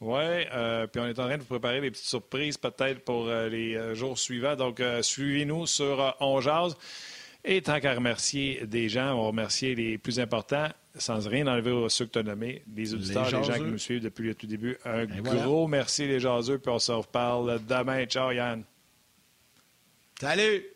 [0.00, 3.28] Oui, euh, puis on est en train de vous préparer des petites surprises peut-être pour
[3.28, 4.54] euh, les euh, jours suivants.
[4.54, 6.40] Donc, suivez-nous sur On
[7.44, 11.70] Et tant qu'à remercier des gens, on va remercier les plus importants, sans rien enlever
[11.70, 14.34] aux ceux que tu as nommés, des auditeurs, les, gens qui nous suivent depuis le
[14.34, 14.76] tout début.
[14.84, 18.04] Un gros merci les jaseux, puis on se reparle demain.
[18.04, 18.64] Ciao Yann.
[20.20, 20.75] Salut!